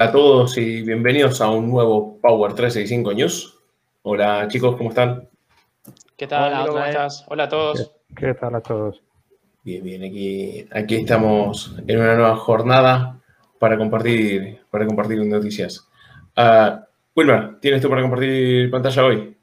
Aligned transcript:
a 0.00 0.10
todos 0.10 0.56
y 0.56 0.80
bienvenidos 0.80 1.42
a 1.42 1.50
un 1.50 1.70
nuevo 1.70 2.18
Power 2.22 2.54
365 2.54 3.12
News. 3.12 3.58
Hola 4.00 4.48
chicos, 4.48 4.74
¿cómo 4.76 4.88
están? 4.88 5.28
¿Qué 6.16 6.26
tal, 6.26 6.54
Hola, 6.54 6.66
¿Cómo 6.66 6.84
estás? 6.86 7.26
Hola 7.28 7.44
a 7.44 7.48
todos. 7.50 7.92
¿Qué, 8.16 8.32
tal 8.32 8.54
a 8.54 8.62
todos? 8.62 9.02
Bien, 9.62 9.84
bien, 9.84 10.02
aquí, 10.02 10.66
aquí 10.72 10.96
estamos 10.96 11.76
en 11.86 12.00
una 12.00 12.14
nueva 12.14 12.36
jornada 12.36 13.20
para 13.58 13.76
compartir, 13.76 14.62
para 14.70 14.86
compartir 14.86 15.22
noticias. 15.22 15.86
Uh, 16.34 16.80
Wilmer, 17.14 17.60
¿tienes 17.60 17.82
tú 17.82 17.90
para 17.90 18.00
compartir 18.00 18.70
pantalla 18.70 19.04
hoy? 19.04 19.36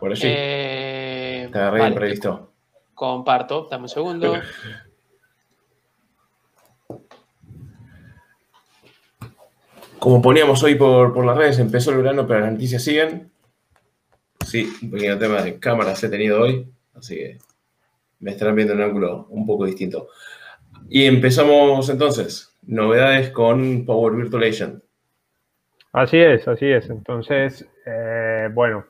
Por 0.00 0.10
allí. 0.10 0.22
Eh, 0.24 1.48
Te 1.52 1.58
agarré 1.60 1.78
vale, 1.82 1.94
previsto. 1.94 2.50
Comparto, 2.94 3.68
dame 3.70 3.84
un 3.84 3.88
segundo. 3.88 4.34
Como 10.02 10.20
poníamos 10.20 10.60
hoy 10.64 10.74
por, 10.74 11.24
las 11.24 11.36
redes, 11.36 11.60
empezó 11.60 11.92
el 11.92 11.98
verano, 11.98 12.26
pero 12.26 12.40
las 12.40 12.50
noticias 12.50 12.82
siguen. 12.82 13.30
Sí, 14.44 14.68
un 14.82 14.90
pequeño 14.90 15.16
tema 15.16 15.42
de 15.42 15.60
cámaras 15.60 16.02
he 16.02 16.08
tenido 16.08 16.42
hoy, 16.42 16.68
así 16.92 17.14
que 17.14 17.38
me 18.18 18.32
estarán 18.32 18.56
viendo 18.56 18.72
en 18.72 18.80
un 18.80 18.84
ángulo 18.86 19.26
un 19.28 19.46
poco 19.46 19.64
distinto. 19.64 20.08
Y 20.88 21.04
empezamos 21.04 21.88
entonces, 21.88 22.52
novedades 22.62 23.30
con 23.30 23.84
Power 23.86 24.14
Virtual 24.14 24.42
Agent. 24.42 24.82
Así 25.92 26.18
es, 26.18 26.48
así 26.48 26.66
es. 26.66 26.90
Entonces, 26.90 27.64
eh, 27.86 28.48
bueno, 28.52 28.84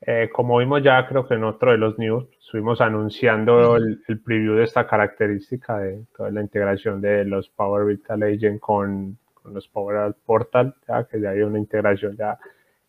eh, 0.00 0.30
como 0.32 0.58
vimos 0.58 0.82
ya, 0.82 1.06
creo 1.06 1.28
que 1.28 1.34
en 1.34 1.44
otro 1.44 1.70
de 1.70 1.78
los 1.78 1.96
news, 1.96 2.26
estuvimos 2.40 2.80
anunciando 2.80 3.76
el, 3.76 4.02
preview 4.24 4.56
de 4.56 4.64
esta 4.64 4.88
característica 4.88 5.78
de 5.78 6.06
toda 6.16 6.32
la 6.32 6.40
integración 6.40 7.00
de 7.00 7.24
los 7.24 7.48
Power 7.50 7.86
Virtual 7.86 8.24
Agent 8.24 8.58
con, 8.58 9.19
con 9.42 9.54
los 9.54 9.68
Power 9.68 10.14
Portal, 10.24 10.74
ya 10.86 11.04
que 11.04 11.20
ya 11.20 11.30
hay 11.30 11.40
una 11.40 11.58
integración 11.58 12.16
ya 12.16 12.38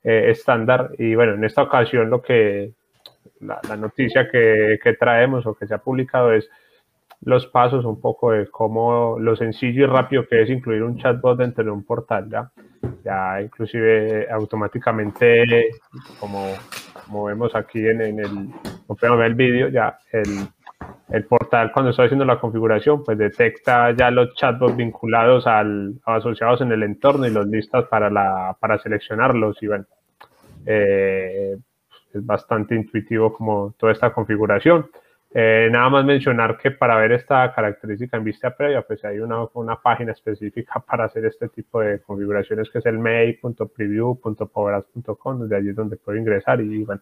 eh, 0.03 0.31
estándar. 0.31 0.91
Y 0.97 1.15
bueno, 1.15 1.33
en 1.35 1.43
esta 1.43 1.63
ocasión 1.63 2.09
lo 2.09 2.21
que 2.21 2.73
la, 3.39 3.59
noticia 3.77 4.29
que, 4.29 4.79
que, 4.83 4.93
traemos 4.93 5.45
o 5.45 5.55
que 5.55 5.67
se 5.67 5.73
ha 5.73 5.79
publicado 5.79 6.33
es 6.33 6.49
los 7.21 7.45
pasos 7.47 7.85
un 7.85 8.01
poco 8.01 8.31
de 8.31 8.47
cómo 8.47 9.17
lo 9.19 9.35
sencillo 9.35 9.83
y 9.83 9.87
rápido 9.87 10.27
que 10.27 10.41
es 10.41 10.49
incluir 10.49 10.83
un 10.83 10.97
chatbot 10.97 11.37
dentro 11.37 11.63
de 11.63 11.69
un 11.69 11.83
portal, 11.83 12.29
¿ya? 12.29 12.51
Ya 13.03 13.41
inclusive 13.41 14.27
automáticamente, 14.31 15.69
como, 16.19 16.47
como 17.05 17.25
vemos 17.25 17.53
aquí 17.55 17.79
en, 17.79 18.01
en 18.01 18.19
el, 18.19 18.49
como 18.87 19.21
el 19.21 19.35
vídeo, 19.35 19.69
ya 19.69 19.97
el, 20.11 20.47
el 21.09 21.25
portal 21.25 21.71
cuando 21.71 21.91
está 21.91 22.03
haciendo 22.03 22.25
la 22.25 22.39
configuración, 22.39 23.03
pues 23.03 23.17
detecta 23.17 23.91
ya 23.91 24.09
los 24.11 24.33
chatbots 24.35 24.77
vinculados 24.77 25.45
al, 25.45 25.95
asociados 26.05 26.61
en 26.61 26.71
el 26.71 26.83
entorno 26.83 27.27
y 27.27 27.31
los 27.31 27.47
listas 27.47 27.85
para, 27.85 28.09
la, 28.09 28.55
para 28.59 28.79
seleccionarlos. 28.79 29.61
Y 29.61 29.67
bueno, 29.67 29.85
eh, 30.65 31.57
es 32.13 32.25
bastante 32.25 32.75
intuitivo 32.75 33.33
como 33.33 33.75
toda 33.77 33.91
esta 33.91 34.13
configuración. 34.13 34.89
Eh, 35.33 35.69
nada 35.71 35.89
más 35.89 36.03
mencionar 36.03 36.57
que 36.57 36.71
para 36.71 36.97
ver 36.97 37.13
esta 37.13 37.53
característica 37.53 38.17
en 38.17 38.25
vista 38.25 38.53
previa, 38.55 38.81
pues 38.81 39.03
hay 39.05 39.19
una, 39.19 39.45
una 39.53 39.81
página 39.81 40.11
específica 40.11 40.79
para 40.87 41.05
hacer 41.05 41.25
este 41.25 41.47
tipo 41.49 41.79
de 41.79 42.01
configuraciones 42.01 42.69
que 42.69 42.79
es 42.79 42.85
el 42.85 42.99
mail.preview.powerapps.com, 42.99 45.39
donde 45.39 45.55
allí 45.55 45.69
es 45.69 45.75
donde 45.75 45.95
puedo 45.97 46.17
ingresar 46.17 46.59
y 46.61 46.83
bueno, 46.83 47.01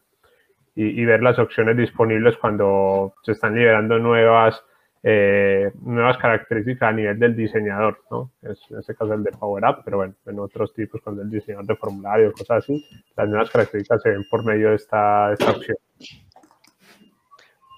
y, 0.81 1.03
ver 1.03 1.21
las 1.21 1.37
opciones 1.37 1.75
disponibles 1.75 2.37
cuando 2.37 3.13
se 3.23 3.33
están 3.33 3.53
liberando 3.53 3.99
nuevas, 3.99 4.63
eh, 5.03 5.71
nuevas 5.81 6.17
características 6.17 6.89
a 6.89 6.93
nivel 6.93 7.19
del 7.19 7.35
diseñador, 7.35 8.01
¿no? 8.09 8.31
Es, 8.41 8.59
en 8.69 8.79
este 8.79 8.95
caso 8.95 9.13
el 9.13 9.23
de 9.23 9.31
Power 9.31 9.65
Up, 9.65 9.81
pero 9.83 9.97
bueno, 9.97 10.15
en 10.25 10.39
otros 10.39 10.73
tipos, 10.73 11.01
cuando 11.01 11.21
el 11.21 11.29
diseñador 11.29 11.65
de 11.65 11.75
formulario, 11.75 12.31
cosas 12.31 12.63
así, 12.63 12.85
las 13.17 13.27
nuevas 13.27 13.49
características 13.49 14.01
se 14.01 14.09
ven 14.09 14.23
por 14.29 14.45
medio 14.45 14.69
de 14.69 14.75
esta, 14.75 15.33
esta 15.33 15.51
opción. 15.51 15.77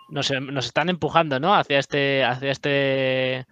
Nos, 0.10 0.32
nos, 0.40 0.66
están 0.68 0.90
empujando, 0.90 1.40
¿no? 1.40 1.56
Hacia 1.56 1.80
este, 1.80 2.24
hacia 2.24 2.52
este 2.52 3.48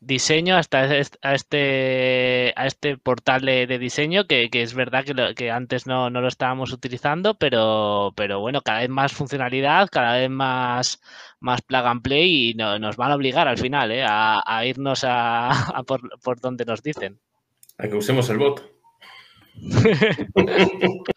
diseño 0.00 0.56
hasta 0.56 0.78
a 0.80 1.34
este, 1.34 2.54
a 2.56 2.66
este 2.66 2.96
portal 2.96 3.42
de, 3.42 3.78
diseño 3.78 4.26
que, 4.26 4.48
es 4.50 4.74
verdad 4.74 5.04
que, 5.04 5.34
que 5.34 5.50
antes 5.50 5.86
no, 5.86 6.08
lo 6.10 6.26
estábamos 6.26 6.72
utilizando, 6.72 7.34
pero, 7.34 8.12
pero 8.16 8.40
bueno, 8.40 8.62
cada 8.62 8.80
vez 8.80 8.88
más 8.88 9.12
funcionalidad, 9.12 9.88
cada 9.90 10.16
vez 10.16 10.30
más, 10.30 11.02
más 11.38 11.60
plug 11.62 11.84
and 11.86 12.02
play 12.02 12.50
y 12.50 12.54
nos 12.54 12.96
van 12.96 13.12
a 13.12 13.16
obligar 13.16 13.46
al 13.46 13.58
final 13.58 13.92
¿eh? 13.92 14.02
a, 14.06 14.64
irnos 14.64 15.04
a, 15.06 15.82
por, 15.86 16.00
por, 16.20 16.40
donde 16.40 16.64
nos 16.64 16.82
dicen. 16.82 17.20
A 17.78 17.86
que 17.88 17.96
usemos 17.96 18.28
el 18.30 18.38
bot. 18.38 18.72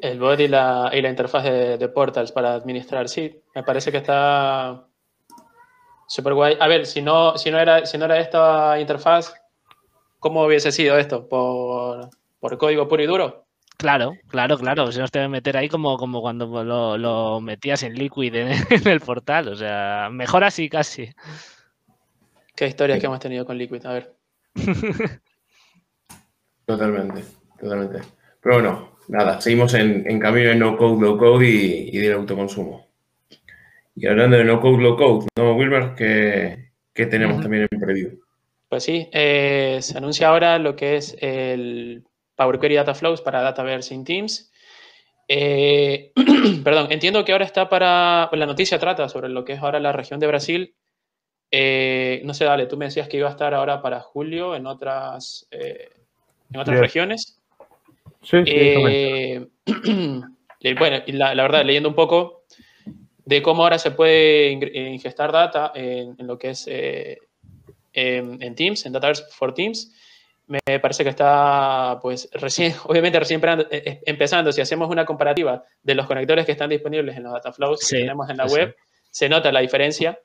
el 0.00 0.18
bot 0.18 0.40
y 0.40 0.48
la, 0.48 0.90
y 0.92 1.02
la 1.02 1.10
interfaz 1.10 1.44
de, 1.44 1.76
de 1.76 1.88
Portals 1.88 2.32
para 2.32 2.54
administrar, 2.54 3.08
sí, 3.08 3.42
me 3.54 3.62
parece 3.62 3.92
que 3.92 3.98
está 3.98 4.87
Super 6.08 6.32
guay. 6.32 6.56
A 6.58 6.66
ver, 6.66 6.86
si 6.86 7.02
no, 7.02 7.36
si 7.36 7.50
no, 7.50 7.60
era, 7.60 7.84
si 7.84 7.98
no 7.98 8.06
era 8.06 8.18
esta 8.18 8.80
interfaz, 8.80 9.34
¿cómo 10.18 10.42
hubiese 10.42 10.72
sido 10.72 10.98
esto? 10.98 11.28
¿Por, 11.28 12.08
código 12.58 12.88
puro 12.88 13.02
y 13.02 13.06
duro? 13.06 13.44
Claro, 13.76 14.14
claro, 14.26 14.56
claro. 14.56 14.90
Se 14.90 15.00
nos 15.00 15.12
debe 15.12 15.28
meter 15.28 15.58
ahí 15.58 15.68
como, 15.68 15.98
como 15.98 16.22
cuando 16.22 16.64
lo, 16.64 17.40
metías 17.42 17.82
en 17.82 17.92
Liquid 17.92 18.34
en, 18.34 18.88
el 18.88 19.00
portal. 19.00 19.48
O 19.48 19.56
sea, 19.56 20.08
mejor 20.10 20.44
así 20.44 20.70
casi. 20.70 21.10
Qué 22.56 22.66
historias 22.66 23.00
que 23.00 23.06
hemos 23.06 23.20
tenido 23.20 23.44
con 23.44 23.58
Liquid, 23.58 23.84
a 23.84 23.92
ver. 23.92 24.14
Totalmente, 26.64 27.24
totalmente. 27.58 28.00
Pero 28.42 28.56
bueno, 28.56 28.98
nada, 29.08 29.40
seguimos 29.40 29.72
en, 29.72 30.20
camino 30.20 30.50
de 30.50 30.54
no 30.54 30.76
code, 30.76 31.00
low 31.00 31.16
code 31.16 31.48
y, 31.48 31.88
y 31.96 31.98
del 31.98 32.12
autoconsumo. 32.12 32.87
Y 34.00 34.06
hablando 34.06 34.36
de 34.36 34.44
no 34.44 34.60
code, 34.60 34.80
low 34.80 34.96
code, 34.96 35.26
¿no, 35.36 35.54
Wilmer? 35.54 35.94
¿Qué, 35.96 37.06
tenemos 37.06 37.42
también 37.42 37.66
en 37.68 37.80
preview? 37.80 38.20
Pues 38.68 38.84
sí, 38.84 39.08
eh, 39.12 39.78
se 39.82 39.98
anuncia 39.98 40.28
ahora 40.28 40.60
lo 40.60 40.76
que 40.76 40.96
es 40.96 41.16
el 41.20 42.04
Power 42.36 42.60
Query 42.60 42.76
Data 42.76 42.94
Flows 42.94 43.22
para 43.22 43.42
Dataverse 43.42 43.92
in 43.92 44.04
Teams. 44.04 44.52
Eh, 45.26 46.12
perdón, 46.64 46.92
entiendo 46.92 47.24
que 47.24 47.32
ahora 47.32 47.44
está 47.44 47.68
para, 47.68 48.28
pues 48.30 48.38
la 48.38 48.46
noticia 48.46 48.78
trata 48.78 49.08
sobre 49.08 49.30
lo 49.30 49.44
que 49.44 49.54
es 49.54 49.58
ahora 49.60 49.80
la 49.80 49.90
región 49.90 50.20
de 50.20 50.28
Brasil. 50.28 50.74
Eh, 51.50 52.20
no 52.24 52.34
sé, 52.34 52.44
dale, 52.44 52.66
tú 52.66 52.76
me 52.76 52.84
decías 52.84 53.08
que 53.08 53.16
iba 53.16 53.26
a 53.26 53.32
estar 53.32 53.52
ahora 53.52 53.82
para 53.82 53.98
julio 53.98 54.54
en 54.54 54.68
otras, 54.68 55.48
en 55.50 56.60
otras 56.60 56.78
regiones. 56.78 57.40
Sí, 58.22 58.44
sí. 58.44 58.74
bueno, 60.78 61.02
y 61.04 61.12
la, 61.12 61.34
la, 61.34 61.42
verdad, 61.42 61.64
leyendo 61.64 61.88
un 61.88 61.96
poco, 61.96 62.37
de 63.28 63.42
cómo 63.42 63.62
ahora 63.62 63.78
se 63.78 63.90
puede 63.90 64.52
eh, 64.52 64.90
ingestar 64.90 65.30
data 65.30 65.70
en, 65.74 66.16
lo 66.20 66.38
que 66.38 66.50
es 66.50 66.66
eh, 66.66 67.18
en, 67.92 68.54
Teams, 68.54 68.86
en 68.86 68.92
Dataverse 68.94 69.24
for 69.30 69.52
Teams. 69.52 69.94
Me 70.46 70.60
parece 70.80 71.04
que 71.04 71.10
está, 71.10 71.98
pues, 72.00 72.30
recién, 72.32 72.74
obviamente 72.84 73.20
recién 73.20 73.42
eh, 73.70 74.00
empezando. 74.06 74.50
Si 74.50 74.62
hacemos 74.62 74.88
una 74.88 75.04
comparativa 75.04 75.62
de 75.82 75.94
los 75.94 76.06
conectores 76.06 76.46
que 76.46 76.52
están 76.52 76.70
disponibles 76.70 77.18
en 77.18 77.24
los 77.24 77.34
data 77.34 77.52
flows 77.52 77.86
que 77.86 77.98
tenemos 77.98 78.30
en 78.30 78.38
la 78.38 78.46
web, 78.46 78.74
se 79.10 79.28
nota 79.28 79.52
la 79.52 79.60
diferencia, 79.60 80.18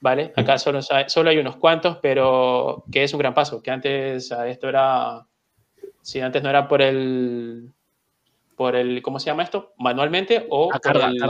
¿vale? 0.00 0.34
Acá 0.36 0.58
solo, 0.58 0.82
solo 0.82 1.30
hay 1.30 1.38
unos 1.38 1.56
cuantos, 1.56 1.96
pero 2.02 2.84
que 2.92 3.04
es 3.04 3.14
un 3.14 3.20
gran 3.20 3.32
paso, 3.32 3.62
que 3.62 3.70
antes 3.70 4.30
esto 4.30 4.68
era, 4.68 5.26
si 6.02 6.20
antes 6.20 6.42
no 6.42 6.50
era 6.50 6.68
por 6.68 6.82
el, 6.82 7.70
por 8.56 8.76
el, 8.76 9.02
¿cómo 9.02 9.18
se 9.18 9.26
llama 9.26 9.42
esto? 9.42 9.74
Manualmente 9.78 10.46
o, 10.50 10.70
por, 10.70 10.96
el, 10.96 11.22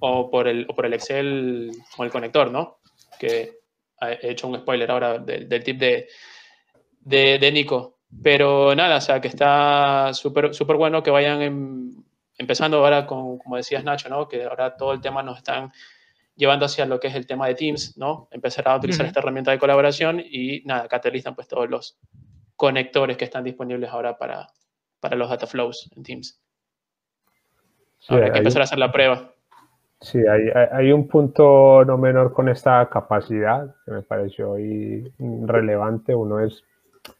o, 0.00 0.30
por 0.30 0.48
el, 0.48 0.66
o 0.68 0.74
por 0.74 0.86
el 0.86 0.94
Excel 0.94 1.70
o 1.96 2.04
el 2.04 2.10
conector, 2.10 2.50
¿no? 2.50 2.78
Que 3.18 3.60
he 4.00 4.30
hecho 4.30 4.48
un 4.48 4.58
spoiler 4.58 4.90
ahora 4.90 5.18
del, 5.18 5.48
tip 5.62 5.78
de, 5.78 6.08
de, 7.00 7.52
Nico. 7.52 7.98
Pero 8.22 8.74
nada, 8.74 8.96
o 8.96 9.00
sea, 9.00 9.20
que 9.20 9.28
está 9.28 10.12
súper 10.14 10.54
súper 10.54 10.76
bueno 10.76 11.02
que 11.02 11.10
vayan 11.10 12.04
empezando 12.38 12.78
ahora 12.78 13.06
con, 13.06 13.38
como 13.38 13.56
decías 13.56 13.84
Nacho, 13.84 14.08
¿no? 14.08 14.28
Que 14.28 14.44
ahora 14.44 14.76
todo 14.76 14.92
el 14.92 15.00
tema 15.00 15.22
nos 15.22 15.38
están 15.38 15.72
llevando 16.36 16.66
hacia 16.66 16.86
lo 16.86 17.00
que 17.00 17.08
es 17.08 17.14
el 17.14 17.26
tema 17.26 17.48
de 17.48 17.54
Teams, 17.54 17.96
¿no? 17.96 18.28
Empezar 18.30 18.68
a 18.68 18.76
utilizar 18.76 19.06
esta 19.06 19.20
herramienta 19.20 19.50
de 19.50 19.58
colaboración 19.58 20.20
y 20.20 20.62
nada, 20.64 20.86
catalizan 20.86 21.34
pues 21.34 21.48
todos 21.48 21.68
los 21.68 21.98
conectores 22.54 23.16
que 23.16 23.24
están 23.24 23.44
disponibles 23.44 23.90
ahora 23.90 24.16
para, 24.16 24.48
para 25.08 25.18
los 25.18 25.30
data 25.30 25.46
flows 25.46 25.90
en 25.96 26.02
Teams. 26.02 26.40
Habrá 28.08 28.32
que 28.32 28.38
empezar 28.38 28.62
a 28.62 28.64
hacer 28.64 28.78
la 28.78 28.90
prueba. 28.92 29.30
Sí, 30.00 30.18
hay, 30.18 30.50
hay, 30.72 30.92
un 30.92 31.08
punto 31.08 31.84
no 31.84 31.96
menor 31.96 32.32
con 32.32 32.48
esta 32.48 32.86
capacidad 32.90 33.74
que 33.84 33.92
me 33.92 34.02
pareció 34.02 34.56
relevante. 35.18 36.14
Uno 36.14 36.40
es, 36.40 36.62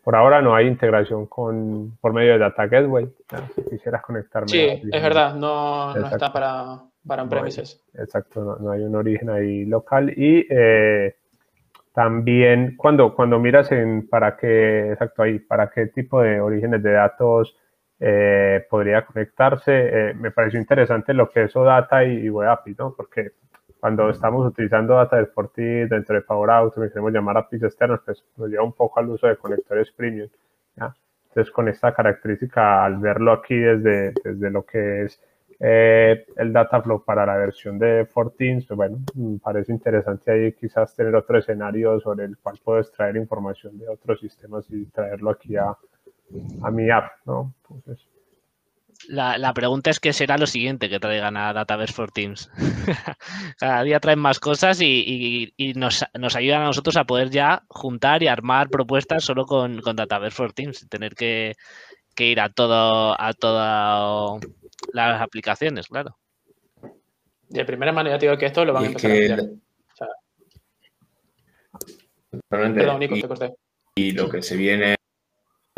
por 0.05 0.15
ahora 0.15 0.43
no 0.43 0.55
hay 0.55 0.67
integración 0.67 1.27
con, 1.27 1.97
por 2.01 2.13
medio 2.13 2.33
de 2.33 2.39
Data 2.39 2.67
Gateway. 2.67 3.09
Si 3.55 3.63
quisieras 3.71 4.03
conectarme. 4.03 4.49
Sí, 4.49 4.83
es 4.93 5.03
verdad, 5.03 5.35
no, 5.35 5.95
no, 5.95 6.07
está 6.07 6.33
para, 6.33 6.83
para 7.07 7.23
on-premises. 7.23 7.83
exacto, 7.95 8.59
no, 8.61 8.71
hay 8.71 8.83
un 8.83 8.95
origen 8.95 9.31
ahí 9.31 9.65
local. 9.65 10.13
Y 10.15 10.47
eh, 10.51 11.17
también 11.95 12.77
cuando, 12.77 13.15
cuando 13.15 13.39
miras 13.39 13.73
en 13.73 14.07
para 14.07 14.37
qué, 14.37 14.93
exacto 14.93 15.23
ahí, 15.23 15.39
para 15.39 15.71
qué 15.71 15.87
tipo 15.87 16.21
de 16.21 16.43
orígenes 16.43 16.83
de 16.83 16.93
datos 16.93 17.57
eh, 17.99 18.67
podría 18.69 19.05
conectarse, 19.07 19.73
eh, 20.11 20.15
me 20.15 20.31
pareció 20.31 20.59
interesante 20.61 21.15
lo 21.15 21.31
que 21.31 21.45
es 21.45 21.57
OData 21.57 22.05
y, 22.05 22.27
y 22.27 22.31
Web 22.31 22.49
API, 22.49 22.75
¿no? 22.79 22.95
Porque 22.95 23.33
cuando 23.81 24.11
estamos 24.11 24.47
utilizando 24.47 24.95
data 24.95 25.17
del 25.17 25.29
Forti 25.29 25.63
dentro 25.63 26.15
de 26.17 26.23
Power 26.23 26.51
Automate, 26.51 26.93
queremos 26.93 27.13
llamar 27.13 27.37
APIs 27.37 27.63
externos, 27.63 28.01
pues 28.05 28.25
nos 28.37 28.49
lleva 28.49 28.65
un 28.65 28.73
poco 28.73 28.99
al 29.01 29.09
uso 29.11 29.27
de 29.27 29.37
conectores 29.37 29.91
premium. 29.93 30.29
¿ya? 30.77 30.95
Entonces, 31.29 31.53
con 31.53 31.69
esta 31.69 31.95
característica, 31.95 32.85
al 32.85 32.99
verlo 32.99 33.33
aquí 33.33 33.55
desde, 33.55 34.13
desde 34.25 34.51
lo 34.51 34.65
que 34.65 35.03
es 35.03 35.23
eh, 35.61 36.27
el 36.37 36.53
data 36.53 36.83
flow 36.83 37.05
para 37.05 37.25
la 37.27 37.37
versión 37.37 37.79
de 37.79 38.07
Fortins, 38.07 38.67
pues 38.67 38.77
bueno, 38.77 38.99
me 39.15 39.39
parece 39.39 39.73
interesante 39.73 40.31
ahí 40.31 40.53
quizás 40.53 40.95
tener 40.95 41.15
otro 41.15 41.39
escenario 41.39 42.01
sobre 42.01 42.25
el 42.25 42.37
cual 42.39 42.59
puedo 42.63 42.81
extraer 42.81 43.17
información 43.17 43.79
de 43.79 43.89
otros 43.89 44.21
sistemas 44.21 44.67
y 44.71 44.87
traerlo 44.87 45.31
aquí 45.31 45.57
a, 45.57 45.77
a 46.63 46.71
mi 46.71 46.91
app, 46.91 47.13
¿no? 47.25 47.55
Entonces, 47.71 48.07
la, 49.09 49.39
la, 49.39 49.53
pregunta 49.53 49.91
es 49.91 50.01
qué 50.01 50.13
será 50.13 50.39
lo 50.39 50.47
siguiente 50.47 50.89
que 50.89 50.99
traigan 50.99 51.37
a 51.37 51.53
Dataverse 51.53 51.95
for 51.95 52.11
Teams. 52.11 52.51
Cada 53.59 53.83
día 53.83 54.01
traen 54.01 54.19
más 54.19 54.41
cosas 54.41 54.81
y, 54.81 55.05
y, 55.07 55.55
y 55.57 55.75
nos, 55.75 56.05
nos, 56.19 56.35
ayudan 56.35 56.63
a 56.63 56.67
nosotros 56.67 56.97
a 56.97 57.05
poder 57.05 57.31
ya 57.31 57.63
juntar 57.69 58.23
y 58.23 58.29
armar 58.29 58.69
propuestas 58.69 59.25
solo 59.25 59.45
con, 59.45 59.81
con 59.81 59.97
Dataverse 59.97 60.37
for 60.37 60.53
Teams, 60.53 60.89
tener 60.89 61.15
que, 61.15 61.55
que, 62.15 62.27
ir 62.27 62.41
a 62.41 62.49
todo 62.49 63.21
a 63.21 63.33
todas 63.35 64.41
las 64.93 65.21
aplicaciones, 65.21 65.87
claro. 65.89 66.17
De 67.49 67.65
primera 67.65 67.93
manera 67.93 68.19
te 68.19 68.27
digo 68.27 68.39
que 68.39 68.47
esto 68.47 68.65
lo 68.65 68.73
van 68.73 68.85
a 68.85 68.87
empezar 68.89 69.11
que, 69.11 69.31
a 69.31 69.35
hacer. 69.35 69.51
O 69.51 69.97
sea, 69.97 70.09
Perdón, 72.49 72.99
Nico, 72.99 73.17
y, 73.17 73.23
te 73.23 73.29
corté. 73.29 73.55
y 73.95 74.13
lo 74.13 74.29
que 74.29 74.43
se 74.43 74.57
viene, 74.57 74.97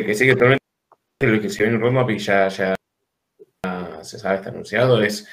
que 0.05 0.15
sí 0.15 0.25
que 0.25 0.33
totalmente 0.33 0.59
lo 1.21 1.41
que 1.41 1.49
se 1.49 1.63
viene 1.63 1.75
en 1.75 1.81
roadmap 1.81 2.09
y 2.09 2.19
ya, 2.19 2.47
ya 2.47 2.75
se 4.01 4.17
sabe, 4.17 4.37
está 4.37 4.49
anunciado, 4.49 5.01
es, 5.01 5.27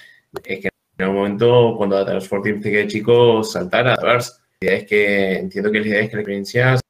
es 0.45 0.61
que 0.61 0.69
en 0.99 1.05
algún 1.05 1.17
momento, 1.19 1.75
cuando 1.77 1.97
Dataverse 1.97 2.29
for 2.29 2.43
Teams 2.43 2.63
te 2.63 2.71
quede 2.71 2.87
chico, 2.87 3.45
saltar 3.45 3.87
a 3.87 3.91
Dataverse. 3.91 4.33
La 4.61 4.69
idea 4.69 4.79
es 4.79 4.87
que, 4.87 5.33
entiendo 5.35 5.71
que 5.71 5.81
la 5.81 5.87
idea 5.87 6.01
es 6.01 6.09
que 6.09 6.17
la 6.17 6.23
experiencia 6.23 6.81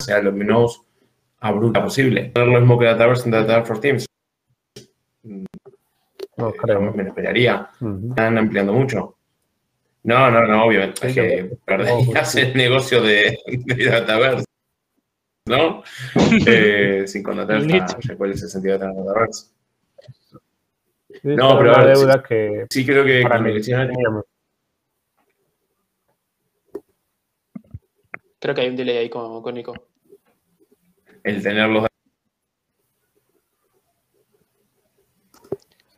sea 0.00 0.20
lo 0.20 0.32
menos 0.32 0.82
abrupta 1.38 1.82
posible. 1.82 2.32
No 2.34 2.42
es 2.42 2.48
lo 2.48 2.60
mismo 2.60 2.78
que 2.78 2.86
Dataverse 2.86 3.24
en 3.26 3.30
Dataverse 3.30 3.68
for 3.68 3.80
Teams. 3.80 4.06
No 6.36 6.52
creo. 6.52 6.80
Me 6.80 7.04
lo 7.04 7.08
esperaría. 7.10 7.70
Uh 7.80 7.86
-huh. 7.86 8.08
Están 8.10 8.38
ampliando 8.38 8.72
mucho. 8.72 9.16
No, 10.02 10.30
no, 10.30 10.46
no, 10.46 10.64
obviamente. 10.64 11.06
Es 11.06 11.14
que 11.14 11.56
perderías 11.64 12.34
el 12.34 12.56
negocio 12.56 13.00
de, 13.00 13.38
de 13.46 13.84
Dataverse. 13.84 14.44
¿No? 15.46 15.82
eh, 16.46 17.04
sin 17.06 17.22
cuál 17.22 18.30
es 18.32 18.42
el 18.42 18.48
sentido 18.48 18.78
de. 18.78 18.86
Sí, 21.22 21.28
no, 21.28 21.58
pero 21.58 21.72
una 21.74 21.86
deuda 21.86 22.22
que 22.22 22.66
sí 22.70 22.86
creo 22.86 23.04
que 23.04 23.22
para 23.22 23.36
con 23.36 23.46
mí. 23.46 23.60
Creo 28.38 28.54
que 28.54 28.60
hay 28.62 28.68
un 28.68 28.76
delay 28.76 28.96
ahí 28.98 29.10
con, 29.10 29.42
con 29.42 29.54
Nico. 29.54 29.74
el 31.24 31.42
tener 31.42 31.68
los 31.68 31.86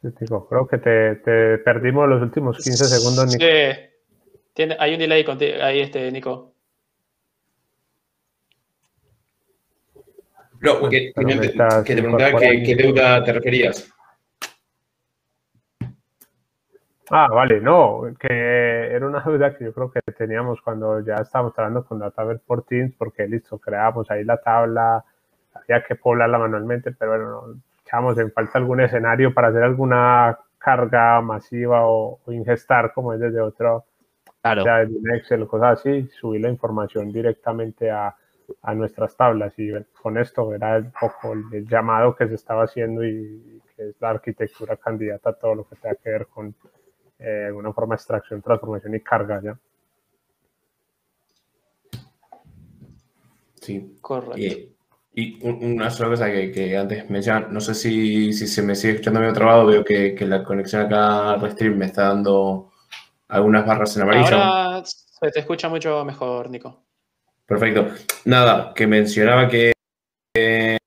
Sí, 0.02 0.08
Tico, 0.18 0.48
creo 0.48 0.66
que 0.66 0.78
te, 0.78 1.14
te 1.16 1.58
perdimos 1.58 2.08
los 2.08 2.20
últimos 2.22 2.58
15 2.58 2.86
segundos. 2.86 3.26
Nico. 3.26 3.38
Sí. 3.44 3.78
Tiene, 4.52 4.76
hay 4.80 4.94
un 4.94 4.98
delay 4.98 5.24
conti- 5.24 5.60
ahí, 5.60 5.80
este, 5.80 6.10
Nico. 6.10 6.51
No, 10.62 10.88
que, 10.88 11.12
te 11.14 11.22
preguntaba 11.22 11.82
qué, 11.84 12.76
deuda 12.76 13.24
te 13.24 13.32
referías. 13.32 13.92
Ah, 17.10 17.28
vale, 17.28 17.60
no, 17.60 18.02
que 18.18 18.28
era 18.28 19.06
una 19.06 19.20
duda 19.20 19.56
que 19.56 19.64
yo 19.64 19.74
creo 19.74 19.90
que 19.90 20.00
teníamos 20.12 20.62
cuando 20.62 21.00
ya 21.00 21.16
estábamos 21.16 21.52
trabajando 21.52 21.84
con 21.84 21.98
Dataverse 21.98 22.44
por 22.46 22.64
Teams, 22.64 22.94
porque 22.96 23.26
listo, 23.26 23.58
creábamos 23.58 24.10
ahí 24.10 24.24
la 24.24 24.36
tabla, 24.38 25.04
había 25.52 25.84
que 25.84 25.96
poblarla 25.96 26.38
manualmente, 26.38 26.92
pero 26.92 27.10
bueno, 27.10 27.30
no, 27.30 27.60
echábamos 27.84 28.16
en 28.18 28.32
falta 28.32 28.58
algún 28.58 28.80
escenario 28.80 29.34
para 29.34 29.48
hacer 29.48 29.64
alguna 29.64 30.38
carga 30.58 31.20
masiva 31.20 31.86
o, 31.86 32.20
o 32.24 32.32
ingestar, 32.32 32.92
como 32.94 33.12
es 33.12 33.20
desde 33.20 33.40
otro, 33.40 33.84
Claro. 34.42 34.62
o 34.62 34.64
sea, 34.64 34.78
desde 34.78 34.96
un 34.98 35.10
Excel 35.14 35.42
o 35.42 35.48
cosas 35.48 35.78
así, 35.78 36.08
subir 36.20 36.40
la 36.40 36.48
información 36.48 37.12
directamente 37.12 37.90
a, 37.90 38.14
a 38.62 38.74
nuestras 38.74 39.16
tablas. 39.16 39.52
Y 39.58 39.70
con 40.00 40.18
esto 40.18 40.52
era 40.54 40.78
un 40.78 40.92
poco 40.92 41.32
el, 41.32 41.66
llamado 41.66 42.14
que 42.14 42.28
se 42.28 42.34
estaba 42.34 42.64
haciendo 42.64 43.04
y 43.04 43.60
que 43.76 43.90
es 43.90 44.00
la 44.00 44.10
arquitectura 44.10 44.76
candidata 44.76 45.30
a 45.30 45.34
todo 45.34 45.54
lo 45.54 45.68
que 45.68 45.76
tenga 45.76 45.94
que 45.96 46.10
ver 46.10 46.26
con 46.26 46.54
eh, 47.18 47.44
alguna 47.46 47.72
forma 47.72 47.94
de 47.94 47.98
extracción, 47.98 48.42
transformación 48.42 48.94
y 48.94 49.00
carga 49.00 49.40
ya. 49.42 49.58
Sí. 53.60 53.96
Correcto. 54.00 54.38
Y, 54.38 54.74
y 55.14 55.46
un- 55.46 55.74
una 55.74 55.90
sola 55.90 56.10
cosa 56.10 56.30
que, 56.30 56.50
que 56.50 56.76
antes 56.76 57.08
mencionaba, 57.08 57.48
no 57.48 57.60
sé 57.60 57.74
si, 57.74 58.32
si 58.32 58.46
se 58.46 58.62
me 58.62 58.74
sigue 58.74 58.94
escuchando 58.94 59.20
medio 59.20 59.32
trabado, 59.32 59.66
veo 59.66 59.84
que, 59.84 60.14
que 60.14 60.26
la 60.26 60.42
conexión 60.42 60.82
acá 60.82 61.32
a 61.32 61.36
Restream 61.36 61.76
me 61.76 61.86
está 61.86 62.08
dando 62.08 62.72
algunas 63.28 63.66
barras 63.66 63.96
en 63.96 64.02
amarillo. 64.02 64.36
Ahora 64.36 64.82
se 64.84 65.30
te 65.30 65.40
escucha 65.40 65.68
mucho 65.68 66.04
mejor, 66.04 66.50
Nico. 66.50 66.82
Perfecto. 67.46 67.88
Nada, 68.24 68.72
que 68.74 68.86
mencionaba 68.86 69.48
que 69.48 69.72
eh, 70.34 70.78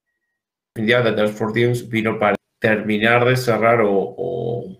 Dataverse 0.75 1.33
for 1.33 1.53
Teams 1.53 1.88
vino 1.89 2.17
para 2.17 2.35
terminar 2.59 3.25
de 3.25 3.38
cerrar 3.38 3.81
o, 3.83 4.77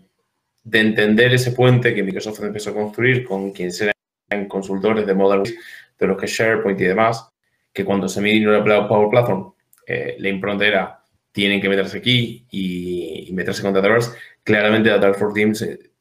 de 0.64 0.80
entender 0.80 1.34
ese 1.34 1.52
puente 1.52 1.94
que 1.94 2.04
Microsoft 2.04 2.42
empezó 2.42 2.72
a 2.72 2.74
construir 2.74 3.24
con 3.24 3.52
quienes 3.52 3.80
eran 3.82 4.48
consultores 4.48 5.06
de 5.06 5.14
Modern 5.14 5.44
de 5.44 6.08
los 6.08 6.18
que 6.18 6.26
SharePoint 6.26 6.82
y 6.82 6.86
demás, 6.86 7.30
que 7.72 7.86
cuando 7.86 8.10
se 8.10 8.22
vino 8.22 8.52
la 8.52 8.88
Power 8.88 9.10
Platform, 9.10 9.54
eh, 9.86 10.16
la 10.20 10.30
impronta 10.30 10.66
era 10.66 11.02
tienen 11.32 11.62
que 11.62 11.70
meterse 11.70 11.98
aquí 11.98 12.48
y, 12.50 13.26
y 13.30 13.34
meterse 13.34 13.62
con 13.62 13.74
Dataverse. 13.74 14.18
Claramente 14.44 14.90
Dataverse 14.90 15.20
for 15.20 15.34
Teams 15.34 15.62
eh, 15.62 15.92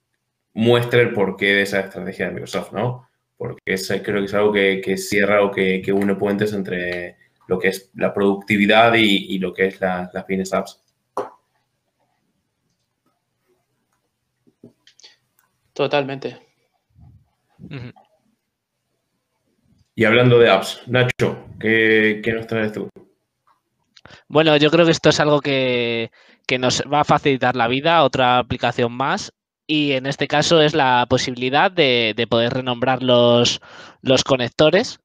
muestra 0.54 1.00
el 1.00 1.12
porqué 1.12 1.54
de 1.54 1.62
esa 1.62 1.80
estrategia 1.80 2.26
de 2.26 2.32
Microsoft, 2.32 2.72
¿no? 2.72 3.08
Porque 3.36 3.60
es, 3.66 3.88
creo 4.02 4.20
que 4.20 4.24
es 4.26 4.34
algo 4.34 4.52
que, 4.52 4.80
que 4.82 4.96
cierra 4.96 5.42
o 5.44 5.50
que, 5.50 5.82
que 5.82 5.92
une 5.92 6.14
puentes 6.14 6.52
entre 6.52 7.16
lo 7.48 7.58
que 7.58 7.68
es 7.68 7.90
la 7.94 8.12
productividad 8.14 8.94
y, 8.94 9.34
y 9.34 9.38
lo 9.38 9.52
que 9.52 9.66
es 9.66 9.80
la- 9.80 10.10
las 10.12 10.24
business 10.26 10.52
apps. 10.54 10.80
Totalmente. 15.72 16.38
Y 19.96 20.04
hablando 20.04 20.38
de 20.38 20.50
apps, 20.50 20.82
Nacho, 20.86 21.46
¿qué, 21.60 22.20
qué 22.22 22.32
nos 22.32 22.46
traes 22.46 22.72
tú? 22.72 22.88
Bueno, 24.28 24.56
yo 24.56 24.70
creo 24.70 24.84
que 24.84 24.90
esto 24.92 25.08
es 25.08 25.20
algo 25.20 25.40
que, 25.40 26.10
que 26.46 26.58
nos 26.58 26.82
va 26.92 27.00
a 27.00 27.04
facilitar 27.04 27.56
la 27.56 27.68
vida, 27.68 28.02
otra 28.04 28.38
aplicación 28.38 28.92
más. 28.92 29.32
Y 29.66 29.92
en 29.92 30.06
este 30.06 30.28
caso 30.28 30.60
es 30.60 30.74
la 30.74 31.06
posibilidad 31.08 31.70
de, 31.70 32.12
de 32.16 32.26
poder 32.26 32.52
renombrar 32.54 33.02
los, 33.02 33.60
los 34.02 34.24
conectores. 34.24 35.00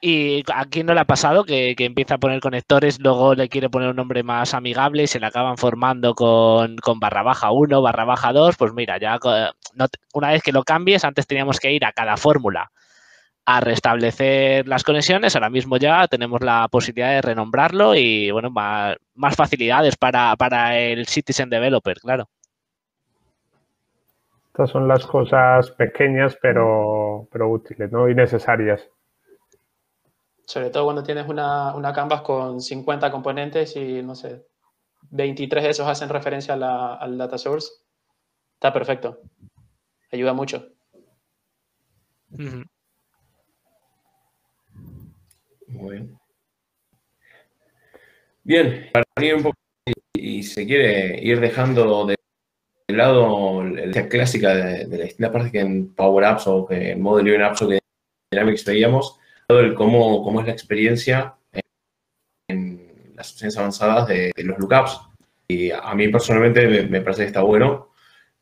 Y 0.00 0.44
a 0.54 0.64
quién 0.66 0.86
no 0.86 0.94
le 0.94 1.00
ha 1.00 1.04
pasado 1.06 1.44
que, 1.44 1.74
que 1.76 1.84
empieza 1.84 2.14
a 2.14 2.18
poner 2.18 2.40
conectores, 2.40 3.00
luego 3.00 3.34
le 3.34 3.48
quiere 3.48 3.68
poner 3.68 3.88
un 3.90 3.96
nombre 3.96 4.22
más 4.22 4.54
amigable 4.54 5.02
y 5.02 5.06
se 5.08 5.18
le 5.18 5.26
acaban 5.26 5.58
formando 5.58 6.14
con, 6.14 6.76
con 6.76 7.00
barra 7.00 7.24
baja 7.24 7.50
1, 7.50 7.82
barra 7.82 8.04
baja 8.04 8.32
2. 8.32 8.56
Pues 8.56 8.72
mira, 8.72 8.98
ya 8.98 9.18
no 9.74 9.86
una 10.14 10.30
vez 10.30 10.42
que 10.42 10.52
lo 10.52 10.62
cambies, 10.62 11.04
antes 11.04 11.26
teníamos 11.26 11.58
que 11.58 11.72
ir 11.72 11.84
a 11.84 11.92
cada 11.92 12.16
fórmula 12.16 12.70
a 13.44 13.60
restablecer 13.60 14.68
las 14.68 14.84
conexiones. 14.84 15.34
Ahora 15.34 15.50
mismo 15.50 15.78
ya 15.78 16.06
tenemos 16.06 16.42
la 16.42 16.68
posibilidad 16.68 17.10
de 17.10 17.22
renombrarlo 17.22 17.94
y 17.96 18.30
bueno, 18.30 18.50
más, 18.50 18.96
más 19.14 19.36
facilidades 19.36 19.96
para, 19.96 20.36
para 20.36 20.78
el 20.78 21.06
Citizen 21.08 21.50
Developer, 21.50 21.98
claro. 21.98 22.28
Estas 24.58 24.70
son 24.70 24.88
las 24.88 25.06
cosas 25.06 25.70
pequeñas 25.70 26.36
pero, 26.42 27.28
pero 27.30 27.48
útiles 27.48 27.92
¿no? 27.92 28.08
y 28.08 28.14
necesarias. 28.16 28.90
Sobre 30.46 30.70
todo 30.70 30.82
cuando 30.86 31.04
tienes 31.04 31.28
una, 31.28 31.76
una 31.76 31.92
canvas 31.92 32.22
con 32.22 32.60
50 32.60 33.08
componentes 33.12 33.76
y, 33.76 34.02
no 34.02 34.16
sé, 34.16 34.46
23 35.10 35.62
de 35.62 35.70
esos 35.70 35.86
hacen 35.86 36.08
referencia 36.08 36.54
a 36.54 36.56
la- 36.56 36.94
al 36.96 37.16
data 37.16 37.38
source. 37.38 37.70
Está 38.54 38.72
perfecto. 38.72 39.20
Ayuda 40.10 40.32
mucho. 40.32 40.66
Muy 45.68 45.92
bien. 45.92 46.18
Bien, 48.42 48.90
para 48.92 49.04
ir 49.24 49.36
un 49.36 49.42
poco 49.44 49.56
y, 50.16 50.38
y 50.38 50.42
se 50.42 50.66
quiere 50.66 51.22
ir 51.22 51.38
dejando 51.38 52.04
de 52.06 52.17
lado 52.96 53.62
la 53.64 54.08
clásica 54.08 54.54
de, 54.54 54.86
de 54.86 54.98
la 54.98 55.04
distintas 55.04 55.32
partes 55.32 55.52
que 55.52 55.60
en 55.60 55.94
Power 55.94 56.24
Apps 56.24 56.46
o 56.46 56.66
que 56.66 56.92
en 56.92 57.02
Model 57.02 57.26
Living 57.26 57.40
Apps 57.40 57.62
o 57.62 57.68
que 57.68 57.74
en 57.74 57.80
Dynamics 58.30 58.64
veíamos, 58.64 59.18
el 59.48 59.74
cómo, 59.74 60.22
cómo 60.22 60.40
es 60.40 60.46
la 60.46 60.52
experiencia 60.52 61.34
en 62.48 63.12
las 63.14 63.32
opciones 63.32 63.56
avanzadas 63.56 64.08
de, 64.08 64.32
los 64.38 64.58
lookups. 64.58 65.00
Y 65.48 65.70
a 65.70 65.94
mí 65.94 66.08
personalmente 66.08 66.84
me, 66.84 67.00
parece 67.00 67.22
que 67.22 67.28
está 67.28 67.42
bueno. 67.42 67.92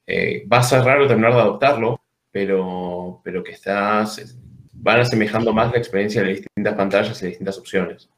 Eh, 0.07 0.47
va 0.53 0.59
a 0.59 0.63
ser 0.63 0.83
raro 0.83 1.07
terminar 1.07 1.35
de 1.35 1.41
adoptarlo, 1.41 2.01
pero, 2.31 3.21
pero 3.25 3.43
que 3.43 3.53
estás, 3.53 4.37
van 4.73 5.01
asemejando 5.01 5.53
más 5.53 5.73
la 5.73 5.79
experiencia 5.79 6.23
de 6.23 6.35
distintas 6.35 6.75
pantallas 6.75 7.23
y 7.23 7.27
distintas 7.27 7.59
opciones. 7.59 8.09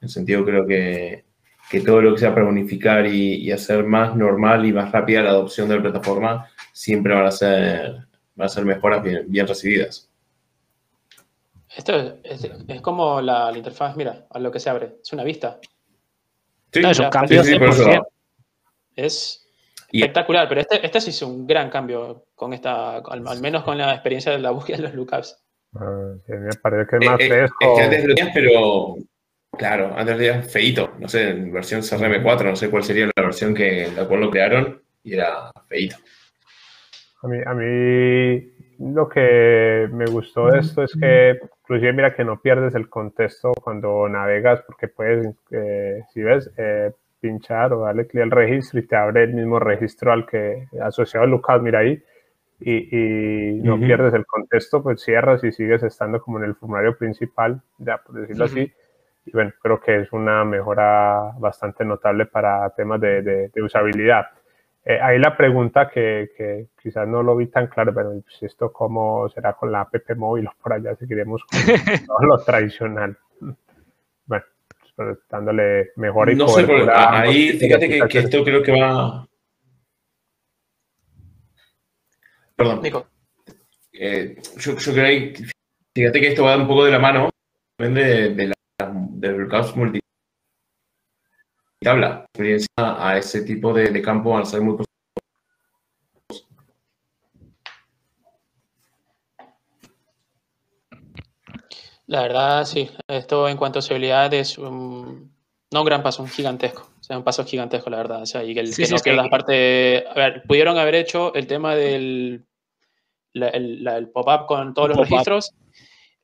En 0.00 0.08
sentido, 0.08 0.44
creo 0.44 0.66
que, 0.66 1.24
que 1.70 1.80
todo 1.80 2.02
lo 2.02 2.12
que 2.12 2.20
sea 2.20 2.34
para 2.34 2.48
unificar 2.48 3.06
y, 3.06 3.50
hacer 3.52 3.84
más 3.84 4.16
normal 4.16 4.66
y 4.66 4.72
más 4.72 4.90
rápida 4.90 5.22
la 5.22 5.30
adopción 5.30 5.68
de 5.68 5.76
la 5.76 5.82
plataforma 5.82 6.50
siempre 6.72 7.14
van 7.14 7.26
a 7.26 7.30
ser, 7.30 8.08
van 8.34 8.46
a 8.46 8.48
ser 8.48 8.64
mejoras 8.64 9.04
bien, 9.04 9.46
recibidas. 9.46 10.10
Esto 11.74 12.18
es, 12.24 12.80
como 12.82 13.20
la, 13.20 13.52
interfaz, 13.56 13.94
mira, 13.96 14.26
a 14.30 14.40
lo 14.40 14.50
que 14.50 14.58
se 14.58 14.68
abre, 14.68 14.96
es 15.00 15.12
una 15.12 15.22
vista. 15.22 15.60
Sí, 16.72 16.80
es 16.84 16.98
un 16.98 17.08
cambio 17.08 17.40
Es 18.96 19.46
espectacular, 19.92 20.48
pero 20.48 20.62
este, 20.62 20.84
este 20.84 21.00
sí 21.00 21.10
es 21.10 21.22
un 21.22 21.46
gran 21.46 21.70
cambio 21.70 22.26
con 22.34 22.52
esta, 22.52 22.96
al, 22.96 23.40
menos 23.40 23.62
con 23.62 23.78
la 23.78 23.92
experiencia 23.92 24.32
de 24.32 24.40
la 24.40 24.50
búsqueda 24.50 24.78
de 24.78 24.82
los 24.82 24.94
lookups. 24.94 25.40
Ah, 25.76 26.14
me 26.26 26.50
parece 26.60 26.90
que 26.90 26.96
es 26.96 27.10
más 27.10 27.20
eh, 27.20 27.44
eh, 27.44 27.44
Es 27.44 27.70
que 27.76 27.80
antes 27.80 28.04
lo 28.04 28.14
tenías, 28.14 28.34
pero 28.34 28.96
Claro, 29.58 29.92
antes 29.96 30.20
era 30.20 30.42
feito, 30.42 30.94
no 30.98 31.08
sé, 31.08 31.30
en 31.30 31.52
versión 31.52 31.82
CRM4, 31.82 32.44
no 32.44 32.56
sé 32.56 32.70
cuál 32.70 32.82
sería 32.82 33.10
la 33.14 33.22
versión 33.22 33.54
que 33.54 33.88
la 33.94 34.06
cual 34.06 34.20
lo 34.20 34.30
crearon 34.30 34.80
y 35.02 35.14
era 35.14 35.50
feito. 35.68 35.96
A 37.22 37.28
mí, 37.28 37.38
a 37.44 37.54
mí 37.54 38.52
lo 38.78 39.08
que 39.08 39.88
me 39.92 40.06
gustó 40.06 40.46
de 40.46 40.60
esto 40.60 40.82
es 40.82 40.96
que, 40.98 41.38
inclusive 41.62 41.92
mira 41.92 42.14
que 42.14 42.24
no 42.24 42.40
pierdes 42.40 42.74
el 42.74 42.88
contexto 42.88 43.52
cuando 43.52 44.08
navegas 44.08 44.62
porque 44.62 44.88
puedes, 44.88 45.26
eh, 45.50 46.04
si 46.12 46.22
ves, 46.22 46.50
eh, 46.56 46.92
pinchar 47.20 47.74
o 47.74 47.82
darle 47.82 48.06
clic 48.06 48.22
al 48.22 48.30
registro 48.30 48.80
y 48.80 48.86
te 48.86 48.96
abre 48.96 49.24
el 49.24 49.34
mismo 49.34 49.58
registro 49.58 50.12
al 50.12 50.26
que 50.26 50.68
asociado 50.80 51.24
al 51.24 51.30
lookout, 51.30 51.60
mira 51.60 51.80
ahí, 51.80 52.02
y, 52.60 53.60
no 53.62 53.78
pierdes 53.78 54.14
el 54.14 54.24
contexto, 54.24 54.82
pues 54.82 55.02
cierras 55.02 55.44
y 55.44 55.52
sigues 55.52 55.82
estando 55.82 56.20
como 56.20 56.38
en 56.38 56.44
el 56.44 56.54
formulario 56.54 56.96
principal, 56.96 57.60
ya 57.78 57.98
por 57.98 58.14
decirlo 58.14 58.46
así 58.46 58.72
y 59.24 59.32
bueno, 59.32 59.52
creo 59.60 59.80
que 59.80 60.00
es 60.00 60.12
una 60.12 60.44
mejora 60.44 61.32
bastante 61.38 61.84
notable 61.84 62.26
para 62.26 62.70
temas 62.70 63.00
de, 63.00 63.22
de, 63.22 63.62
usabilidad. 63.62 64.26
Eh, 64.84 64.98
ahí 65.00 65.18
la 65.18 65.36
pregunta 65.36 65.90
que, 65.90 66.30
que, 66.36 66.68
quizás 66.82 67.06
no 67.06 67.22
lo 67.22 67.36
vi 67.36 67.46
tan 67.48 67.66
claro, 67.66 67.94
pero 67.94 68.12
pues 68.22 68.42
esto 68.42 68.72
cómo 68.72 69.28
será 69.28 69.52
con 69.52 69.70
la 69.70 69.82
app 69.82 69.94
móvil 70.16 70.46
o 70.46 70.52
por 70.62 70.72
allá 70.72 70.96
seguiremos 70.96 71.44
con 71.44 72.28
lo 72.28 72.38
tradicional. 72.42 73.16
Bueno, 74.24 74.44
pues, 74.96 75.18
dándole 75.28 75.90
mejor 75.96 76.30
y 76.30 76.36
No 76.36 76.48
sé, 76.48 76.66
ahí 76.92 77.50
fíjate 77.58 77.88
que, 77.88 78.08
que, 78.08 78.18
esto 78.18 78.42
creo 78.42 78.62
que 78.62 78.72
va... 78.72 79.26
Perdón. 82.56 82.82
Nico. 82.82 83.06
Eh, 83.92 84.36
yo, 84.56 84.76
yo, 84.76 84.92
creo 84.92 85.04
que 85.04 85.44
fíjate 85.94 86.20
que 86.20 86.28
esto 86.28 86.44
va 86.44 86.56
un 86.56 86.66
poco 86.66 86.84
de 86.84 86.90
la 86.90 86.98
mano 86.98 87.30
de, 87.78 88.34
de 88.34 88.46
la 88.48 88.54
del 89.20 89.48
caos 89.48 89.74
multitabla. 89.76 90.02
Experiencia 92.24 92.68
a 92.78 93.18
ese 93.18 93.42
tipo 93.42 93.72
de, 93.72 93.90
de 93.90 94.02
campo 94.02 94.36
al 94.36 94.46
ser 94.46 94.62
muy 94.62 94.76
La 102.06 102.22
verdad, 102.22 102.64
sí. 102.64 102.90
Esto 103.06 103.48
en 103.48 103.56
cuanto 103.56 103.78
a 103.78 103.82
seguridad 103.82 104.34
es 104.34 104.58
un, 104.58 105.32
no 105.70 105.80
un 105.80 105.86
gran 105.86 106.02
paso, 106.02 106.24
un 106.24 106.28
gigantesco. 106.28 106.90
O 106.98 107.02
sea, 107.02 107.16
un 107.16 107.22
paso 107.22 107.44
gigantesco, 107.44 107.88
la 107.88 107.98
verdad. 107.98 108.22
O 108.22 108.26
sea, 108.26 108.42
y 108.42 108.58
el 108.58 108.74
que 108.74 108.88
no 108.88 108.96
queda 108.96 109.28
parte. 109.28 110.04
A 110.08 110.14
ver, 110.14 110.42
pudieron 110.42 110.76
haber 110.76 110.96
hecho 110.96 111.32
el 111.34 111.46
tema 111.46 111.76
del 111.76 112.46
el, 113.34 114.10
pop-up 114.12 114.46
con 114.46 114.74
todos 114.74 114.88
los 114.88 114.98
registros, 114.98 115.54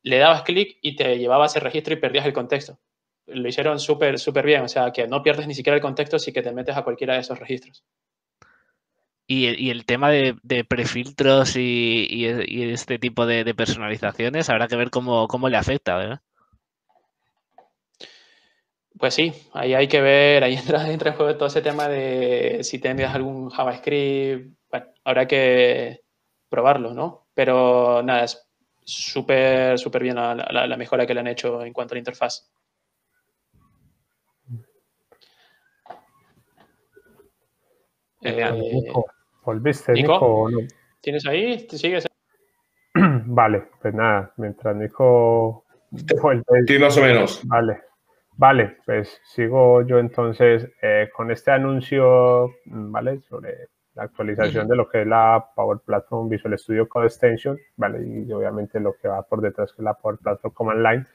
le 0.03 0.17
dabas 0.17 0.41
clic 0.41 0.77
y 0.81 0.97
te 0.97 1.17
llevabas 1.17 1.55
el 1.55 1.61
registro 1.61 1.93
y 1.93 1.97
perdías 1.97 2.25
el 2.25 2.33
contexto 2.33 2.77
lo 3.27 3.47
hicieron 3.47 3.79
súper, 3.79 4.19
súper 4.19 4.45
bien. 4.45 4.63
O 4.63 4.67
sea, 4.67 4.91
que 4.91 5.07
no 5.07 5.21
pierdes 5.21 5.47
ni 5.47 5.53
siquiera 5.53 5.75
el 5.75 5.81
contexto 5.81 6.19
si 6.19 6.33
que 6.33 6.41
te 6.41 6.51
metes 6.51 6.75
a 6.75 6.83
cualquiera 6.83 7.13
de 7.13 7.21
esos 7.21 7.39
registros. 7.39 7.83
Y, 9.29 9.69
el 9.69 9.85
tema 9.85 10.09
de, 10.09 10.63
prefiltros 10.63 11.57
y, 11.57 12.25
este 12.71 12.97
tipo 12.97 13.25
de, 13.25 13.53
personalizaciones, 13.53 14.49
habrá 14.49 14.69
que 14.69 14.77
ver 14.77 14.89
cómo, 14.89 15.49
le 15.49 15.57
afecta, 15.57 15.97
¿verdad? 15.97 16.21
Pues 18.97 19.13
sí, 19.13 19.33
ahí 19.53 19.73
hay 19.73 19.89
que 19.89 20.01
ver, 20.01 20.43
ahí 20.43 20.55
entra, 20.57 20.89
entra 20.89 21.11
en 21.11 21.17
juego 21.17 21.35
todo 21.35 21.49
ese 21.49 21.61
tema 21.61 21.89
de 21.89 22.59
si 22.63 22.79
tendrías 22.79 23.13
algún 23.13 23.49
JavaScript, 23.49 24.57
bueno, 24.71 24.87
habrá 25.03 25.27
que 25.27 26.01
probarlo, 26.49 26.93
¿no? 26.93 27.27
Pero 27.33 28.01
nada, 28.03 28.23
es 28.23 28.47
súper, 28.87 29.77
súper 29.77 30.03
bien 30.03 30.15
la, 30.15 30.75
mejora 30.77 31.05
que 31.05 31.13
le 31.13 31.19
han 31.19 31.27
hecho 31.27 31.63
en 31.63 31.73
cuanto 31.73 31.93
a 31.93 31.95
la 31.95 31.99
interfaz. 31.99 32.49
Eh, 38.21 38.91
¿Volviste, 39.43 39.93
Nico? 39.93 40.49
¿Tienes 41.01 41.25
ahí? 41.25 41.65
¿Te 41.67 41.77
sigues? 41.77 42.07
Vale, 43.25 43.63
pues 43.81 43.93
nada, 43.93 44.33
mientras 44.37 44.75
Nico 44.75 45.65
vuelve. 46.21 46.43
Sí, 46.67 46.79
más 46.79 46.97
o 46.97 47.01
menos. 47.01 47.41
Vale, 47.45 47.81
vale, 48.35 48.77
pues 48.85 49.21
sigo 49.23 49.83
yo 49.83 49.99
entonces 49.99 50.69
eh, 50.81 51.09
con 51.15 51.31
este 51.31 51.51
anuncio, 51.51 52.55
¿vale? 52.65 53.21
Sobre 53.21 53.69
la 53.93 54.03
actualización 54.03 54.67
de 54.67 54.75
lo 54.75 54.87
que 54.87 55.01
es 55.01 55.07
la 55.07 55.49
Power 55.55 55.79
Platform 55.79 56.29
Visual 56.29 56.57
Studio 56.57 56.87
Code 56.87 57.07
Extension, 57.07 57.57
¿vale? 57.77 57.99
Y 58.05 58.31
obviamente 58.31 58.79
lo 58.79 58.95
que 58.95 59.07
va 59.07 59.23
por 59.23 59.41
detrás 59.41 59.71
que 59.71 59.81
es 59.81 59.83
la 59.83 59.95
Power 59.95 60.17
Platform 60.17 60.53
Command 60.53 60.83
Line. 60.83 61.05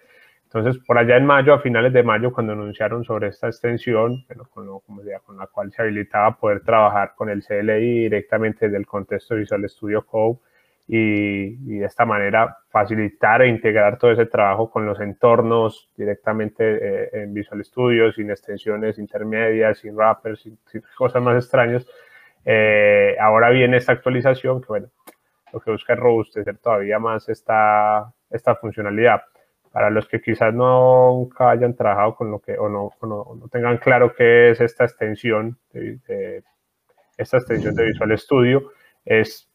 Entonces, 0.54 0.82
por 0.84 0.98
allá 0.98 1.16
en 1.16 1.24
mayo, 1.24 1.54
a 1.54 1.60
finales 1.60 1.94
de 1.94 2.02
mayo, 2.02 2.30
cuando 2.30 2.52
anunciaron 2.52 3.04
sobre 3.04 3.28
esta 3.28 3.46
extensión, 3.46 4.22
bueno, 4.28 4.44
con, 4.50 4.80
como 4.80 5.00
decía, 5.00 5.18
con 5.20 5.38
la 5.38 5.46
cual 5.46 5.72
se 5.72 5.80
habilitaba 5.80 6.36
poder 6.36 6.60
trabajar 6.60 7.14
con 7.16 7.30
el 7.30 7.42
CLI 7.42 8.00
directamente 8.00 8.66
desde 8.66 8.76
el 8.76 8.86
contexto 8.86 9.36
Visual 9.36 9.66
Studio 9.66 10.04
Code 10.04 10.40
y, 10.86 11.56
y, 11.74 11.78
de 11.78 11.86
esta 11.86 12.04
manera 12.04 12.58
facilitar 12.68 13.40
e 13.40 13.48
integrar 13.48 13.96
todo 13.96 14.10
ese 14.10 14.26
trabajo 14.26 14.70
con 14.70 14.84
los 14.84 15.00
entornos 15.00 15.88
directamente 15.96 16.64
eh, 16.64 17.10
en 17.14 17.32
Visual 17.32 17.64
Studio, 17.64 18.12
sin 18.12 18.30
extensiones 18.30 18.98
intermedias, 18.98 19.78
sin 19.78 19.96
wrappers, 19.96 20.42
sin, 20.42 20.58
cosas 20.98 21.22
más 21.22 21.36
extrañas. 21.42 21.86
Eh, 22.44 23.16
ahora 23.18 23.48
viene 23.48 23.78
esta 23.78 23.92
actualización 23.92 24.60
que, 24.60 24.66
bueno, 24.68 24.88
lo 25.50 25.60
que 25.60 25.70
busca 25.70 25.94
es 25.94 25.98
robustecer 25.98 26.58
todavía 26.58 26.98
más 26.98 27.26
esta, 27.30 28.12
esta 28.30 28.54
funcionalidad 28.56 29.22
para 29.72 29.90
los 29.90 30.06
que 30.06 30.20
quizás 30.20 30.52
nunca 30.52 31.50
hayan 31.50 31.74
trabajado 31.74 32.14
con 32.14 32.30
lo 32.30 32.38
que 32.40 32.58
o 32.58 32.68
no, 32.68 32.90
no, 33.02 33.48
tengan 33.50 33.78
claro 33.78 34.14
qué 34.14 34.50
es 34.50 34.60
esta 34.60 34.84
extensión 34.84 35.58
de, 35.72 36.42
esta 37.16 37.38
extensión 37.38 37.74
de 37.74 37.86
Visual 37.86 38.18
Studio 38.18 38.70
es 39.04 39.48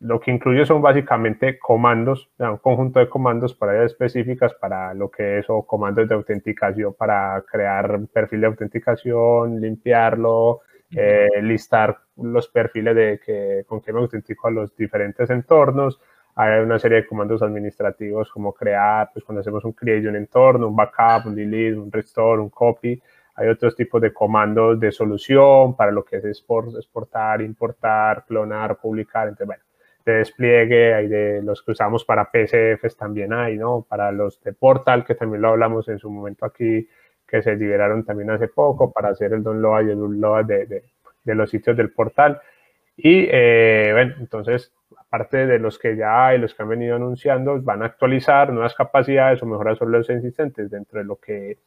lo 0.00 0.20
que 0.20 0.30
incluye 0.30 0.66
son 0.66 0.82
básicamente 0.82 1.58
comandos, 1.58 2.28
un 2.38 2.58
conjunto 2.58 3.00
de 3.00 3.08
comandos 3.08 3.54
para 3.54 3.72
áreas 3.72 3.92
específicas 3.92 4.52
para 4.54 4.92
lo 4.94 5.10
que 5.10 5.38
es 5.38 5.46
o 5.48 5.62
comandos 5.62 6.08
de 6.08 6.14
autenticación 6.14 6.94
para 6.94 7.42
crear 7.50 7.94
un 7.94 8.06
perfil 8.08 8.42
de 8.42 8.46
autenticación, 8.48 9.60
limpiarlo, 9.60 10.60
eh, 10.90 11.28
listar 11.42 11.98
los 12.16 12.48
perfiles 12.48 12.94
de 12.94 13.20
que, 13.24 13.64
con 13.66 13.80
que 13.80 13.92
me 13.92 14.00
autentico 14.00 14.48
a 14.48 14.50
los 14.50 14.76
diferentes 14.76 15.30
entornos, 15.30 16.00
hay 16.38 16.60
una 16.60 16.78
serie 16.78 16.98
de 16.98 17.06
comandos 17.06 17.42
administrativos 17.42 18.30
como 18.30 18.52
crear, 18.52 19.10
pues 19.10 19.24
cuando 19.24 19.40
hacemos 19.40 19.64
un 19.64 19.72
create 19.72 20.06
un 20.06 20.16
entorno, 20.16 20.68
un 20.68 20.76
backup, 20.76 21.26
un 21.26 21.34
delete, 21.34 21.78
un 21.78 21.90
restore, 21.90 22.42
un 22.42 22.50
copy. 22.50 23.00
Hay 23.36 23.48
otros 23.48 23.74
tipos 23.74 24.02
de 24.02 24.12
comandos 24.12 24.78
de 24.78 24.92
solución 24.92 25.74
para 25.74 25.90
lo 25.92 26.04
que 26.04 26.16
es 26.16 26.24
exportar, 26.26 27.40
importar, 27.40 28.26
clonar, 28.26 28.76
publicar. 28.76 29.28
Entonces, 29.28 29.46
bueno, 29.46 29.62
de 30.04 30.12
despliegue, 30.12 30.94
hay 30.94 31.08
de 31.08 31.42
los 31.42 31.62
que 31.62 31.72
usamos 31.72 32.04
para 32.04 32.30
PCFs 32.30 32.98
también 32.98 33.32
hay, 33.32 33.56
¿no? 33.56 33.86
Para 33.88 34.12
los 34.12 34.38
de 34.42 34.52
Portal, 34.52 35.06
que 35.06 35.14
también 35.14 35.40
lo 35.40 35.48
hablamos 35.48 35.88
en 35.88 35.98
su 35.98 36.10
momento 36.10 36.44
aquí, 36.44 36.86
que 37.26 37.42
se 37.42 37.56
liberaron 37.56 38.04
también 38.04 38.30
hace 38.30 38.48
poco 38.48 38.92
para 38.92 39.08
hacer 39.08 39.32
el 39.32 39.42
download 39.42 39.86
y 39.86 39.90
el 39.90 39.98
download 39.98 40.44
de, 40.44 40.66
de, 40.66 40.84
de 41.24 41.34
los 41.34 41.48
sitios 41.48 41.78
del 41.78 41.92
portal. 41.92 42.40
Y 42.96 43.26
eh, 43.30 43.90
bueno, 43.92 44.14
entonces 44.20 44.72
aparte 45.08 45.46
de 45.46 45.58
los 45.58 45.78
que 45.78 45.96
ya 45.96 46.26
hay, 46.26 46.38
los 46.38 46.54
que 46.54 46.62
han 46.62 46.68
venido 46.68 46.96
anunciando, 46.96 47.60
van 47.62 47.82
a 47.82 47.86
actualizar 47.86 48.52
nuevas 48.52 48.74
capacidades 48.74 49.42
o 49.42 49.46
mejorar 49.46 49.76
sobre 49.76 49.98
los 49.98 50.10
existentes 50.10 50.70
dentro 50.70 50.98
de 50.98 51.04
lo 51.04 51.16
que 51.16 51.58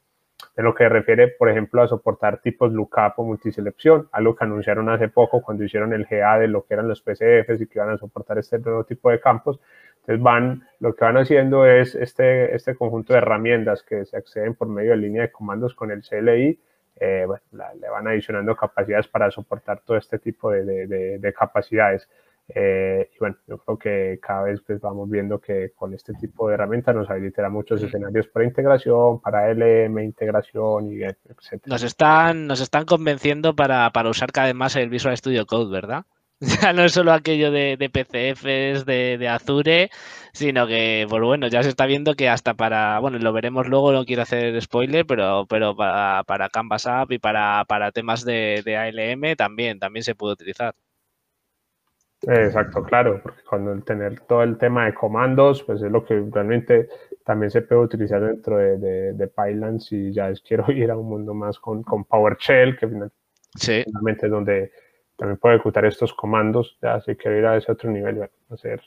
de 0.55 0.63
lo 0.63 0.73
que 0.73 0.87
refiere, 0.87 1.27
por 1.27 1.49
ejemplo, 1.49 1.81
a 1.81 1.87
soportar 1.87 2.41
tipos 2.41 2.71
lookup 2.71 3.13
o 3.17 3.23
multiselección, 3.23 4.09
algo 4.11 4.35
que 4.35 4.45
anunciaron 4.45 4.89
hace 4.89 5.09
poco 5.09 5.41
cuando 5.41 5.63
hicieron 5.63 5.93
el 5.93 6.05
GA 6.05 6.39
de 6.39 6.47
lo 6.47 6.65
que 6.65 6.73
eran 6.73 6.87
los 6.87 7.01
PCFs 7.01 7.61
y 7.61 7.67
que 7.67 7.79
iban 7.79 7.89
a 7.89 7.97
soportar 7.97 8.37
este 8.37 8.59
nuevo 8.59 8.83
tipo 8.83 9.09
de 9.09 9.19
campos. 9.19 9.59
Entonces 9.99 10.23
van, 10.23 10.67
lo 10.79 10.95
que 10.95 11.05
van 11.05 11.17
haciendo 11.17 11.65
es 11.65 11.95
este, 11.95 12.55
este 12.55 12.75
conjunto 12.75 13.13
de 13.13 13.19
herramientas 13.19 13.83
que 13.83 14.05
se 14.05 14.17
acceden 14.17 14.55
por 14.55 14.67
medio 14.67 14.91
de 14.91 14.97
línea 14.97 15.21
de 15.23 15.31
comandos 15.31 15.75
con 15.75 15.91
el 15.91 16.01
CLI, 16.01 16.59
eh, 17.01 17.27
le 17.51 17.89
van 17.89 18.07
adicionando 18.07 18.55
capacidades 18.55 19.07
para 19.07 19.31
soportar 19.31 19.81
todo 19.81 19.97
este 19.97 20.19
tipo 20.19 20.51
de, 20.51 20.87
de 21.19 21.33
capacidades. 21.33 22.09
Eh, 22.55 23.11
y 23.15 23.19
bueno, 23.19 23.37
yo 23.47 23.57
creo 23.59 23.77
que 23.77 24.19
cada 24.21 24.43
vez 24.43 24.61
pues, 24.65 24.81
vamos 24.81 25.09
viendo 25.09 25.39
que 25.39 25.71
con 25.75 25.93
este 25.93 26.13
tipo 26.13 26.47
de 26.47 26.55
herramientas 26.55 26.95
nos 26.95 27.09
habilitará 27.09 27.49
muchos 27.49 27.81
escenarios 27.83 28.27
para 28.27 28.45
integración, 28.45 29.21
para 29.21 29.51
LM, 29.53 29.99
integración 30.03 30.91
y 30.91 31.03
etc. 31.03 31.61
Nos 31.65 31.83
están, 31.83 32.47
nos 32.47 32.59
están 32.59 32.85
convenciendo 32.85 33.55
para, 33.55 33.91
para 33.91 34.09
usar 34.09 34.31
cada 34.31 34.47
vez 34.47 34.55
más 34.55 34.75
el 34.75 34.89
Visual 34.89 35.15
Studio 35.15 35.45
Code, 35.45 35.71
¿verdad? 35.71 36.05
Ya 36.61 36.71
no 36.73 36.85
es 36.85 36.93
solo 36.93 37.11
aquello 37.11 37.51
de, 37.51 37.75
de 37.77 37.89
PCFs, 37.89 38.85
de, 38.85 39.17
de, 39.17 39.27
Azure, 39.27 39.89
sino 40.31 40.67
que, 40.67 41.05
pues 41.09 41.21
bueno, 41.21 41.47
ya 41.47 41.63
se 41.63 41.69
está 41.69 41.85
viendo 41.85 42.15
que 42.15 42.29
hasta 42.29 42.53
para, 42.53 42.99
bueno, 42.99 43.19
lo 43.19 43.33
veremos 43.33 43.67
luego, 43.67 43.91
no 43.91 44.05
quiero 44.05 44.21
hacer 44.21 44.59
spoiler, 44.61 45.05
pero, 45.05 45.45
pero 45.47 45.75
para, 45.75 46.23
para 46.23 46.49
Canvas 46.49 46.87
App 46.87 47.11
y 47.11 47.19
para, 47.19 47.65
para 47.65 47.91
temas 47.91 48.23
de, 48.23 48.61
de 48.63 48.77
ALM 48.77 49.35
también, 49.35 49.79
también 49.79 50.03
se 50.03 50.15
puede 50.15 50.33
utilizar. 50.33 50.75
Exacto, 52.21 52.83
claro, 52.83 53.21
porque 53.23 53.41
cuando 53.49 53.71
el 53.71 53.83
tener 53.83 54.19
todo 54.21 54.43
el 54.43 54.57
tema 54.57 54.85
de 54.85 54.93
comandos, 54.93 55.63
pues 55.63 55.81
es 55.81 55.89
lo 55.89 56.03
que 56.03 56.21
realmente 56.31 56.89
también 57.23 57.49
se 57.49 57.61
puede 57.61 57.81
utilizar 57.81 58.21
dentro 58.21 58.57
de, 58.57 58.77
de, 58.77 59.13
de 59.13 59.27
Pylons 59.27 59.91
y 59.93 60.11
ya 60.11 60.29
es, 60.29 60.41
quiero 60.41 60.65
ir 60.71 60.91
a 60.91 60.97
un 60.97 61.07
mundo 61.07 61.33
más 61.33 61.59
con, 61.59 61.81
con 61.83 62.03
PowerShell, 62.03 62.77
que 62.77 62.89
sí. 63.55 63.83
finalmente 63.85 64.25
es 64.25 64.31
donde 64.31 64.71
también 65.15 65.37
puedo 65.37 65.55
ejecutar 65.55 65.85
estos 65.85 66.13
comandos, 66.13 66.77
ya 66.81 66.99
si 67.01 67.15
quiero 67.15 67.37
ir 67.37 67.45
a 67.45 67.57
ese 67.57 67.71
otro 67.71 67.89
nivel, 67.89 68.29
hacer 68.49 68.81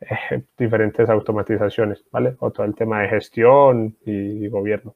eh, 0.00 0.42
diferentes 0.58 1.08
automatizaciones, 1.10 2.04
¿vale? 2.10 2.36
O 2.40 2.50
todo 2.50 2.64
el 2.64 2.74
tema 2.74 3.02
de 3.02 3.08
gestión 3.08 3.96
y, 4.04 4.44
y 4.44 4.48
gobierno. 4.48 4.94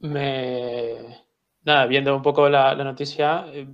Me... 0.00 1.26
Nada, 1.64 1.86
viendo 1.86 2.14
un 2.14 2.22
poco 2.22 2.48
la, 2.48 2.74
la 2.74 2.84
noticia, 2.84 3.46
eh, 3.48 3.66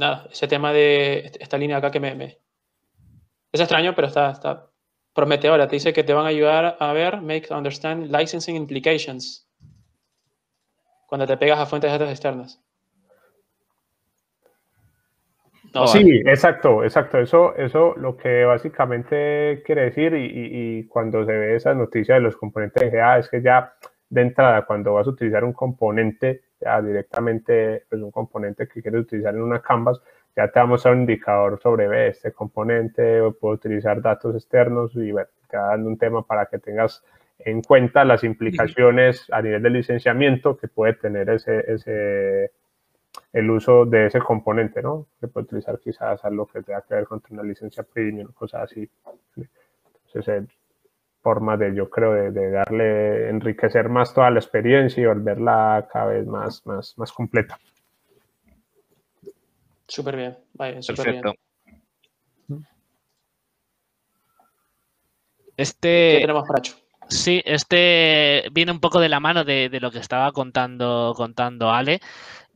nada, 0.00 0.26
ese 0.32 0.48
tema 0.48 0.72
de 0.72 1.30
esta 1.38 1.56
línea 1.56 1.76
acá 1.76 1.90
que 1.90 2.00
me, 2.00 2.14
me... 2.14 2.38
es 3.52 3.60
extraño, 3.60 3.94
pero 3.94 4.08
está, 4.08 4.30
está 4.30 4.66
prometedora. 5.12 5.68
Te 5.68 5.76
dice 5.76 5.92
que 5.92 6.02
te 6.02 6.12
van 6.12 6.24
a 6.24 6.28
ayudar 6.30 6.76
a 6.80 6.92
ver, 6.92 7.20
make 7.20 7.52
understand 7.52 8.10
licensing 8.10 8.56
implications 8.56 9.46
cuando 11.06 11.26
te 11.26 11.36
pegas 11.36 11.58
a 11.58 11.66
fuentes 11.66 11.90
de 11.90 11.98
datos 11.98 12.10
externas. 12.10 12.62
No, 15.74 15.86
sí, 15.86 16.02
vale. 16.02 16.32
exacto, 16.32 16.82
exacto. 16.82 17.18
Eso, 17.18 17.54
eso 17.56 17.94
lo 17.96 18.16
que 18.16 18.44
básicamente 18.44 19.62
quiere 19.64 19.82
decir 19.82 20.14
y, 20.14 20.24
y, 20.24 20.78
y, 20.78 20.86
cuando 20.88 21.24
se 21.24 21.32
ve 21.32 21.56
esa 21.56 21.74
noticia 21.74 22.16
de 22.16 22.22
los 22.22 22.36
componentes 22.36 22.90
de 22.90 22.96
GA 22.96 23.18
es 23.18 23.28
que 23.28 23.40
ya 23.40 23.72
de 24.08 24.22
entrada 24.22 24.64
cuando 24.66 24.94
vas 24.94 25.06
a 25.06 25.10
utilizar 25.10 25.44
un 25.44 25.52
componente 25.52 26.42
ya 26.60 26.80
directamente 26.82 27.84
pues 27.88 28.02
un 28.02 28.10
componente 28.10 28.68
que 28.68 28.82
quieres 28.82 29.02
utilizar 29.02 29.34
en 29.34 29.42
una 29.42 29.60
Canvas, 29.60 30.00
ya 30.36 30.48
te 30.48 30.60
vamos 30.60 30.84
a 30.86 30.90
un 30.90 31.00
indicador 31.00 31.60
sobre 31.60 32.08
este 32.08 32.32
componente 32.32 33.20
o 33.20 33.32
puedo 33.32 33.54
utilizar 33.54 34.00
datos 34.00 34.34
externos 34.34 34.94
y 34.94 35.10
bueno, 35.12 35.28
te 35.48 35.56
va 35.56 35.68
dando 35.68 35.88
un 35.88 35.98
tema 35.98 36.26
para 36.26 36.46
que 36.46 36.58
tengas 36.58 37.02
en 37.38 37.62
cuenta 37.62 38.04
las 38.04 38.22
implicaciones 38.22 39.26
a 39.32 39.42
nivel 39.42 39.62
de 39.62 39.70
licenciamiento 39.70 40.56
que 40.56 40.68
puede 40.68 40.94
tener 40.94 41.30
ese, 41.30 41.72
ese 41.72 42.52
el 43.32 43.50
uso 43.50 43.86
de 43.86 44.06
ese 44.06 44.20
componente, 44.20 44.82
¿no? 44.82 45.06
Que 45.20 45.28
puede 45.28 45.44
utilizar 45.44 45.78
quizás 45.78 46.24
algo 46.24 46.46
que 46.46 46.62
tenga 46.62 46.82
que 46.82 46.94
ver 46.94 47.04
con 47.06 47.22
una 47.30 47.42
licencia 47.42 47.82
premium, 47.82 48.32
cosas 48.32 48.64
así. 48.64 48.88
Entonces, 50.06 50.48
forma 51.22 51.56
de, 51.56 51.74
yo 51.74 51.90
creo, 51.90 52.12
de, 52.12 52.30
de, 52.30 52.50
darle, 52.50 53.28
enriquecer 53.28 53.88
más 53.88 54.14
toda 54.14 54.30
la 54.30 54.40
experiencia 54.40 55.02
y 55.02 55.06
volverla 55.06 55.88
cada 55.92 56.06
vez 56.06 56.26
más, 56.26 56.66
más, 56.66 56.96
más 56.96 57.12
completa. 57.12 57.58
Súper 59.86 60.16
bien, 60.16 60.38
vaya, 60.54 60.80
súper 60.82 61.06
Perfecto. 61.06 61.32
bien. 61.32 61.50
Este... 65.56 66.12
¿Qué 66.12 66.20
tenemos? 66.20 66.48
Sí, 67.08 67.42
este 67.44 68.44
viene 68.52 68.70
un 68.70 68.78
poco 68.78 69.00
de 69.00 69.08
la 69.08 69.18
mano 69.18 69.44
de, 69.44 69.68
de 69.68 69.80
lo 69.80 69.90
que 69.90 69.98
estaba 69.98 70.30
contando, 70.30 71.12
contando 71.16 71.70
Ale. 71.70 72.00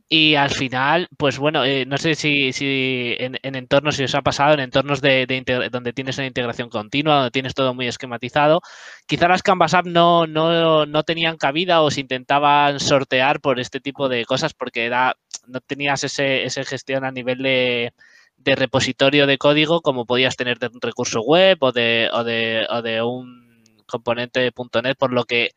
Y 0.07 0.35
al 0.35 0.51
final, 0.51 1.07
pues 1.17 1.39
bueno, 1.39 1.65
eh, 1.65 1.83
no 1.87 1.97
sé 1.97 2.13
si, 2.13 2.53
si 2.53 3.15
en, 3.17 3.39
en, 3.41 3.55
entornos, 3.55 3.95
si 3.95 4.03
os 4.03 4.13
ha 4.13 4.21
pasado, 4.21 4.53
en 4.53 4.59
entornos 4.59 5.01
de, 5.01 5.25
de 5.25 5.69
donde 5.71 5.93
tienes 5.93 6.17
una 6.19 6.27
integración 6.27 6.69
continua, 6.69 7.15
donde 7.15 7.31
tienes 7.31 7.55
todo 7.55 7.73
muy 7.73 7.87
esquematizado, 7.87 8.61
quizá 9.07 9.27
las 9.27 9.41
Canvas 9.41 9.73
App 9.73 9.87
no, 9.87 10.27
no, 10.27 10.85
no 10.85 11.03
tenían 11.03 11.37
cabida 11.37 11.81
o 11.81 11.89
se 11.89 12.01
intentaban 12.01 12.79
sortear 12.79 13.41
por 13.41 13.59
este 13.59 13.79
tipo 13.79 14.07
de 14.07 14.25
cosas 14.25 14.53
porque 14.53 14.85
era, 14.85 15.15
no 15.47 15.59
tenías 15.61 16.03
ese, 16.03 16.43
ese 16.43 16.65
gestión 16.65 17.03
a 17.03 17.11
nivel 17.11 17.39
de, 17.39 17.91
de 18.37 18.55
repositorio 18.55 19.25
de 19.25 19.39
código 19.39 19.81
como 19.81 20.05
podías 20.05 20.35
tener 20.35 20.59
de 20.59 20.67
un 20.67 20.81
recurso 20.81 21.21
web 21.21 21.57
o 21.61 21.71
de, 21.71 22.09
o 22.13 22.23
de, 22.23 22.67
o 22.69 22.81
de 22.83 23.01
un 23.01 23.45
componente 23.87 24.51
.NET, 24.83 24.97
por 24.97 25.11
lo 25.11 25.25
que 25.25 25.51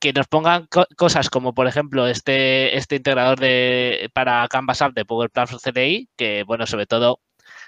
que 0.00 0.12
nos 0.12 0.26
pongan 0.28 0.66
co 0.66 0.86
cosas 0.96 1.30
como, 1.30 1.54
por 1.54 1.66
ejemplo, 1.68 2.06
este, 2.06 2.76
este 2.76 2.96
integrador 2.96 3.38
de, 3.38 4.10
para 4.14 4.48
Canvas 4.48 4.82
App 4.82 4.94
de 4.94 5.04
Power 5.04 5.30
Platform 5.30 5.60
CDI, 5.60 6.08
que, 6.16 6.44
bueno, 6.44 6.66
sobre 6.66 6.86
todo 6.86 7.20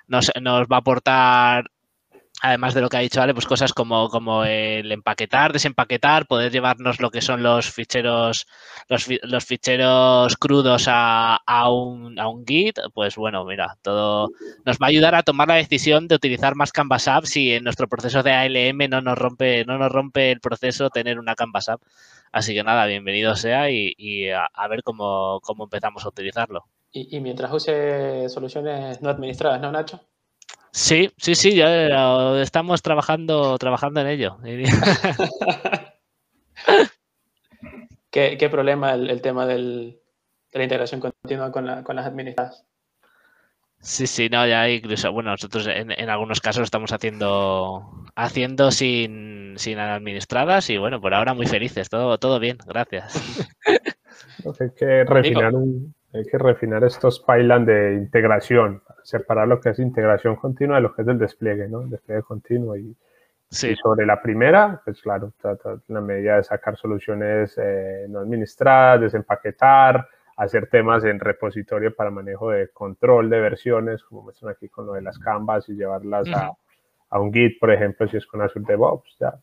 nos, 0.09 0.33
nos 0.41 0.67
va 0.67 0.77
a 0.77 0.81
aportar 0.81 1.71
además 2.43 2.75
de 2.75 2.81
lo 2.81 2.89
que 2.89 2.97
ha 2.97 3.01
dicho 3.01 3.23
Ale, 3.23 3.35
pues 3.35 3.47
cosas 3.47 3.73
como, 3.73 4.09
como 4.09 4.45
el 4.45 4.91
empaquetar, 4.91 5.53
desempaquetar, 5.53 6.27
poder 6.27 6.51
llevarnos 6.51 7.01
lo 7.01 7.11
que 7.11 7.23
son 7.23 7.43
los 7.43 7.71
ficheros, 7.71 8.47
los, 8.89 9.07
los 9.23 9.45
ficheros 9.45 10.37
crudos 10.37 10.87
a, 10.89 11.37
a, 11.37 11.71
un, 11.71 12.19
a, 12.19 12.29
un, 12.29 12.45
Git, 12.45 12.81
pues 12.95 13.15
bueno, 13.15 13.45
mira, 13.45 13.77
todo 13.81 14.31
nos 14.65 14.77
va 14.79 14.87
a 14.87 14.89
ayudar 14.89 15.15
a 15.15 15.23
tomar 15.23 15.49
la 15.49 15.55
decisión 15.55 16.09
de 16.09 16.17
utilizar 16.17 16.57
más 16.57 16.73
Canvas 16.73 17.07
App 17.07 17.25
si 17.27 17.53
en 17.53 17.63
nuestro 17.63 17.89
proceso 17.89 18.25
de 18.25 18.33
ALM 18.33 18.91
no 18.91 19.01
nos 19.01 19.17
rompe, 19.17 19.65
no 19.65 19.79
nos 19.79 19.93
rompe 19.93 20.33
el 20.33 20.41
proceso 20.41 20.91
tener 20.91 21.21
una 21.21 21.37
Canvas 21.37 21.69
App. 21.69 21.81
Así 22.33 22.55
que 22.55 22.65
nada, 22.65 22.87
bienvenido 22.87 23.37
sea 23.37 23.71
y, 23.71 23.95
y 23.99 24.31
a, 24.31 24.47
a, 24.47 24.69
ver 24.69 24.83
cómo, 24.83 25.39
cómo 25.43 25.65
empezamos 25.65 26.05
a 26.05 26.09
utilizarlo. 26.09 26.65
Y, 26.91 27.15
y 27.17 27.21
mientras 27.21 27.53
use 27.53 28.27
soluciones 28.31 29.03
no 29.03 29.11
administradas, 29.11 29.61
¿no, 29.61 29.71
Nacho? 29.71 30.01
Sí, 30.73 31.11
sí, 31.19 31.35
sí, 31.35 31.55
ya 31.55 32.41
estamos 32.41 32.81
trabajando, 32.81 33.59
trabajando 33.59 34.01
en 34.01 34.07
ello. 34.07 34.39
¿Qué, 38.11 38.39
¿Qué, 38.39 38.49
problema 38.49 38.95
el, 38.95 39.11
el 39.11 39.21
tema 39.21 39.45
del, 39.47 40.01
de 40.51 40.59
la 40.59 40.65
integración 40.65 41.01
continua 41.01 41.53
con, 41.53 41.67
la, 41.67 41.85
con, 41.85 41.97
las 41.97 42.07
administradas? 42.07 42.65
Sí, 43.83 44.07
sí, 44.07 44.29
no, 44.31 44.47
ya 44.47 44.69
incluso, 44.69 45.13
bueno, 45.13 45.33
nosotros 45.33 45.67
en, 45.67 45.91
en 45.91 46.09
algunos 46.09 46.41
casos 46.41 46.63
estamos 46.63 46.93
haciendo, 46.93 48.07
haciendo 48.15 48.71
sin, 48.71 49.55
sin, 49.57 49.79
administradas 49.81 50.71
y 50.71 50.79
bueno, 50.79 51.01
por 51.01 51.15
ahora 51.15 51.35
muy 51.35 51.47
felices, 51.47 51.89
todo, 51.89 52.17
todo 52.19 52.39
bien, 52.39 52.59
gracias. 52.67 53.13
Hay 54.61 54.71
que 54.77 55.05
refinar 55.05 55.55
un, 55.55 55.95
hay 56.15 56.25
que 56.25 56.39
refinar 56.39 56.85
estos 56.85 57.21
pylons 57.21 57.67
de 57.67 57.95
integración, 57.95 58.83
separar 59.03 59.49
lo 59.49 59.61
que 59.61 59.71
es 59.71 59.79
integración 59.79 60.37
continua 60.37 60.77
de 60.77 60.83
lo 60.83 60.95
que 60.95 61.03
es 61.03 61.09
el 61.09 61.19
despliegue, 61.19 61.69
¿no? 61.69 61.83
El 61.83 61.91
despliegue 61.91 62.23
continuo. 62.23 62.77
Y, 62.77 62.95
sí. 63.49 63.71
y 63.71 63.77
sobre 63.77 64.05
la 64.05 64.21
primera, 64.21 64.81
pues 64.85 65.01
claro, 65.01 65.33
trata 65.41 65.79
la 65.89 66.01
medida 66.01 66.37
de 66.37 66.45
sacar 66.45 66.77
soluciones 66.77 67.57
eh, 67.57 68.07
no 68.09 68.21
administradas, 68.21 69.01
desempaquetar, 69.01 70.07
hacer 70.37 70.69
temas 70.69 71.05
en 71.05 71.21
repositorio 71.21 71.95
para 71.95 72.11
manejo 72.11 72.51
de 72.51 72.69
control 72.69 73.31
de 73.31 73.41
versiones, 73.41 74.03
como 74.05 74.23
muestran 74.23 74.53
aquí 74.53 74.69
con 74.69 74.87
lo 74.87 74.95
de 74.95 75.03
las 75.03 75.19
canvas 75.19 75.69
y 75.69 75.75
llevarlas 75.75 76.29
a, 76.29 76.53
a, 77.11 77.21
un 77.21 77.33
Git, 77.33 77.59
por 77.59 77.73
ejemplo, 77.73 78.09
si 78.09 78.17
es 78.17 78.27
con 78.27 78.43
Azure 78.43 78.65
DevOps, 78.67 79.17
ya 79.19 79.35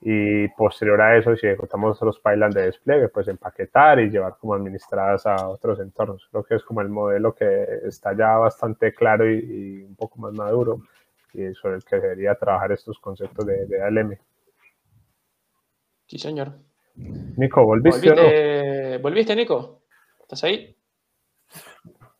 y 0.00 0.46
posterior 0.48 1.00
a 1.00 1.16
eso, 1.16 1.34
si 1.36 1.46
ejecutamos 1.46 2.00
los 2.02 2.20
pylons 2.20 2.54
de 2.54 2.66
despliegue, 2.66 3.08
pues 3.08 3.26
empaquetar 3.26 3.98
y 3.98 4.10
llevar 4.10 4.36
como 4.38 4.54
administradas 4.54 5.26
a 5.26 5.48
otros 5.48 5.80
entornos. 5.80 6.26
Creo 6.30 6.44
que 6.44 6.54
es 6.54 6.62
como 6.62 6.80
el 6.80 6.88
modelo 6.88 7.34
que 7.34 7.66
está 7.84 8.16
ya 8.16 8.36
bastante 8.36 8.94
claro 8.94 9.28
y, 9.28 9.38
y 9.38 9.82
un 9.82 9.96
poco 9.96 10.20
más 10.20 10.32
maduro 10.34 10.82
y 11.34 11.52
sobre 11.54 11.76
el 11.76 11.84
que 11.84 11.96
debería 11.96 12.34
trabajar 12.36 12.72
estos 12.72 12.98
conceptos 13.00 13.44
de, 13.44 13.66
de 13.66 13.82
ALM. 13.82 14.16
Sí, 16.06 16.18
señor. 16.18 16.52
Nico, 16.94 17.64
¿volviste, 17.64 18.10
¿Volviste, 18.10 18.92
no? 18.96 19.02
¿Volviste 19.02 19.36
Nico? 19.36 19.82
¿Estás 20.28 20.44
ahí? 20.44 20.76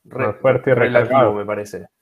Más 0.05 0.37
fuerte 0.38 0.71
y 0.71 0.73
recargado, 0.73 1.35
me 1.35 1.44
parece. 1.44 1.87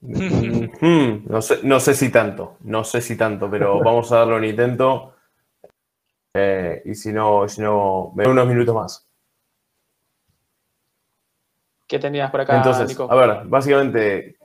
Mm, 0.00 1.26
no, 1.28 1.42
sé, 1.42 1.60
no 1.64 1.80
sé 1.80 1.94
si 1.94 2.12
tanto, 2.12 2.58
no 2.60 2.84
sé 2.84 3.00
si 3.00 3.16
tanto, 3.16 3.50
pero 3.50 3.80
vamos 3.84 4.12
a 4.12 4.18
darle 4.18 4.36
un 4.36 4.44
intento. 4.44 5.14
Eh, 6.34 6.82
y 6.84 6.94
si 6.94 7.12
no, 7.12 7.48
si 7.48 7.60
no, 7.60 8.12
me 8.14 8.24
doy 8.24 8.32
unos 8.32 8.46
minutos 8.46 8.74
más. 8.74 9.08
¿Qué 11.88 11.98
tenías 11.98 12.30
por 12.30 12.42
acá, 12.42 12.56
Entonces, 12.56 12.88
Nico? 12.88 13.10
a 13.10 13.14
ver, 13.14 13.46
básicamente, 13.46 14.36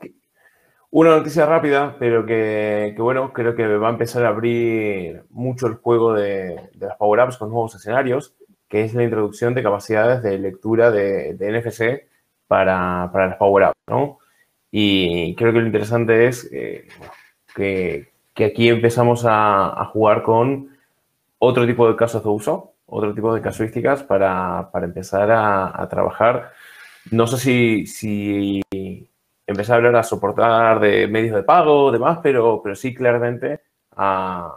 Una 0.90 1.16
noticia 1.16 1.46
rápida, 1.46 1.96
pero 1.98 2.26
que, 2.26 2.94
bueno, 2.98 3.32
creo 3.32 3.54
que 3.54 3.66
va 3.76 3.88
a 3.88 3.92
empezar 3.92 4.24
a 4.24 4.28
abrir 4.28 5.24
mucho 5.30 5.66
el 5.66 5.76
juego 5.76 6.12
de, 6.14 6.70
las 6.78 6.96
Power 6.96 7.20
Apps 7.20 7.36
con 7.36 7.50
nuevos 7.50 7.74
escenarios, 7.74 8.34
que 8.72 8.84
es 8.84 8.94
la 8.94 9.04
introducción 9.04 9.52
de 9.52 9.62
capacidades 9.62 10.22
de 10.22 10.38
lectura 10.38 10.90
de, 10.90 11.36
NFC 11.38 12.08
para, 12.46 13.10
las 13.12 13.36
Power 13.36 13.64
Apps, 13.64 13.78
¿no? 13.86 14.18
Y 14.70 15.34
creo 15.34 15.52
que 15.52 15.60
lo 15.60 15.66
interesante 15.66 16.26
es 16.26 16.48
eh, 16.50 16.88
que, 17.54 18.08
aquí 18.42 18.70
empezamos 18.70 19.26
a, 19.28 19.90
jugar 19.92 20.22
con 20.22 20.70
otro 21.38 21.66
tipo 21.66 21.86
de 21.86 21.96
casos 21.96 22.24
de 22.24 22.30
uso, 22.30 22.72
otro 22.86 23.12
tipo 23.12 23.34
de 23.34 23.42
casuísticas 23.42 24.04
para, 24.04 24.70
empezar 24.82 25.30
a, 25.30 25.86
trabajar. 25.90 26.52
No 27.10 27.26
sé 27.26 27.36
si, 27.36 27.86
si 27.86 28.62
empezar 29.46 29.74
a 29.74 29.76
hablar 29.76 29.96
a 29.96 30.02
soportar 30.02 30.80
de 30.80 31.08
medios 31.08 31.36
de 31.36 31.42
pago, 31.42 31.92
demás, 31.92 32.20
pero, 32.22 32.62
pero 32.64 32.74
sí 32.74 32.94
claramente 32.94 33.60
a, 33.96 34.50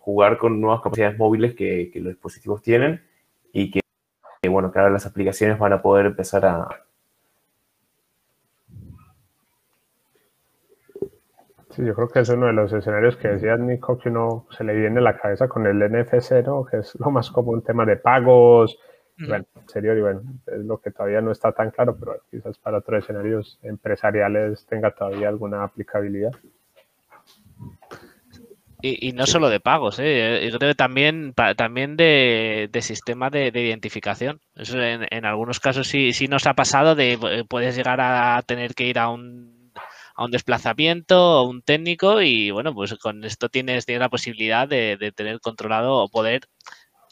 jugar 0.00 0.36
con 0.36 0.60
nuevas 0.60 0.82
capacidades 0.82 1.16
móviles 1.16 1.54
que, 1.54 1.90
los 1.94 2.12
dispositivos 2.12 2.60
tienen 2.60 3.13
y 3.54 3.70
que, 3.70 3.80
bueno, 4.50 4.70
que 4.70 4.78
ahora 4.78 4.90
las 4.90 5.06
aplicaciones 5.06 5.58
van 5.58 5.72
a 5.72 5.80
poder 5.80 6.06
empezar 6.06 6.44
a, 6.44 6.68
Sí, 11.70 11.84
yo 11.84 11.92
creo 11.94 12.08
que 12.08 12.20
es 12.20 12.28
uno 12.28 12.46
de 12.46 12.52
los 12.52 12.72
escenarios 12.72 13.16
que 13.16 13.26
decía 13.26 13.56
Nico 13.56 13.98
que 13.98 14.08
uno 14.08 14.46
se 14.50 14.62
le 14.62 14.74
viene 14.74 15.00
a 15.00 15.02
la 15.02 15.18
cabeza 15.18 15.48
con 15.48 15.66
el 15.66 15.82
NFC, 15.82 16.44
¿no? 16.46 16.64
Que 16.64 16.78
es 16.78 16.94
lo 17.00 17.10
más 17.10 17.32
común, 17.32 17.62
tema 17.62 17.84
de 17.84 17.96
pagos, 17.96 18.78
bueno, 19.18 19.44
en 19.56 19.68
serio, 19.68 19.96
y 19.96 20.00
bueno, 20.00 20.22
es 20.46 20.64
lo 20.64 20.78
que 20.78 20.92
todavía 20.92 21.20
no 21.20 21.32
está 21.32 21.50
tan 21.50 21.72
claro, 21.72 21.96
pero 21.98 22.20
quizás 22.30 22.58
para 22.58 22.78
otros 22.78 23.02
escenarios 23.02 23.58
empresariales 23.62 24.64
tenga 24.66 24.92
todavía 24.92 25.28
alguna 25.28 25.64
aplicabilidad. 25.64 26.30
Y, 28.86 29.12
no 29.12 29.26
solo 29.26 29.48
de 29.48 29.60
pagos, 29.60 29.98
¿eh? 29.98 30.46
yo 30.52 30.58
creo 30.58 30.72
que 30.72 30.74
también, 30.74 31.32
también 31.56 31.96
de, 31.96 32.68
sistema 32.82 33.30
de, 33.30 33.48
identificación. 33.48 34.42
Eso 34.54 34.78
en, 34.78 35.24
algunos 35.24 35.58
casos 35.58 35.88
sí, 35.88 36.12
sí 36.12 36.28
nos 36.28 36.46
ha 36.46 36.52
pasado 36.52 36.94
de 36.94 37.14
eh, 37.14 37.44
puedes 37.48 37.76
llegar 37.76 38.02
a 38.02 38.42
tener 38.42 38.74
que 38.74 38.84
ir 38.84 38.98
a 38.98 39.08
un, 39.08 39.72
a 40.14 40.24
un 40.26 40.30
desplazamiento 40.30 41.40
o 41.40 41.48
un 41.48 41.62
técnico 41.62 42.20
y 42.20 42.50
bueno, 42.50 42.74
pues 42.74 42.94
con 42.98 43.24
esto 43.24 43.48
tienes, 43.48 43.86
tienes 43.86 44.00
la 44.00 44.10
posibilidad 44.10 44.68
de, 44.68 44.98
de 44.98 45.12
tener 45.12 45.40
controlado 45.40 45.94
o 45.94 46.08
poder 46.10 46.42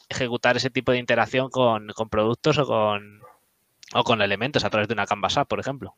ejecutar 0.09 0.57
ese 0.57 0.69
tipo 0.69 0.91
de 0.91 0.99
interacción 0.99 1.49
con, 1.49 1.87
productos 2.11 2.59
o 2.59 2.67
con, 2.67 3.21
o 3.93 4.03
con 4.03 4.21
elementos 4.21 4.63
a 4.63 4.69
través 4.69 4.87
de 4.87 4.93
una 4.93 5.07
Canvas 5.07 5.37
App, 5.37 5.47
por 5.47 5.59
ejemplo. 5.59 5.95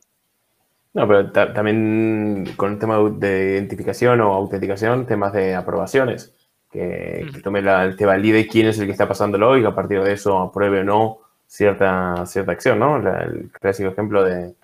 No, 0.96 1.08
pero 1.08 1.32
también 1.32 2.46
con 2.56 2.74
el 2.74 2.80
tema 2.80 2.98
de 2.98 3.52
identificación 3.54 4.20
o 4.22 4.34
autenticación, 4.34 5.06
temas 5.06 5.34
de 5.34 5.54
aprobaciones, 5.54 6.34
que, 6.72 7.28
tome 7.44 7.62
la, 7.62 7.96
te 7.96 8.06
valide 8.06 8.48
quién 8.48 8.68
es 8.68 8.80
el 8.80 8.86
que 8.86 8.94
está 8.94 9.08
pasándolo 9.08 9.58
y 9.58 9.62
que 9.62 9.68
a 9.68 9.76
partir 9.76 10.02
de 10.02 10.14
eso 10.14 10.40
apruebe 10.40 10.80
o 10.80 10.84
no 10.84 11.18
cierta, 11.48 12.26
cierta 12.26 12.54
acción, 12.54 12.80
¿no? 12.80 12.98
el 12.98 13.52
clásico 13.52 13.90
ejemplo 13.90 14.24
de, 14.24 14.56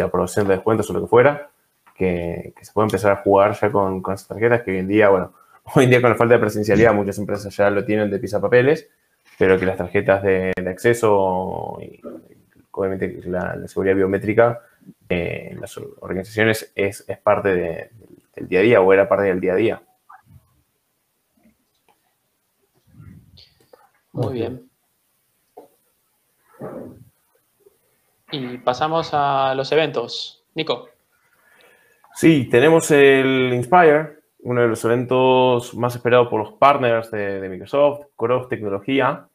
aprobación 0.00 0.46
de 0.46 0.54
descuentos 0.54 0.88
o 0.90 0.92
lo 0.92 1.00
que 1.00 1.08
fuera, 1.08 1.50
que, 1.96 2.54
se 2.60 2.72
puede 2.72 2.86
empezar 2.86 3.12
a 3.12 3.16
jugar 3.16 3.58
ya 3.58 3.72
con, 3.72 4.00
con 4.00 4.14
esas 4.14 4.28
tarjetas 4.28 4.62
que 4.62 4.70
hoy 4.70 4.78
en 4.78 4.88
día, 4.88 5.08
bueno, 5.08 5.32
Hoy 5.74 5.84
en 5.84 5.90
día 5.90 6.00
con 6.00 6.10
la 6.10 6.16
falta 6.16 6.34
de 6.34 6.40
presencialidad 6.40 6.94
muchas 6.94 7.18
empresas 7.18 7.54
ya 7.56 7.70
lo 7.70 7.84
tienen 7.84 8.10
de 8.10 8.38
papeles, 8.40 8.88
pero 9.38 9.58
que 9.58 9.66
las 9.66 9.76
tarjetas 9.76 10.22
de, 10.22 10.52
acceso 10.66 11.78
y 11.80 12.00
obviamente 12.72 13.20
la, 13.26 13.66
seguridad 13.68 13.96
biométrica 13.96 14.60
eh, 15.10 15.48
en 15.50 15.60
las 15.60 15.76
organizaciones 15.76 16.72
es, 16.76 17.04
parte 17.22 17.90
del 18.36 18.48
día 18.48 18.60
a 18.60 18.62
día 18.62 18.80
o 18.80 18.92
era 18.92 19.08
parte 19.08 19.26
del 19.26 19.40
día 19.40 19.52
a 19.52 19.56
día. 19.56 19.82
Muy 24.12 24.34
bien. 24.34 24.70
Y 28.32 28.58
pasamos 28.58 29.10
a 29.12 29.52
los 29.56 29.72
eventos. 29.72 30.44
Nico. 30.54 30.88
Sí, 32.14 32.48
tenemos 32.48 32.90
el 32.92 33.52
Inspire, 33.52 34.20
uno 34.40 34.62
de 34.62 34.68
los 34.68 34.84
eventos 34.84 35.74
más 35.74 35.96
esperados 35.96 36.28
por 36.28 36.40
los 36.40 36.52
partners 36.52 37.10
de, 37.10 37.48
Microsoft, 37.48 38.06
Cross 38.14 38.48
Tecnología, 38.48 39.26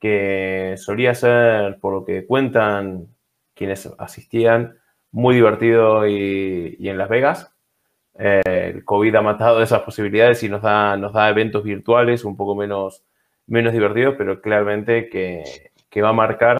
que 0.00 0.74
solía 0.78 1.14
ser, 1.14 1.78
por 1.80 1.92
lo 1.92 2.04
que 2.04 2.26
cuentan 2.26 3.08
quienes 3.54 3.92
asistían, 3.98 4.78
muy 5.10 5.34
divertido 5.34 6.06
y, 6.06 6.76
en 6.80 6.98
Las 6.98 7.08
Vegas. 7.08 7.52
Eh, 8.18 8.42
el 8.74 8.84
COVID 8.84 9.14
ha 9.14 9.22
matado 9.22 9.62
esas 9.62 9.82
posibilidades 9.82 10.42
y 10.42 10.48
nos 10.48 10.62
da, 10.62 10.96
nos 10.96 11.12
da 11.12 11.28
eventos 11.28 11.62
virtuales 11.62 12.24
un 12.24 12.36
poco 12.36 12.54
menos, 12.54 13.04
menos 13.46 13.72
divertidos, 13.72 14.14
pero 14.18 14.40
claramente 14.40 15.08
que, 15.08 16.02
va 16.02 16.10
a 16.10 16.12
marcar. 16.12 16.58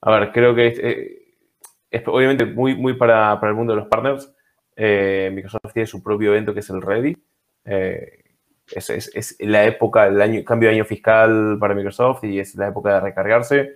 A 0.00 0.10
ver, 0.10 0.32
creo 0.32 0.54
que 0.54 0.66
es, 0.68 0.78
eh, 0.80 2.02
obviamente 2.06 2.44
muy, 2.44 2.74
muy 2.74 2.94
para, 2.94 3.38
para 3.40 3.50
el 3.50 3.56
mundo 3.56 3.74
de 3.74 3.80
los 3.80 3.88
partners, 3.88 4.32
eh, 4.80 5.28
Microsoft 5.32 5.72
tiene 5.72 5.88
su 5.88 6.00
propio 6.00 6.30
evento 6.30 6.54
que 6.54 6.60
es 6.60 6.70
el 6.70 6.80
Ready. 6.80 7.16
Eh, 7.64 8.22
es, 8.70 9.36
la 9.40 9.64
época, 9.64 10.06
el 10.06 10.22
año, 10.22 10.44
cambio 10.44 10.68
de 10.68 10.76
año 10.76 10.84
fiscal 10.84 11.56
para 11.58 11.74
Microsoft 11.74 12.22
y 12.24 12.38
es 12.38 12.54
la 12.54 12.68
época 12.68 12.94
de 12.94 13.00
recargarse, 13.00 13.72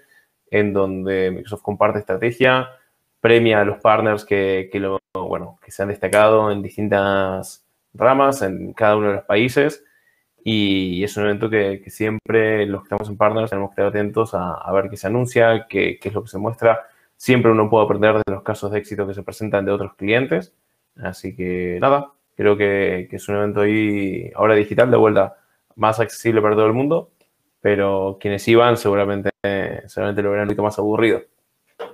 en 0.49 0.73
donde 0.73 1.33
Microsoft 1.33 1.63
comparte 1.63 1.99
estrategia, 1.99 2.69
premia 3.23 3.61
a 3.61 3.65
los 3.65 3.79
partners 3.79 4.25
que, 4.25 4.69
lo, 4.75 4.99
bueno, 5.15 5.59
que 5.65 5.71
se 5.71 5.83
han 5.83 5.89
destacado 5.89 6.51
en 6.51 6.61
distintas 6.61 7.65
ramas 7.95 8.43
en 8.43 8.73
cada 8.73 8.97
uno 8.97 9.09
de 9.09 9.15
los 9.15 9.25
países. 9.25 9.85
Y 10.45 11.05
es 11.05 11.17
un 11.17 11.25
evento 11.25 11.49
que, 11.49 11.85
siempre 11.87 12.67
los 12.67 12.83
que 12.83 12.87
estamos 12.87 13.09
en 13.09 13.17
partners 13.17 13.51
tenemos 13.51 13.73
que 13.75 13.81
atentos 13.83 14.33
a, 14.35 14.71
ver 14.73 14.91
qué 14.91 14.97
se 14.97 15.07
anuncia, 15.07 15.67
qué, 15.69 15.99
qué, 16.01 16.09
es 16.09 16.15
lo 16.15 16.23
que 16.25 16.31
se 16.31 16.39
muestra. 16.39 16.81
Siempre 17.17 17.53
uno 17.53 17.71
puede 17.71 17.85
aprender 17.85 18.17
de 18.17 18.33
los 18.33 18.43
casos 18.43 18.73
de 18.73 18.81
éxito 18.81 19.07
que 19.07 19.15
se 19.15 19.23
presentan 19.23 19.65
de 19.65 19.71
otros 19.71 19.95
clientes. 19.95 20.53
Así 20.97 21.37
que 21.37 21.79
nada, 21.81 22.11
creo 22.37 22.57
que, 22.57 23.09
es 23.09 23.29
un 23.29 23.37
evento 23.37 23.61
ahí 23.61 24.33
ahora 24.35 24.57
digital 24.57 24.91
de 24.91 24.97
vuelta 24.97 25.37
más 25.77 26.01
accesible 26.01 26.43
para 26.43 26.57
todo 26.57 26.67
el 26.67 26.73
mundo, 26.73 27.13
pero 27.61 28.19
quienes 28.21 28.47
iban 28.49 28.77
seguramente, 28.77 29.31
seguramente 29.87 30.23
lo 30.23 30.31
verán 30.33 30.43
un 30.43 30.49
poquito 30.49 30.63
más 30.65 30.79
aburrido. 30.81 31.23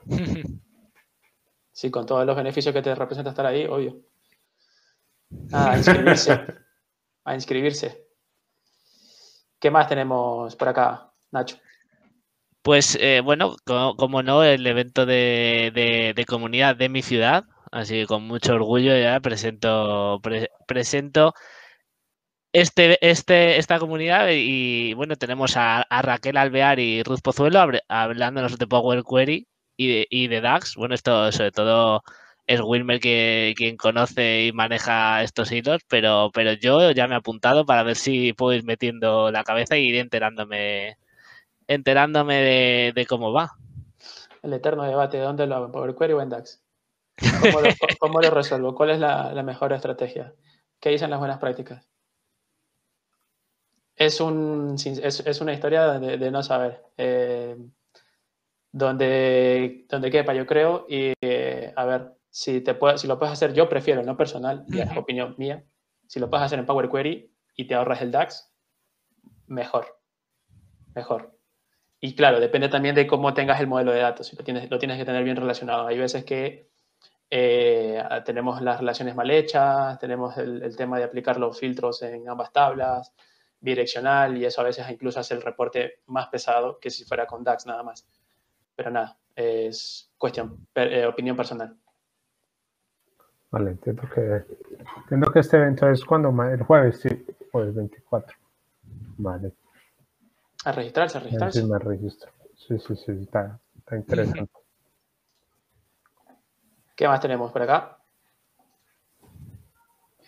Sí, 1.78 1.90
con 1.90 2.06
todos 2.06 2.26
los 2.26 2.34
beneficios 2.34 2.74
que 2.74 2.82
te 2.82 2.92
representa 2.92 3.30
estar 3.30 3.46
ahí, 3.46 3.64
obvio. 3.64 4.00
a 5.52 5.76
inscribirse. 5.76 6.44
a 7.24 7.34
inscribirse. 7.34 8.08
¿Qué 9.60 9.70
más 9.70 9.86
tenemos 9.86 10.56
por 10.56 10.68
acá, 10.68 11.12
Nacho? 11.30 11.56
Pues 12.62 12.98
eh, 13.00 13.20
bueno, 13.22 13.54
como, 13.64 14.22
no, 14.24 14.42
el 14.42 14.66
evento 14.66 15.06
de, 15.06 15.70
de 16.16 16.24
comunidad 16.24 16.74
de 16.74 16.88
mi 16.88 17.02
ciudad, 17.02 17.44
Así 17.70 17.94
que 17.94 18.06
con 18.06 18.24
mucho 18.24 18.54
orgullo 18.54 18.96
ya 18.96 19.20
presento, 19.20 20.20
presento 20.66 21.34
este, 22.52 22.98
este, 23.06 23.58
esta 23.58 23.78
comunidad 23.78 24.28
y 24.32 24.94
bueno, 24.94 25.16
tenemos 25.16 25.56
a, 25.56 25.84
Raquel 25.90 26.38
Alvear 26.38 26.78
y 26.80 27.02
Ruth 27.02 27.20
Pozuelo 27.22 27.60
hablándonos 27.88 28.58
de 28.58 28.66
Power 28.66 29.02
Query 29.04 29.46
y 29.78 29.88
de, 29.88 30.06
y 30.10 30.28
de 30.28 30.42
DAX. 30.42 30.76
Bueno, 30.76 30.94
esto 30.94 31.32
sobre 31.32 31.52
todo 31.52 32.02
es 32.46 32.60
Wilmer 32.60 33.00
que, 33.00 33.54
quien 33.56 33.76
conoce 33.76 34.46
y 34.46 34.52
maneja 34.52 35.22
estos 35.22 35.52
hilos, 35.52 35.80
pero, 35.88 36.30
pero 36.34 36.52
yo 36.52 36.90
ya 36.90 37.06
me 37.06 37.14
he 37.14 37.18
apuntado 37.18 37.64
para 37.64 37.82
ver 37.84 37.96
si 37.96 38.32
puedo 38.34 38.54
ir 38.54 38.64
metiendo 38.64 39.30
la 39.30 39.44
cabeza 39.44 39.78
y 39.78 39.88
ir 39.88 39.96
enterándome, 39.96 40.98
enterándome 41.68 42.36
de, 42.36 42.92
de 42.94 43.06
cómo 43.06 43.32
va. 43.32 43.52
El 44.42 44.52
eterno 44.52 44.82
debate, 44.82 45.18
¿de 45.18 45.24
dónde 45.24 45.46
lo 45.46 45.70
Power 45.70 45.94
Query 45.94 46.12
o 46.14 46.22
en 46.22 46.30
DAX? 46.30 46.62
¿Cómo 48.00 48.20
lo, 48.20 48.30
resuelvo? 48.30 48.74
¿Cuál 48.74 48.90
es 48.90 48.98
la, 48.98 49.42
mejor 49.42 49.72
estrategia? 49.72 50.34
¿Qué 50.80 50.90
dicen 50.90 51.10
las 51.10 51.18
buenas 51.18 51.38
prácticas? 51.38 51.88
Es, 53.96 54.20
un, 54.20 54.76
es, 54.76 55.40
una 55.40 55.52
historia 55.52 55.98
de, 55.98 56.30
no 56.30 56.42
saber. 56.42 56.82
Eh, 56.96 57.56
donde, 58.72 59.86
donde 59.88 60.10
quepa, 60.10 60.34
yo 60.34 60.46
creo. 60.46 60.86
Y 60.88 61.12
a 61.76 61.84
ver, 61.84 62.12
si, 62.30 62.60
te 62.60 62.74
puede, 62.74 62.98
si 62.98 63.06
lo 63.06 63.18
puedes 63.18 63.32
hacer, 63.32 63.52
yo 63.52 63.68
prefiero, 63.68 64.02
no 64.02 64.16
personal, 64.16 64.64
y 64.68 64.80
es 64.80 64.96
opinión 64.96 65.34
mía. 65.38 65.64
Si 66.06 66.20
lo 66.20 66.30
puedes 66.30 66.46
hacer 66.46 66.58
en 66.58 66.66
Power 66.66 66.88
Query 66.88 67.32
y 67.56 67.66
te 67.66 67.74
ahorras 67.74 68.00
el 68.02 68.10
DAX, 68.10 68.52
mejor. 69.46 69.98
Mejor. 70.94 71.38
Y 72.00 72.14
claro, 72.14 72.38
depende 72.38 72.68
también 72.68 72.94
de 72.94 73.06
cómo 73.06 73.34
tengas 73.34 73.60
el 73.60 73.66
modelo 73.66 73.92
de 73.92 74.00
datos. 74.00 74.28
Si 74.28 74.36
lo 74.36 74.44
tienes, 74.44 74.70
lo 74.70 74.78
tienes 74.78 74.98
que 74.98 75.04
tener 75.04 75.24
bien 75.24 75.36
relacionado. 75.36 75.86
Hay 75.86 75.98
veces 75.98 76.24
que 76.24 76.70
eh, 77.30 78.02
tenemos 78.24 78.62
las 78.62 78.78
relaciones 78.78 79.14
mal 79.14 79.30
hechas, 79.30 79.98
tenemos 79.98 80.36
el, 80.38 80.76
tema 80.76 80.98
de 80.98 81.04
aplicar 81.04 81.38
los 81.38 81.58
filtros 81.58 82.02
en 82.02 82.28
ambas 82.28 82.52
tablas, 82.52 83.12
bidireccional, 83.60 84.36
y 84.38 84.44
eso 84.44 84.60
a 84.60 84.64
veces 84.64 84.88
incluso 84.90 85.20
hace 85.20 85.34
el 85.34 85.42
reporte 85.42 86.00
más 86.06 86.28
pesado 86.28 86.78
que 86.78 86.90
si 86.90 87.04
fuera 87.04 87.26
con 87.26 87.42
DAX 87.42 87.66
nada 87.66 87.82
más. 87.82 88.06
Pero 88.78 88.92
nada, 88.92 89.18
es 89.34 90.08
cuestión, 90.16 90.68
eh, 90.76 91.04
opinión 91.04 91.36
personal. 91.36 91.76
Vale, 93.50 93.72
entiendo 93.72 94.02
que, 94.14 94.44
entiendo 94.98 95.32
que 95.32 95.40
este 95.40 95.56
evento 95.56 95.90
es 95.90 96.04
cuando, 96.04 96.28
el 96.44 96.62
jueves, 96.62 97.00
sí, 97.00 97.26
jueves 97.50 97.74
24. 97.74 98.36
Vale, 99.16 99.52
A 100.64 100.70
registrarse, 100.70 101.18
a 101.18 101.20
registrarse. 101.22 101.60
si 101.60 101.66
me 101.66 101.76
registro. 101.76 102.30
Sí, 102.54 102.78
sí, 102.78 102.94
sí, 102.94 103.12
está, 103.20 103.58
está 103.78 103.96
interesante. 103.96 104.52
¿Qué 106.94 107.08
más 107.08 107.18
tenemos 107.18 107.50
por 107.50 107.62
acá? 107.62 107.98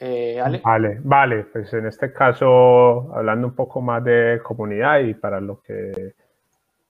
Eh, 0.01 0.41
Ale. 0.41 0.61
Vale, 0.65 0.99
vale, 1.05 1.45
pues 1.45 1.73
en 1.73 1.87
este 1.87 2.13
caso, 2.13 3.15
hablando 3.15 3.47
un 3.47 3.55
poco 3.55 3.81
más 3.81 4.03
de 4.03 4.41
comunidad 4.43 4.99
y 4.99 5.15
para 5.15 5.41
los 5.41 5.63
que 5.63 6.17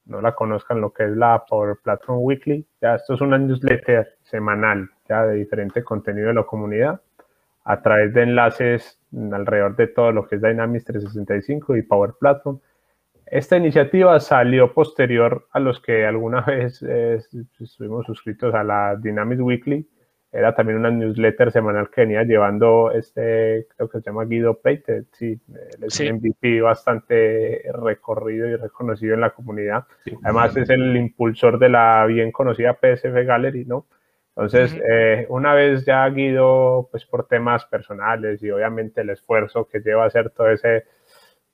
no 0.07 0.21
la 0.21 0.35
conozcan, 0.35 0.81
lo 0.81 0.93
que 0.93 1.05
es 1.05 1.17
la 1.17 1.45
Power 1.49 1.77
Platform 1.83 2.19
Weekly, 2.23 2.67
ya 2.81 2.97
esto 2.97 3.15
es 3.15 3.21
una 3.21 3.39
newsletter 3.39 4.17
semanal, 4.23 4.89
ya 5.09 5.25
de 5.25 5.37
diferente 5.37 5.85
contenido 5.85 6.29
de 6.29 6.35
la 6.35 6.45
comunidad, 6.45 7.01
a 7.65 7.83
través 7.83 8.13
de 8.15 8.23
enlaces 8.23 8.99
alrededor 9.33 9.77
de 9.77 9.87
todo 9.89 10.13
lo 10.13 10.27
que 10.27 10.37
es 10.37 10.43
Dynamics 10.43 10.85
365 10.87 11.77
y 11.77 11.83
Power 11.83 12.15
Platform. 12.19 12.61
Esta 13.27 13.57
iniciativa 13.57 14.19
salió 14.19 14.75
posterior 14.75 15.47
a 15.53 15.61
los 15.61 15.81
que 15.81 16.05
alguna 16.05 16.41
vez 16.47 16.83
eh, 16.83 17.21
estuvimos 17.61 18.07
suscritos 18.07 18.55
a 18.55 18.65
la 18.65 18.97
Dynamics 18.97 19.41
Weekly, 19.41 19.89
era 20.33 20.55
también 20.55 20.79
una 20.79 20.91
newsletter 20.91 21.51
semanal 21.51 21.91
que 21.91 22.03
venía 22.03 22.23
llevando 22.23 22.93
este, 22.93 23.67
creo 23.77 23.89
que 23.91 23.99
se 24.01 24.05
llama 24.07 24.25
Guido 24.27 24.61
Peitet, 24.61 25.07
sí, 25.13 25.41
él 25.49 25.85
es 25.85 25.95
Sí. 25.95 26.09
un 26.09 26.17
MVP 26.17 26.61
bastante 26.61 27.63
recorrido 27.75 28.47
y 28.49 28.55
reconocido 28.57 29.15
en 29.15 29.21
la 29.23 29.31
comunidad. 29.31 29.85
Sí. 30.05 30.17
Además 30.23 30.57
es 30.57 30.71
el 30.71 30.97
impulsor 30.97 31.59
de 31.59 31.69
la 31.71 32.07
bien 32.07 32.31
conocida 32.31 32.79
PSF 32.81 33.25
Gallery, 33.25 33.65
¿no? 33.65 33.87
Entonces, 34.37 34.73
Ujú. 34.73 34.83
eh, 34.89 35.27
una 35.29 35.55
vez 35.55 35.85
ya 35.85 36.09
Guido, 36.09 36.89
pues 36.93 37.05
por 37.05 37.27
temas 37.27 37.65
personales 37.67 38.41
y 38.43 38.51
obviamente 38.51 39.01
el 39.01 39.11
esfuerzo 39.11 39.67
que 39.67 39.81
lleva 39.81 40.05
a 40.05 40.07
hacer 40.07 40.31
todo 40.31 40.49
ese, 40.51 40.85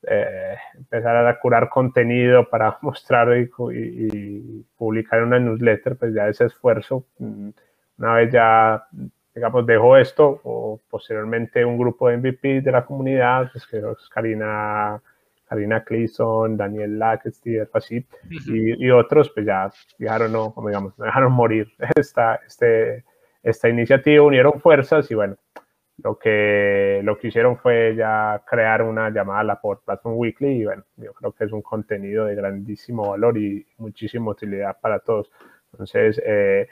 eh, 0.07 0.57
empezar 0.75 1.17
a 1.27 1.41
curar 1.41 1.71
contenido 1.71 2.49
para 2.51 2.77
mostrar 2.83 3.37
y, 3.39 3.51
y- 3.73 4.09
y 4.12 4.67
publicar 4.77 5.23
una 5.23 5.39
newsletter, 5.39 5.97
pues 5.97 6.15
ya 6.15 6.29
ese 6.29 6.45
esfuerzo, 6.45 7.07
una 7.98 8.14
vez 8.14 8.32
ya, 8.32 8.87
digamos, 9.35 9.66
dejó 9.66 9.96
esto, 9.96 10.40
o 10.44 10.80
posteriormente 10.90 11.64
un 11.64 11.78
grupo 11.78 12.09
de 12.09 12.18
MVP 12.18 12.61
de 12.61 12.72
la 12.72 12.85
comunidad, 12.85 13.50
pues 13.52 13.66
que 13.66 13.78
es 13.78 14.09
Karina, 14.11 15.00
Karina 15.48 15.85
Cleason, 15.85 16.56
Daniel 16.56 16.98
Lackstein, 16.98 17.68
así, 17.72 18.06
y, 18.30 18.87
y 18.87 18.90
otros, 18.90 19.30
pues 19.30 19.46
ya 19.46 19.70
dejaron, 19.98 20.32
no, 20.32 20.52
como 20.52 20.68
digamos, 20.68 20.98
no 20.98 21.04
dejaron 21.04 21.32
morir 21.32 21.72
esta, 21.96 22.37
este, 22.46 23.04
esta 23.42 23.68
iniciativa, 23.68 24.24
unieron 24.24 24.61
fuerzas 24.61 25.11
y 25.11 25.14
bueno, 25.14 25.37
lo 26.02 26.18
que, 26.18 27.00
lo 27.04 27.16
que 27.18 27.28
hicieron 27.28 27.56
fue 27.56 27.94
ya 27.96 28.42
crear 28.46 28.82
una 28.82 29.11
llamada 29.11 29.40
a 29.40 29.44
la 29.44 29.61
Power 29.61 29.78
Platform 29.85 30.16
Weekly 30.18 30.48
y 30.48 30.64
bueno, 30.64 30.85
yo 30.96 31.12
creo 31.14 31.32
que 31.32 31.44
es 31.44 31.52
un 31.52 31.62
contenido 31.62 32.26
de 32.26 32.35
grandísimo 32.35 33.11
valor 33.11 33.38
y 33.38 33.66
muchísima 33.78 34.30
utilidad 34.30 34.76
para 34.80 34.98
todos. 34.98 35.30
Entonces, 35.72 36.20
eh, 36.24 36.68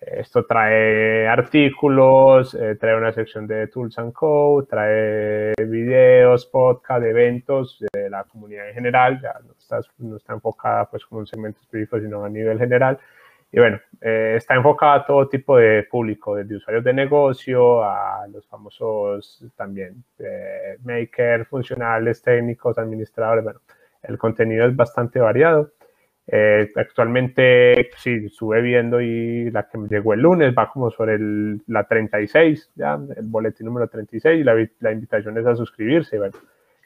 esto 0.00 0.44
trae 0.44 1.26
artículos, 1.26 2.54
eh, 2.54 2.76
trae 2.76 2.96
una 2.96 3.12
sección 3.12 3.46
de 3.46 3.66
Tools 3.68 3.98
and 3.98 4.12
Code, 4.12 4.66
trae 4.66 5.54
videos, 5.66 6.46
podcast, 6.46 7.04
eventos 7.04 7.82
de 7.92 8.10
la 8.10 8.24
comunidad 8.24 8.68
en 8.68 8.74
general, 8.74 9.20
ya 9.20 9.34
no 9.44 9.52
está, 9.58 9.80
no 9.98 10.16
está 10.16 10.34
enfocada 10.34 10.86
pues 10.90 11.04
como 11.04 11.20
un 11.20 11.26
segmento 11.26 11.60
específico, 11.60 12.00
sino 12.00 12.24
a 12.24 12.28
nivel 12.28 12.58
general. 12.58 12.98
Y 13.52 13.58
bueno, 13.58 13.80
eh, 14.00 14.34
está 14.36 14.54
enfocada 14.54 14.94
a 14.96 15.06
todo 15.06 15.28
tipo 15.28 15.56
de 15.56 15.84
público, 15.84 16.36
desde 16.36 16.56
usuarios 16.56 16.84
de 16.84 16.92
negocio 16.92 17.82
a 17.82 18.26
los 18.28 18.46
famosos 18.46 19.44
también 19.56 20.04
eh, 20.18 20.76
makers, 20.84 21.48
funcionales, 21.48 22.20
técnicos, 22.22 22.76
administradores. 22.76 23.44
Bueno, 23.44 23.60
el 24.02 24.18
contenido 24.18 24.66
es 24.66 24.74
bastante 24.76 25.20
variado. 25.20 25.70
Eh, 26.28 26.72
actualmente, 26.74 27.90
sí, 27.98 28.24
estuve 28.26 28.60
viendo 28.60 29.00
y 29.00 29.50
la 29.50 29.68
que 29.68 29.78
me 29.78 29.88
llegó 29.88 30.12
el 30.12 30.20
lunes 30.22 30.54
va 30.58 30.70
como 30.72 30.90
sobre 30.90 31.14
el- 31.14 31.62
la 31.68 31.84
36, 31.84 32.70
ya, 32.74 32.98
el 33.16 33.26
boletín 33.26 33.66
número 33.66 33.88
36, 33.88 34.40
y 34.40 34.44
la, 34.44 34.54
la 34.80 34.92
invitación 34.92 35.38
es 35.38 35.46
a 35.46 35.54
suscribirse, 35.54 36.18
bueno, 36.18 36.34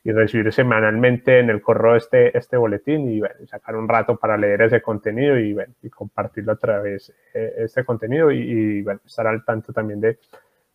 y 0.05 0.12
recibir 0.12 0.53
semanalmente 0.53 1.38
en 1.40 1.50
el 1.50 1.61
correo 1.62 1.96
este, 1.96 2.37
este 2.37 2.57
boletín 2.57 3.11
y 3.11 3.20
bueno, 3.20 3.35
sacar 3.46 3.76
un 3.76 3.88
rato 3.88 4.16
para 4.16 4.37
leer 4.37 4.62
ese 4.62 4.81
contenido 4.83 5.38
y, 5.38 5.53
bueno, 5.55 5.74
y 5.83 5.90
compartirlo 5.90 6.53
a 6.53 6.57
través 6.57 7.12
eh, 7.35 7.55
este 7.59 7.85
contenido 7.85 8.31
y, 8.31 8.38
y, 8.40 8.83
bueno, 8.83 9.00
estar 9.07 9.26
al 9.26 9.44
tanto 9.44 9.72
también 9.72 10.00
de, 10.00 10.18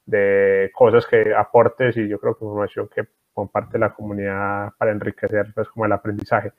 de 0.05 0.71
cosas 0.73 1.05
que 1.07 1.33
aportes 1.33 1.97
y 1.97 2.07
yo 2.07 2.19
creo 2.19 2.35
que 2.37 2.45
información 2.45 2.87
que 2.93 3.03
comparte 3.33 3.77
la 3.79 3.93
comunidad 3.93 4.71
para 4.77 4.91
enriquecer 4.91 5.47
pues 5.53 5.67
como 5.69 5.85
el 5.85 5.91
aprendizaje. 5.91 6.51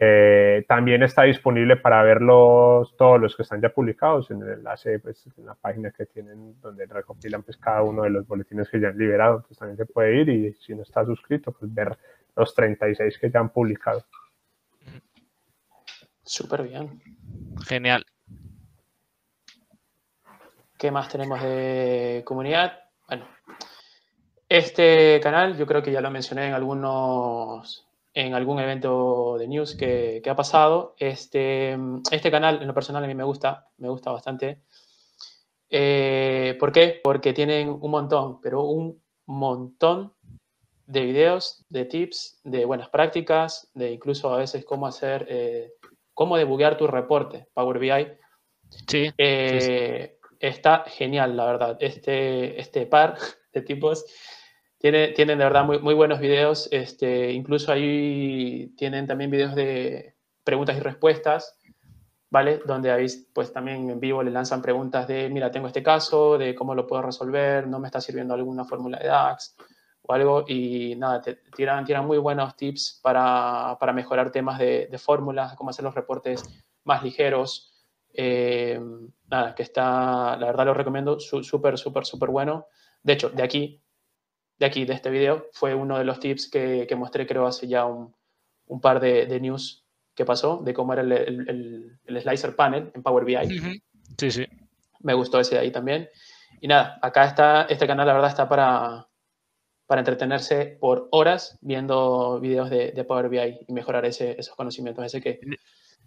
Eh, 0.00 0.64
también 0.68 1.02
está 1.02 1.24
disponible 1.24 1.76
para 1.76 2.04
verlos 2.04 2.96
todos 2.96 3.20
los 3.20 3.34
que 3.34 3.42
están 3.42 3.60
ya 3.60 3.70
publicados 3.70 4.30
en 4.30 4.40
el 4.42 4.50
enlace, 4.50 5.00
pues, 5.00 5.28
en 5.36 5.46
la 5.46 5.56
página 5.56 5.90
que 5.90 6.06
tienen 6.06 6.60
donde 6.60 6.86
recopilan 6.86 7.42
pues, 7.42 7.56
cada 7.56 7.82
uno 7.82 8.04
de 8.04 8.10
los 8.10 8.24
boletines 8.24 8.68
que 8.68 8.78
ya 8.78 8.88
han 8.88 8.98
liberado. 8.98 9.38
Entonces 9.38 9.58
también 9.58 9.76
se 9.76 9.86
puede 9.86 10.20
ir 10.20 10.28
y 10.28 10.52
si 10.54 10.72
no 10.72 10.82
está 10.82 11.04
suscrito, 11.04 11.50
pues 11.50 11.74
ver 11.74 11.98
los 12.36 12.54
36 12.54 13.18
que 13.18 13.28
ya 13.28 13.40
han 13.40 13.48
publicado. 13.48 14.04
Súper 16.22 16.62
bien. 16.62 17.02
Genial. 17.66 18.06
¿Qué 20.78 20.92
más 20.92 21.08
tenemos 21.08 21.42
de 21.42 22.22
comunidad? 22.24 22.78
Bueno, 23.08 23.26
este 24.48 25.18
canal 25.20 25.56
yo 25.56 25.66
creo 25.66 25.82
que 25.82 25.90
ya 25.90 26.00
lo 26.00 26.10
mencioné 26.12 26.46
en 26.46 26.54
algunos 26.54 27.87
en 28.14 28.34
algún 28.34 28.58
evento 28.58 29.36
de 29.38 29.48
news 29.48 29.76
que, 29.76 30.20
que 30.22 30.30
ha 30.30 30.36
pasado. 30.36 30.94
Este, 30.98 31.76
este 32.10 32.30
canal, 32.30 32.60
en 32.60 32.68
lo 32.68 32.74
personal, 32.74 33.04
a 33.04 33.06
mí 33.06 33.14
me 33.14 33.24
gusta, 33.24 33.68
me 33.78 33.88
gusta 33.88 34.10
bastante. 34.10 34.62
Eh, 35.70 36.56
¿Por 36.58 36.72
qué? 36.72 37.00
Porque 37.02 37.32
tienen 37.32 37.68
un 37.68 37.90
montón, 37.90 38.40
pero 38.40 38.64
un 38.64 39.02
montón 39.26 40.14
de 40.86 41.02
videos, 41.02 41.64
de 41.68 41.84
tips, 41.84 42.40
de 42.44 42.64
buenas 42.64 42.88
prácticas, 42.88 43.70
de 43.74 43.92
incluso 43.92 44.32
a 44.32 44.38
veces 44.38 44.64
cómo 44.64 44.86
hacer, 44.86 45.26
eh, 45.28 45.74
cómo 46.14 46.36
debuguear 46.36 46.76
tu 46.78 46.86
reporte 46.86 47.48
Power 47.52 47.78
BI. 47.78 48.08
Sí. 48.86 49.10
Eh, 49.18 50.18
Está 50.40 50.84
genial, 50.86 51.36
la 51.36 51.46
verdad. 51.46 51.76
Este, 51.80 52.60
este 52.60 52.86
par 52.86 53.16
de 53.52 53.62
tipos 53.62 54.04
tiene, 54.78 55.08
tienen 55.08 55.38
de 55.38 55.44
verdad 55.44 55.64
muy, 55.64 55.78
muy 55.80 55.94
buenos 55.94 56.20
videos. 56.20 56.68
Este, 56.70 57.32
incluso 57.32 57.72
ahí 57.72 58.72
tienen 58.76 59.06
también 59.06 59.30
videos 59.30 59.54
de 59.54 60.14
preguntas 60.44 60.76
y 60.76 60.80
respuestas, 60.80 61.58
¿vale? 62.30 62.60
Donde 62.64 62.90
ahí 62.90 63.06
pues 63.34 63.52
también 63.52 63.90
en 63.90 64.00
vivo 64.00 64.22
le 64.22 64.30
lanzan 64.30 64.62
preguntas 64.62 65.06
de, 65.08 65.28
mira, 65.28 65.50
tengo 65.50 65.66
este 65.66 65.82
caso, 65.82 66.38
de 66.38 66.54
cómo 66.54 66.74
lo 66.74 66.86
puedo 66.86 67.02
resolver, 67.02 67.66
no 67.66 67.80
me 67.80 67.88
está 67.88 68.00
sirviendo 68.00 68.34
alguna 68.34 68.64
fórmula 68.64 68.98
de 68.98 69.08
DAX 69.08 69.56
o 70.02 70.12
algo. 70.12 70.44
Y 70.46 70.94
nada, 70.96 71.20
te 71.20 71.34
tiran, 71.54 71.84
tiran 71.84 72.06
muy 72.06 72.18
buenos 72.18 72.56
tips 72.56 73.00
para, 73.02 73.76
para 73.78 73.92
mejorar 73.92 74.30
temas 74.30 74.58
de, 74.58 74.88
de 74.90 74.98
fórmulas, 74.98 75.54
cómo 75.56 75.70
hacer 75.70 75.84
los 75.84 75.94
reportes 75.94 76.42
más 76.84 77.02
ligeros. 77.02 77.74
Eh, 78.14 78.80
nada, 79.28 79.54
que 79.54 79.62
está, 79.62 80.36
la 80.36 80.46
verdad 80.46 80.66
lo 80.66 80.74
recomiendo, 80.74 81.20
súper, 81.20 81.78
súper, 81.78 82.06
súper 82.06 82.30
bueno. 82.30 82.66
De 83.02 83.12
hecho, 83.12 83.30
de 83.30 83.42
aquí, 83.42 83.82
de 84.58 84.66
aquí, 84.66 84.84
de 84.84 84.94
este 84.94 85.10
video, 85.10 85.46
fue 85.52 85.74
uno 85.74 85.98
de 85.98 86.04
los 86.04 86.20
tips 86.20 86.50
que, 86.50 86.86
que 86.88 86.96
mostré, 86.96 87.26
creo, 87.26 87.46
hace 87.46 87.68
ya 87.68 87.84
un, 87.84 88.14
un 88.66 88.80
par 88.80 89.00
de, 89.00 89.26
de, 89.26 89.40
news 89.40 89.84
que 90.14 90.24
pasó, 90.24 90.60
de 90.64 90.74
cómo 90.74 90.92
era 90.92 91.02
el, 91.02 91.12
el, 91.12 91.98
el, 92.04 92.20
slicer 92.20 92.56
panel 92.56 92.90
en 92.94 93.02
Power 93.02 93.24
BI. 93.24 93.78
Sí, 94.18 94.30
sí. 94.30 94.46
Me 95.00 95.14
gustó 95.14 95.38
ese 95.38 95.54
de 95.54 95.60
ahí 95.60 95.70
también. 95.70 96.08
Y 96.60 96.66
nada, 96.66 96.98
acá 97.02 97.24
está, 97.24 97.62
este 97.62 97.86
canal, 97.86 98.06
la 98.06 98.14
verdad, 98.14 98.30
está 98.30 98.48
para, 98.48 99.06
para 99.86 100.00
entretenerse 100.00 100.76
por 100.80 101.08
horas 101.12 101.56
viendo 101.60 102.40
videos 102.40 102.68
de, 102.68 102.90
de 102.90 103.04
Power 103.04 103.28
BI 103.28 103.66
y 103.68 103.72
mejorar 103.72 104.04
ese, 104.06 104.34
esos 104.38 104.56
conocimientos, 104.56 105.04
ese 105.04 105.20
que 105.20 105.40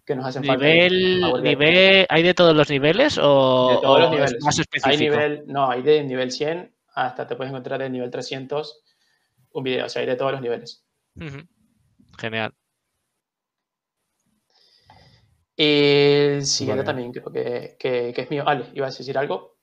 que 0.04 0.16
nos 0.16 0.26
hacen 0.26 0.42
nivel, 0.42 1.20
falta. 1.20 1.40
Nivel, 1.42 2.06
¿Hay 2.08 2.22
de 2.22 2.34
todos 2.34 2.56
los 2.56 2.68
niveles 2.68 3.18
o, 3.18 3.74
de 3.74 3.80
todos 3.82 4.00
los 4.00 4.10
niveles. 4.10 4.36
más 4.40 4.58
específico? 4.58 4.90
Hay 4.90 4.98
nivel, 4.98 5.44
no, 5.46 5.70
hay 5.70 5.82
de 5.82 6.02
nivel 6.02 6.32
100 6.32 6.71
hasta 6.94 7.26
te 7.26 7.36
puedes 7.36 7.50
encontrar 7.50 7.80
de 7.80 7.90
nivel 7.90 8.10
300 8.10 8.82
un 9.52 9.62
video, 9.62 9.86
o 9.86 9.88
sea, 9.88 10.00
hay 10.00 10.06
de 10.08 10.16
todos 10.16 10.32
los 10.32 10.40
niveles. 10.40 10.84
Uh 11.16 11.20
-huh. 11.24 11.48
Genial. 12.18 12.54
El 15.56 16.44
siguiente 16.44 16.82
vale. 16.82 16.86
también 16.86 17.12
creo 17.12 17.30
que, 17.30 17.76
que, 17.78 18.12
que, 18.14 18.22
es 18.22 18.30
mío. 18.30 18.44
Ale, 18.46 18.66
¿ibas 18.74 18.94
a 18.94 18.98
decir 18.98 19.18
algo? 19.18 19.58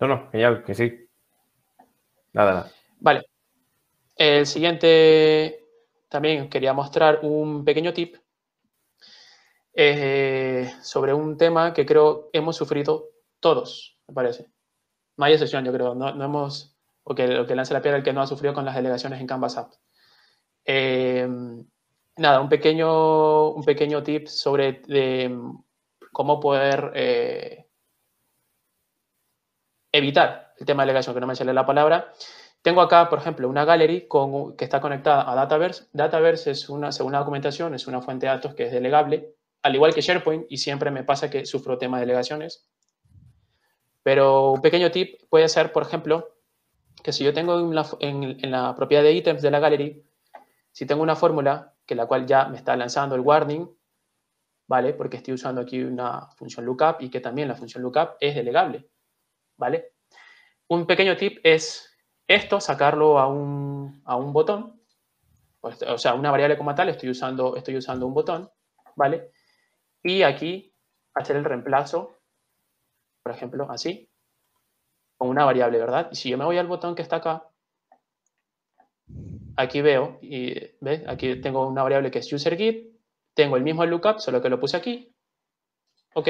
No, 0.00 0.08
no, 0.08 0.30
genial, 0.30 0.64
que 0.64 0.74
sí. 0.74 1.08
Nada, 2.32 2.52
nada. 2.52 2.72
Vale. 3.00 3.26
El 4.16 4.46
siguiente 4.46 5.64
también 6.08 6.48
quería 6.48 6.72
mostrar 6.72 7.20
un 7.22 7.64
pequeño 7.64 7.92
tip 7.92 8.16
eh, 9.74 10.70
sobre 10.82 11.14
un 11.14 11.36
tema 11.36 11.72
que 11.72 11.86
creo 11.86 12.28
hemos 12.32 12.56
sufrido 12.56 13.10
todos 13.40 13.91
me 14.08 14.14
parece. 14.14 14.50
No 15.16 15.24
hay 15.24 15.32
excepción, 15.34 15.64
yo 15.64 15.72
creo. 15.72 15.94
No, 15.94 16.08
hemos, 16.08 16.76
porque 17.02 17.26
lo 17.26 17.46
que 17.46 17.54
lanza 17.54 17.74
la 17.74 17.82
piedra 17.82 17.98
el 17.98 18.04
que 18.04 18.12
no 18.12 18.22
ha 18.22 18.26
sufrido 18.26 18.54
con 18.54 18.64
las 18.64 18.74
delegaciones 18.74 19.20
en 19.20 19.26
Canvas 19.26 19.56
App. 19.56 19.72
Eh, 20.64 21.28
nada, 22.16 22.40
un 22.40 22.48
pequeño, 22.48 23.50
un 23.50 23.64
pequeño 23.64 24.02
tip 24.02 24.26
sobre 24.26 24.82
cómo 26.12 26.40
poder 26.40 26.92
eh, 26.94 27.66
evitar 29.92 30.54
el 30.58 30.66
tema 30.66 30.82
de 30.82 30.86
delegación, 30.86 31.14
que 31.14 31.20
no 31.20 31.26
me 31.26 31.36
sale 31.36 31.52
la 31.52 31.66
palabra. 31.66 32.12
Tengo 32.62 32.80
acá, 32.80 33.08
por 33.08 33.18
ejemplo, 33.18 33.48
una 33.48 33.64
gallery 33.64 34.08
que 34.56 34.64
está 34.64 34.80
conectada 34.80 35.30
a 35.30 35.34
Dataverse. 35.34 35.88
Dataverse 35.92 36.52
es 36.52 36.68
una, 36.68 36.92
según 36.92 37.12
la 37.12 37.18
documentación, 37.18 37.74
es 37.74 37.86
una 37.88 38.00
fuente 38.00 38.26
de 38.26 38.32
datos 38.32 38.54
que 38.54 38.66
es 38.66 38.72
delegable, 38.72 39.34
al 39.62 39.74
igual 39.74 39.92
que 39.92 40.00
SharePoint, 40.00 40.46
y 40.48 40.58
siempre 40.58 40.90
me 40.90 41.02
pasa 41.02 41.28
que 41.28 41.44
sufro 41.44 41.76
tema 41.76 41.98
de 41.98 42.06
delegaciones. 42.06 42.68
Pero 44.02 44.52
un 44.52 44.60
pequeño 44.60 44.90
tip 44.90 45.20
puede 45.28 45.48
ser, 45.48 45.72
por 45.72 45.82
ejemplo, 45.82 46.36
que 47.02 47.12
si 47.12 47.24
yo 47.24 47.32
tengo 47.32 47.58
en 48.00 48.50
la, 48.50 48.74
propiedad 48.74 49.02
de 49.02 49.12
ítems 49.12 49.42
de 49.42 49.50
la 49.50 49.60
gallery, 49.60 50.04
si 50.70 50.86
tengo 50.86 51.02
una 51.02 51.16
fórmula 51.16 51.74
que 51.86 51.94
la 51.94 52.06
cual 52.06 52.26
ya 52.26 52.46
me 52.46 52.56
está 52.56 52.76
lanzando 52.76 53.14
el 53.14 53.20
warning, 53.20 53.68
¿vale? 54.68 54.94
Porque 54.94 55.18
estoy 55.18 55.34
usando 55.34 55.60
aquí 55.60 55.82
una 55.82 56.28
función 56.36 56.64
lookup 56.64 57.00
y 57.00 57.10
que 57.10 57.20
también 57.20 57.48
la 57.48 57.54
función 57.54 57.82
lookup 57.82 58.16
es 58.20 58.34
delegable, 58.34 58.88
¿vale? 59.56 59.92
Un 60.68 60.86
pequeño 60.86 61.16
tip 61.16 61.40
es 61.42 61.92
esto, 62.26 62.60
sacarlo 62.60 63.18
a 63.18 63.26
un, 63.26 64.02
botón, 64.32 64.80
pues, 65.60 65.82
o 65.82 65.98
sea, 65.98 66.14
una 66.14 66.30
variable 66.30 66.56
como 66.56 66.74
tal, 66.74 66.88
estoy 66.88 67.10
usando, 67.10 67.56
estoy 67.56 67.76
usando 67.76 68.06
un 68.06 68.14
botón, 68.14 68.50
¿vale? 68.96 69.32
Y 70.02 70.22
aquí 70.22 70.74
hacer 71.14 71.36
el 71.36 71.44
reemplazo, 71.44 72.21
por 73.22 73.32
ejemplo, 73.32 73.70
así, 73.70 74.08
con 75.16 75.28
una 75.28 75.44
variable, 75.44 75.78
¿verdad? 75.78 76.08
Y 76.12 76.16
si 76.16 76.30
yo 76.30 76.38
me 76.38 76.44
voy 76.44 76.58
al 76.58 76.66
botón 76.66 76.94
que 76.94 77.02
está 77.02 77.16
acá, 77.16 77.48
aquí 79.56 79.80
veo, 79.80 80.18
y 80.20 80.54
¿ves? 80.80 81.06
Aquí 81.06 81.40
tengo 81.40 81.66
una 81.66 81.82
variable 81.82 82.10
que 82.10 82.18
es 82.18 82.32
userGit, 82.32 82.92
tengo 83.34 83.56
el 83.56 83.62
mismo 83.62 83.84
lookup, 83.86 84.18
solo 84.18 84.42
que 84.42 84.48
lo 84.48 84.60
puse 84.60 84.76
aquí, 84.76 85.14
¿ok? 86.14 86.28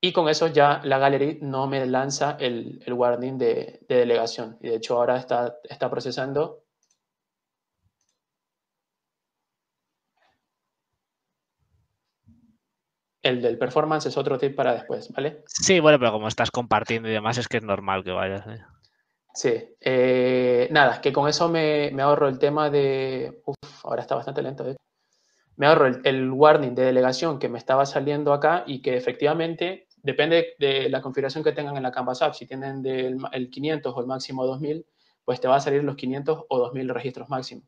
Y 0.00 0.12
con 0.12 0.28
eso 0.28 0.48
ya 0.48 0.82
la 0.84 0.98
gallery 0.98 1.38
no 1.40 1.66
me 1.66 1.86
lanza 1.86 2.36
el, 2.38 2.82
warning 2.86 3.38
de, 3.38 3.80
delegación. 3.88 4.58
Y 4.60 4.68
de 4.68 4.76
hecho 4.76 4.98
ahora 4.98 5.16
está, 5.16 5.58
está 5.64 5.88
procesando. 5.88 6.63
El 13.24 13.40
del 13.40 13.56
performance 13.56 14.06
es 14.06 14.16
otro 14.18 14.38
tip 14.38 14.54
para 14.54 14.74
después, 14.74 15.10
¿vale? 15.12 15.42
Sí, 15.46 15.80
bueno, 15.80 15.98
pero 15.98 16.12
como 16.12 16.28
estás 16.28 16.50
compartiendo 16.50 17.08
y 17.08 17.12
demás, 17.12 17.38
es 17.38 17.48
que 17.48 17.56
es 17.56 17.62
normal 17.64 18.04
que 18.04 18.12
vayas. 18.12 18.46
¿eh? 18.46 18.60
Sí. 19.32 19.74
Eh, 19.80 20.68
nada, 20.70 21.00
que 21.00 21.10
con 21.10 21.26
eso 21.26 21.48
me, 21.48 21.90
ahorro 22.00 22.28
el 22.28 22.38
tema 22.38 22.68
de... 22.68 23.40
Uf, 23.46 23.56
ahora 23.84 24.02
está 24.02 24.14
bastante 24.14 24.42
lento, 24.42 24.62
de 24.62 24.76
Me 25.56 25.66
ahorro 25.66 25.86
el, 25.86 26.02
el 26.04 26.30
warning 26.30 26.74
de 26.74 26.84
delegación 26.84 27.38
que 27.38 27.48
me 27.48 27.58
estaba 27.58 27.86
saliendo 27.86 28.34
acá 28.34 28.62
y 28.66 28.82
que 28.82 28.94
efectivamente 28.94 29.88
depende 30.02 30.54
de 30.58 30.90
la 30.90 31.00
configuración 31.00 31.42
que 31.42 31.52
tengan 31.52 31.78
en 31.78 31.82
la 31.82 31.92
Canvas 31.92 32.20
App. 32.20 32.34
Si 32.34 32.46
tienen 32.46 32.82
del, 32.82 33.16
el 33.32 33.48
500 33.48 33.92
o 33.96 34.00
el 34.00 34.06
máximo 34.06 34.44
2000, 34.44 34.84
pues 35.24 35.40
te 35.40 35.48
va 35.48 35.56
a 35.56 35.60
salir 35.60 35.82
los 35.82 35.96
500 35.96 36.44
o 36.46 36.58
2000 36.58 36.90
registros 36.90 37.30
máximo. 37.30 37.62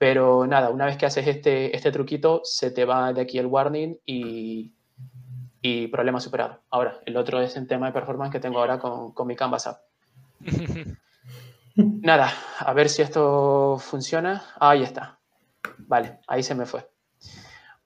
Pero 0.00 0.46
nada, 0.46 0.70
una 0.70 0.86
vez 0.86 0.96
que 0.96 1.04
haces 1.04 1.26
este, 1.26 1.76
este 1.76 1.92
truquito, 1.92 2.40
se 2.42 2.70
te 2.70 2.86
va 2.86 3.12
de 3.12 3.20
aquí 3.20 3.36
el 3.36 3.44
warning 3.44 3.98
y, 4.06 4.72
y 5.60 5.88
problema 5.88 6.20
superado. 6.20 6.62
Ahora, 6.70 7.00
el 7.04 7.18
otro 7.18 7.38
es 7.38 7.54
el 7.58 7.68
tema 7.68 7.84
de 7.84 7.92
performance 7.92 8.32
que 8.32 8.40
tengo 8.40 8.60
ahora 8.60 8.78
con, 8.78 9.12
con 9.12 9.26
mi 9.26 9.36
Canvas 9.36 9.66
App. 9.66 9.82
nada, 11.74 12.32
a 12.60 12.72
ver 12.72 12.88
si 12.88 13.02
esto 13.02 13.76
funciona. 13.78 14.42
ahí 14.58 14.84
está. 14.84 15.18
Vale, 15.76 16.20
ahí 16.28 16.42
se 16.42 16.54
me 16.54 16.64
fue. 16.64 16.88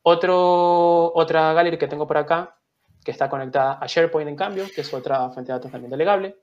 Otro, 0.03 1.13
otra 1.17 1.53
gallery 1.53 1.79
que 1.79 1.89
tengo 1.89 2.07
por 2.07 2.19
acá 2.19 2.57
que 3.05 3.11
está 3.11 3.29
conectada 3.29 3.81
a 3.81 3.87
SharePoint 3.89 4.29
en 4.29 4.37
cambio, 4.37 4.67
que 4.73 4.83
es 4.83 4.95
otra 4.95 5.31
fuente 5.31 5.51
de 5.51 5.59
datos 5.59 5.73
también 5.73 5.91
delegable. 5.91 6.37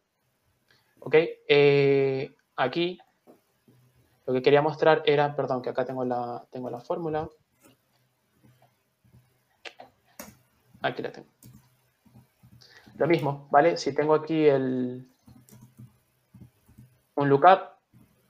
¿Ok? 0.99 1.15
Eh, 1.47 2.35
aquí 2.57 2.99
lo 4.25 4.33
que 4.33 4.41
quería 4.41 4.61
mostrar 4.61 5.03
era, 5.05 5.35
perdón, 5.35 5.61
que 5.61 5.69
acá 5.69 5.85
tengo 5.85 6.05
la, 6.05 6.43
tengo 6.51 6.69
la 6.69 6.79
fórmula. 6.79 7.27
Aquí 10.81 11.01
la 11.01 11.11
tengo. 11.11 11.27
Lo 12.97 13.07
mismo, 13.07 13.47
¿vale? 13.51 13.77
Si 13.77 13.93
tengo 13.93 14.13
aquí 14.13 14.45
el, 14.45 15.07
un 17.15 17.29
lookup, 17.29 17.59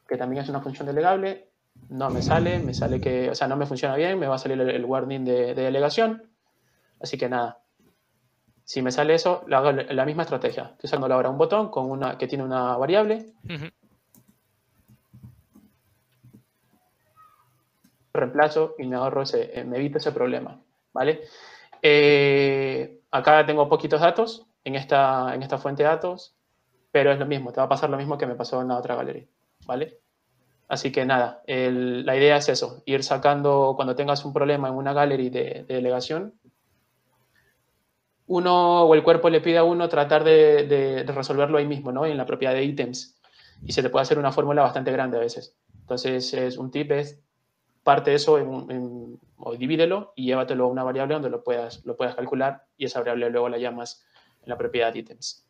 que 0.08 0.18
también 0.18 0.44
es 0.44 0.50
una 0.50 0.62
función 0.62 0.88
delegable, 0.88 1.50
no 1.90 2.10
me 2.10 2.22
sale, 2.22 2.60
me 2.60 2.74
sale 2.74 3.00
que, 3.00 3.30
o 3.30 3.36
sea, 3.36 3.48
no 3.48 3.58
me 3.58 3.66
funciona 3.66 3.96
bien, 3.96 4.20
me 4.20 4.28
va 4.28 4.36
a 4.36 4.40
salir 4.40 4.60
el, 4.62 4.86
warning 4.86 5.26
de, 5.26 5.54
de 5.54 5.64
delegación. 5.64 6.24
Así 7.00 7.18
que 7.18 7.28
nada, 7.28 7.62
si 8.72 8.82
me 8.82 8.92
sale 8.94 9.16
eso, 9.16 9.44
hago 9.52 9.72
la 9.74 10.06
misma 10.06 10.24
estrategia. 10.24 10.72
Estoy 10.72 10.88
usando 10.88 11.14
ahora 11.14 11.30
un 11.30 11.38
botón 11.38 11.70
con 11.70 11.92
una, 11.92 12.18
que 12.18 12.26
tiene 12.26 12.46
una 12.46 12.78
variable. 12.78 13.34
Reemplazo 18.14 18.76
y 18.78 18.88
me 18.88 18.96
ahorro 18.96 19.22
ese, 19.24 19.60
eh, 19.60 19.64
me 19.64 19.78
evito 19.78 19.98
ese 19.98 20.12
problema. 20.12 20.62
¿Vale? 20.94 21.22
Eh, 21.82 23.02
acá 23.12 23.46
tengo 23.46 23.70
poquitos 23.70 24.02
datos 24.02 24.46
en 24.64 24.76
esta, 24.76 25.34
en 25.34 25.42
esta 25.42 25.58
fuente 25.58 25.84
de 25.84 25.90
datos, 25.90 26.36
pero 26.92 27.12
es 27.12 27.20
lo 27.20 27.26
mismo, 27.26 27.52
te 27.52 27.60
va 27.60 27.66
a 27.66 27.70
pasar 27.70 27.90
lo 27.90 27.98
mismo 27.98 28.18
que 28.18 28.28
me 28.28 28.36
pasó 28.36 28.62
en 28.62 28.68
la 28.68 28.78
otra 28.78 28.96
galería. 28.96 29.26
¿Vale? 29.66 30.00
Así 30.68 30.92
que 30.92 31.06
nada, 31.06 31.44
la 31.48 32.16
idea 32.16 32.38
es 32.38 32.48
eso, 32.48 32.82
ir 32.86 33.04
sacando, 33.04 33.74
cuando 33.76 33.96
tengas 33.96 34.24
un 34.24 34.32
problema 34.32 34.70
en 34.70 34.76
una 34.76 34.94
galería 34.94 35.30
de 35.30 35.66
delegación, 35.68 36.34
uno 38.32 38.84
o 38.84 38.96
el 38.96 39.04
cuerpo 39.04 39.30
le 39.30 39.42
pide 39.42 39.58
a 39.58 39.66
uno 39.66 39.90
tratar 39.90 40.24
de, 40.24 41.04
resolverlo 41.08 41.58
ahí 41.58 41.68
mismo, 41.68 41.92
¿no? 41.92 42.06
En 42.06 42.16
la 42.16 42.26
propiedad 42.26 42.54
de 42.54 42.64
ítems. 42.64 43.18
Y 43.66 43.74
se 43.74 43.84
te 43.84 43.90
puede 43.90 44.04
hacer 44.04 44.18
una 44.18 44.32
fórmula 44.32 44.62
bastante 44.62 44.92
grande 44.94 45.18
a 45.18 45.20
veces. 45.20 45.58
Entonces, 45.82 46.34
es 46.34 46.58
un 46.58 46.72
tip 46.72 46.92
es 46.94 47.20
parte 47.84 48.12
de 48.12 48.18
eso 48.18 48.38
o 49.38 49.56
divídelo 49.56 50.14
y 50.16 50.26
llévatelo 50.26 50.66
a 50.66 50.68
una 50.68 50.84
variable 50.84 51.16
donde 51.16 51.30
lo 51.30 51.44
puedas, 51.44 51.84
lo 51.86 51.98
puedas 51.98 52.16
calcular 52.16 52.66
y 52.78 52.86
esa 52.86 53.00
variable 53.00 53.30
luego 53.30 53.50
la 53.50 53.58
llamas 53.58 54.06
en 54.44 54.50
la 54.50 54.58
propiedad 54.58 54.94
ítems. 54.94 55.48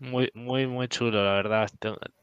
Muy, 0.00 0.30
muy, 0.34 0.66
muy 0.66 0.88
chulo, 0.88 1.24
la 1.24 1.32
verdad. 1.32 1.68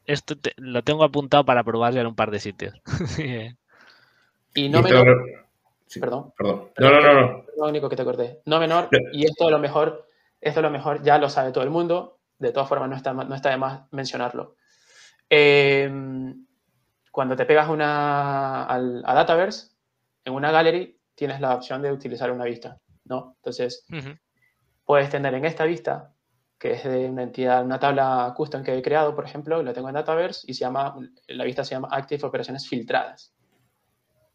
Esto 0.05 0.35
lo 0.57 0.83
tengo 0.83 1.03
apuntado 1.03 1.43
para 1.43 1.63
probar 1.63 1.93
ya 1.93 2.01
en 2.01 2.07
un 2.07 2.15
par 2.15 2.31
de 2.31 2.39
sitios. 2.39 2.73
y 4.55 4.69
no 4.69 4.81
me... 4.81 4.89
Perdón. 5.99 6.33
Perdón. 6.37 6.71
No, 6.77 6.89
no, 6.89 7.01
no, 7.01 7.45
Lo 7.57 7.65
único 7.67 7.89
que 7.89 7.95
te 7.95 8.01
acordé. 8.01 8.41
No 8.45 8.59
menor, 8.59 8.89
y 9.13 9.25
esto 9.25 9.47
a 9.47 9.51
lo 9.51 9.59
mejor, 9.59 10.07
esto 10.41 10.59
a 10.59 10.63
lo 10.63 10.69
mejor 10.69 11.03
ya 11.03 11.17
lo 11.17 11.29
sabe 11.29 11.51
todo 11.51 11.63
el 11.63 11.69
mundo, 11.69 12.17
de 12.39 12.51
todas 12.51 12.67
formas 12.67 12.89
no 12.89 12.95
está, 12.95 13.13
no 13.13 13.35
está 13.35 13.49
de 13.49 13.57
más 13.57 13.81
mencionarlo. 13.91 14.55
Em, 15.29 16.44
cuando 17.15 17.37
te 17.37 17.45
pegas 17.45 17.69
una, 17.69 18.65
a 18.65 19.13
Dataverse, 19.13 19.69
en 20.25 20.33
una 20.33 20.51
gallery 20.51 20.99
tienes 21.15 21.39
la 21.39 21.55
opción 21.55 21.81
de 21.81 21.89
utilizar 21.89 22.29
una 22.29 22.43
vista, 22.43 22.77
¿no? 23.05 23.37
Entonces, 23.37 23.85
puedes 24.83 25.09
tener 25.09 25.33
en 25.33 25.45
esta 25.45 25.63
vista, 25.63 26.11
que 26.59 26.73
es 26.73 26.83
de 26.83 27.09
una 27.09 27.23
entidad, 27.23 27.63
una 27.63 27.79
tabla 27.79 28.33
custom 28.35 28.63
que 28.63 28.77
he 28.77 28.81
creado, 28.81 29.15
por 29.15 29.23
ejemplo, 29.23 29.63
la 29.63 29.71
tengo 29.71 29.87
en 29.87 29.95
Dataverse 29.95 30.45
y 30.45 30.55
se 30.55 30.65
llama, 30.65 30.93
la 31.27 31.45
vista 31.45 31.63
se 31.63 31.75
llama 31.75 31.87
Active 31.89 32.27
Operaciones 32.27 32.67
Filtradas. 32.67 33.33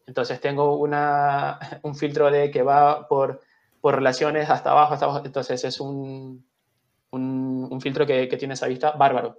Entonces 0.07 0.41
tengo 0.41 0.77
una, 0.77 1.59
un 1.83 1.93
filtro 1.93 2.31
de 2.31 2.49
que 2.49 2.63
va 2.63 3.07
por, 3.07 3.41
por 3.79 3.93
relaciones 3.93 4.49
hasta 4.49 4.71
abajo, 4.71 4.95
hasta 4.95 5.05
abajo. 5.05 5.21
Entonces 5.23 5.63
es 5.63 5.79
un, 5.79 6.43
un, 7.11 7.79
filtro 7.79 8.07
que, 8.07 8.27
que, 8.27 8.37
tiene 8.37 8.55
esa 8.55 8.65
vista 8.65 8.93
bárbaro. 8.93 9.37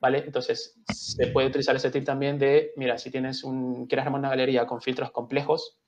¿Vale? 0.00 0.22
Entonces 0.24 0.80
se 0.92 1.26
puede 1.28 1.48
utilizar 1.48 1.74
ese 1.74 1.90
tip 1.90 2.04
también 2.04 2.38
de, 2.38 2.72
mira, 2.76 2.98
si 2.98 3.10
tienes 3.10 3.42
un, 3.42 3.86
quieres 3.86 4.06
armar 4.06 4.20
una 4.20 4.30
galería 4.30 4.66
con 4.66 4.80
filtros 4.80 5.10
complejos, 5.10 5.78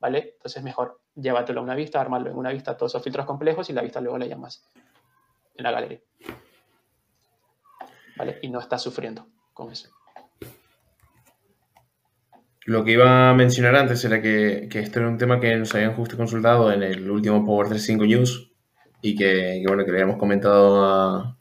¿vale? 0.00 0.32
Entonces 0.34 0.62
mejor 0.62 1.00
llévatelo 1.14 1.60
a 1.60 1.62
una 1.62 1.76
vista, 1.76 2.00
armarlo 2.00 2.30
en 2.30 2.36
una 2.36 2.50
vista, 2.50 2.76
todos 2.76 2.92
esos 2.92 3.04
filtros 3.04 3.26
complejos 3.26 3.70
y 3.70 3.72
la 3.72 3.82
vista 3.82 4.00
luego 4.00 4.18
la 4.18 4.26
llamas 4.26 4.68
en 5.54 5.62
la 5.62 5.70
galería. 5.70 6.00
¿Vale? 8.16 8.38
Y 8.42 8.48
no 8.48 8.58
estás 8.58 8.82
sufriendo 8.82 9.26
con 9.52 9.70
eso. 9.70 9.88
Lo 12.66 12.84
que 12.84 12.92
iba 12.92 13.30
a 13.30 13.34
mencionar 13.34 13.76
antes 13.76 14.04
era 14.04 14.20
que, 14.20 14.68
que, 14.70 14.80
esto 14.80 14.98
era 14.98 15.08
un 15.08 15.16
tema 15.16 15.40
que 15.40 15.56
nos 15.56 15.74
habían 15.74 15.94
justo 15.94 16.16
consultado 16.16 16.70
en 16.72 16.82
el 16.82 17.10
último 17.10 17.44
Power 17.44 17.68
35 17.68 18.04
News 18.04 18.52
y 19.02 19.16
que, 19.16 19.62
bueno, 19.66 19.84
que 19.84 19.92
le 19.92 19.98
habíamos 19.98 20.18
comentado 20.18 20.84
a, 20.84 21.38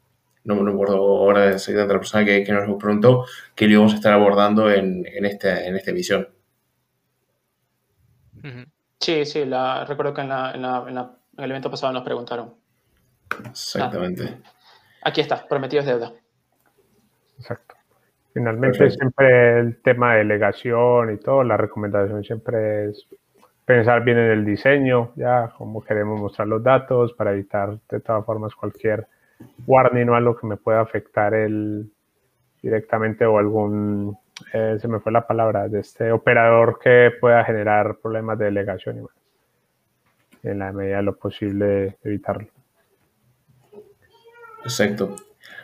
no 0.56 0.64
me 0.64 0.72
acuerdo 0.72 0.98
ahora 0.98 1.46
de 1.46 1.74
la 1.74 1.88
persona 1.88 2.26
que, 2.26 2.44
que, 2.44 2.52
nos 2.52 2.82
preguntó, 2.82 3.26
que 3.56 3.66
lo 3.66 3.74
íbamos 3.74 3.94
a 3.94 3.96
estar 3.96 4.14
abordando 4.14 4.72
en, 4.72 5.06
en, 5.06 5.26
este, 5.26 5.68
en 5.68 5.76
esta 5.76 5.92
emisión. 5.92 6.28
Sí, 9.00 9.26
sí, 9.26 9.46
la, 9.46 9.86
recuerdo 9.86 10.14
que 10.14 10.22
en 10.22 10.30
la, 10.30 10.52
en, 10.54 10.62
la, 10.62 11.16
En 11.38 11.44
el 11.44 11.52
evento 11.52 11.72
pasado 11.72 11.94
nos 11.94 12.04
preguntaron. 12.04 12.54
Exactamente. 13.50 14.38
Ah, 14.44 15.10
aquí 15.10 15.22
está, 15.22 15.48
prometidos 15.48 15.86
deuda. 15.86 16.12
Exacto. 17.38 17.76
Finalmente 18.34 18.90
siempre 18.92 19.60
el 19.60 19.82
tema 19.82 20.14
de 20.14 20.20
delegación 20.20 21.14
y 21.14 21.18
todo, 21.18 21.44
la 21.44 21.58
recomendación 21.58 22.24
siempre 22.24 22.90
es 22.90 23.08
pensar 23.66 24.04
bien 24.04 24.18
en 24.18 24.32
el 24.32 24.46
diseño, 24.46 25.12
ya 25.16 25.54
cómo 25.58 25.82
queremos 25.82 26.20
mostrar 26.20 26.48
los 26.48 26.64
datos 26.64 27.14
para 27.14 27.34
evitar 27.34 27.78
de 27.90 28.00
todas 28.00 28.26
formas 28.26 28.56
cualquier 28.56 29.08
warning 29.66 30.10
o 30.10 30.16
algo 30.16 30.38
que 30.38 30.48
me 30.48 30.58
pueda 30.58 30.82
afectar 30.82 31.34
el 31.34 31.92
directamente 32.62 33.26
o 33.26 33.38
algún, 33.38 34.18
eh, 34.54 34.78
se 34.80 34.88
me 34.88 35.00
fue 35.00 35.12
la 35.12 35.26
palabra, 35.26 35.68
de 35.68 35.80
este 35.80 36.12
operador 36.12 36.80
que 36.84 37.12
pueda 37.20 37.44
generar 37.46 37.98
problemas 38.02 38.38
de 38.38 38.46
delegación 38.46 38.98
y 38.98 39.02
más. 39.02 39.12
En 40.44 40.60
la 40.60 40.72
medida 40.72 40.98
de 40.98 41.04
lo 41.04 41.16
posible 41.18 41.98
evitarlo. 42.04 42.48
Exacto. 44.64 45.16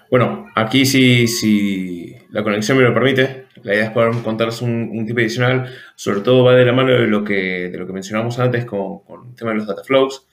Bueno, 0.10 0.48
aquí 0.56 0.86
si, 0.86 1.28
si 1.28 2.16
la 2.30 2.44
conexión 2.44 2.78
me 2.78 2.84
lo 2.84 2.94
permite, 2.94 3.46
la 3.64 3.74
idea 3.74 3.86
es 3.86 3.92
poder 3.92 4.12
contarles 4.24 4.62
un, 4.62 4.90
un 4.94 5.06
tip 5.06 5.18
adicional, 5.18 5.70
sobre 5.96 6.22
todo 6.22 6.44
va 6.44 6.54
de 6.54 6.66
la 6.66 6.74
mano 6.74 6.92
de 6.92 7.08
lo 7.08 7.24
que, 7.24 7.70
de 7.70 7.78
lo 7.78 7.88
que 7.88 7.94
mencionamos 7.94 8.38
antes 8.40 8.66
con, 8.66 9.00
con 9.00 9.30
el 9.30 9.36
tema 9.36 9.52
de 9.52 9.58
los 9.58 9.68
data 9.68 9.84
flows 9.84 10.28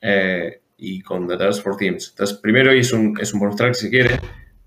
eh, 0.00 0.60
y 0.76 1.00
con 1.00 1.26
Dataverse 1.26 1.62
for 1.62 1.76
Teams. 1.76 2.10
Entonces, 2.10 2.38
primero, 2.38 2.70
es 2.70 2.92
un, 2.92 3.18
es 3.20 3.32
un 3.32 3.40
bonus 3.40 3.56
track 3.56 3.74
si 3.74 3.90
quiere, 3.90 4.20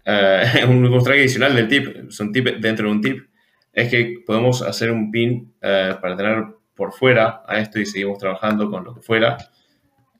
eh, 0.06 0.44
un 0.68 0.82
bonus 0.84 1.04
track 1.04 1.18
adicional 1.18 1.56
del 1.56 1.68
tip, 1.68 1.88
es 2.10 2.20
un 2.20 2.32
tip 2.32 2.48
dentro 2.60 2.88
de 2.88 2.92
un 2.92 3.02
tip, 3.02 3.28
es 3.74 3.90
que 3.90 4.16
podemos 4.26 4.62
hacer 4.62 4.92
un 4.92 5.12
pin 5.12 5.54
eh, 5.62 5.96
para 6.02 6.16
tener 6.16 6.46
por 6.76 6.94
fuera 6.94 7.44
a 7.46 7.60
esto 7.60 7.80
y 7.80 7.86
seguimos 7.86 8.18
trabajando 8.18 8.70
con 8.72 8.84
lo 8.84 8.96
que 8.96 9.02
fuera 9.02 9.38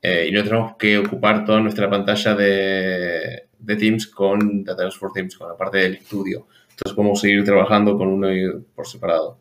y 0.02 0.32
no 0.32 0.44
tenemos 0.44 0.78
que 0.78 0.98
ocupar 0.98 1.44
toda 1.44 1.60
nuestra 1.60 1.90
pantalla 1.90 2.34
de, 2.34 3.50
de 3.60 3.76
Teams 3.76 4.08
con 4.08 4.64
Dataverse 4.64 4.98
for 4.98 5.12
Teams, 5.12 5.38
con 5.38 5.50
la 5.50 5.58
parte 5.58 5.78
del 5.80 5.96
estudio. 5.96 6.48
Entonces 6.70 6.96
podemos 6.96 7.20
seguir 7.20 7.44
trabajando 7.44 7.98
con 7.98 8.08
uno 8.08 8.30
por 8.74 8.88
separado. 8.88 9.38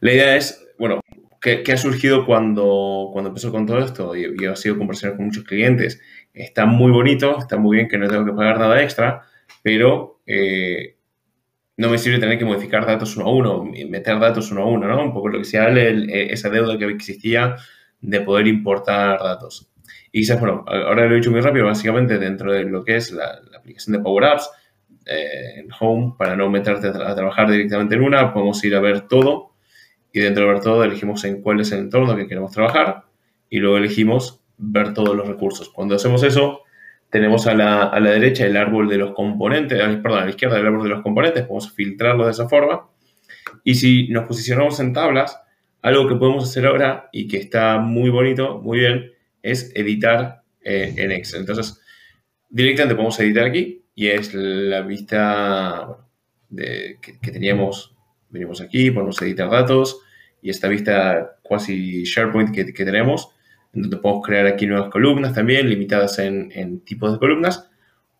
La 0.00 0.12
idea 0.12 0.36
es, 0.36 0.66
bueno, 0.78 1.00
¿qué, 1.40 1.64
ha 1.72 1.76
surgido 1.76 2.26
cuando, 2.26 3.10
cuando 3.12 3.28
empezó 3.28 3.50
con 3.50 3.66
todo 3.66 3.78
esto? 3.78 4.16
Y, 4.16 4.34
y 4.38 4.46
ha 4.46 4.56
sido 4.56 4.78
conversaciones 4.78 5.16
con 5.16 5.26
muchos 5.26 5.44
clientes. 5.44 6.00
Está 6.32 6.66
muy 6.66 6.92
bonito, 6.92 7.38
está 7.38 7.56
muy 7.56 7.76
bien 7.76 7.88
que 7.88 7.98
no 7.98 8.08
tengo 8.08 8.24
que 8.24 8.32
pagar 8.32 8.58
nada 8.58 8.82
extra, 8.82 9.22
pero 9.62 10.20
eh, 10.26 10.96
no 11.76 11.90
me 11.90 11.98
sirve 11.98 12.18
tener 12.18 12.38
que 12.38 12.44
modificar 12.44 12.86
datos 12.86 13.16
uno 13.16 13.26
a 13.26 13.32
uno, 13.32 13.64
meter 13.64 14.18
datos 14.18 14.50
uno 14.50 14.62
a 14.62 14.66
uno, 14.66 14.86
¿no? 14.86 15.02
Un 15.02 15.12
poco 15.12 15.28
lo 15.28 15.38
que 15.38 15.44
se 15.44 15.58
habla, 15.58 15.82
esa 15.82 16.48
deuda 16.48 16.78
que 16.78 16.86
existía 16.86 17.56
de 18.00 18.20
poder 18.20 18.46
importar 18.46 19.18
datos. 19.18 19.70
Y 20.12 20.20
quizás, 20.20 20.40
bueno, 20.40 20.64
ahora 20.66 21.06
lo 21.06 21.12
he 21.12 21.16
dicho 21.16 21.30
muy 21.30 21.40
rápido, 21.40 21.66
básicamente 21.66 22.18
dentro 22.18 22.52
de 22.52 22.64
lo 22.64 22.84
que 22.84 22.96
es 22.96 23.12
la, 23.12 23.40
aplicación 23.56 23.96
de 23.96 24.02
Power 24.02 24.24
Apps, 24.24 24.50
eh, 25.04 25.60
en 25.60 25.68
Home, 25.78 26.14
para 26.18 26.36
no 26.36 26.48
meterte 26.50 26.88
a, 26.88 27.14
trabajar 27.14 27.50
directamente 27.50 27.94
en 27.94 28.02
una, 28.02 28.32
podemos 28.32 28.62
ir 28.64 28.74
a 28.74 28.80
ver 28.80 29.02
todo 29.02 29.55
y 30.16 30.20
dentro 30.20 30.46
de 30.46 30.52
ver 30.54 30.62
todo 30.62 30.82
elegimos 30.82 31.22
en 31.24 31.42
cuál 31.42 31.60
es 31.60 31.72
el 31.72 31.80
entorno 31.80 32.16
que 32.16 32.26
queremos 32.26 32.50
trabajar 32.50 33.04
y 33.50 33.58
luego 33.58 33.76
elegimos 33.76 34.40
ver 34.56 34.94
todos 34.94 35.14
los 35.14 35.28
recursos. 35.28 35.68
Cuando 35.68 35.94
hacemos 35.94 36.22
eso, 36.22 36.62
tenemos 37.10 37.46
a 37.46 37.54
la, 37.54 37.82
a 37.82 38.00
la 38.00 38.12
derecha 38.12 38.46
el 38.46 38.56
árbol 38.56 38.88
de 38.88 38.96
los 38.96 39.12
componentes, 39.12 39.78
perdón, 39.98 40.20
a 40.20 40.24
la 40.24 40.30
izquierda 40.30 40.58
el 40.58 40.66
árbol 40.66 40.84
de 40.84 40.88
los 40.88 41.02
componentes, 41.02 41.42
podemos 41.42 41.70
filtrarlo 41.70 42.24
de 42.24 42.30
esa 42.30 42.48
forma. 42.48 42.88
Y 43.62 43.74
si 43.74 44.08
nos 44.08 44.24
posicionamos 44.24 44.80
en 44.80 44.94
tablas, 44.94 45.38
algo 45.82 46.08
que 46.08 46.14
podemos 46.14 46.44
hacer 46.44 46.64
ahora 46.64 47.10
y 47.12 47.28
que 47.28 47.36
está 47.36 47.78
muy 47.78 48.08
bonito, 48.08 48.58
muy 48.62 48.78
bien, 48.78 49.12
es 49.42 49.70
editar 49.74 50.44
eh, 50.62 50.94
en 50.96 51.12
Excel. 51.12 51.40
Entonces, 51.40 51.78
directamente 52.48 52.94
podemos 52.94 53.20
editar 53.20 53.44
aquí 53.44 53.84
y 53.94 54.06
es 54.06 54.32
la 54.32 54.80
vista 54.80 55.98
de, 56.48 56.96
que, 57.02 57.30
teníamos. 57.30 57.94
Venimos 58.30 58.62
aquí, 58.62 58.90
podemos 58.90 59.20
editar 59.20 59.50
datos 59.50 60.00
y 60.46 60.50
esta 60.50 60.68
vista 60.68 61.38
cuasi 61.42 62.04
SharePoint 62.04 62.54
que, 62.54 62.84
tenemos, 62.84 63.30
donde 63.72 63.96
podemos 63.96 64.24
crear 64.24 64.46
aquí 64.46 64.64
nuevas 64.64 64.90
columnas 64.90 65.34
también, 65.34 65.68
limitadas 65.68 66.20
en, 66.20 66.52
en 66.54 66.84
tipos 66.84 67.12
de 67.12 67.18
columnas, 67.18 67.68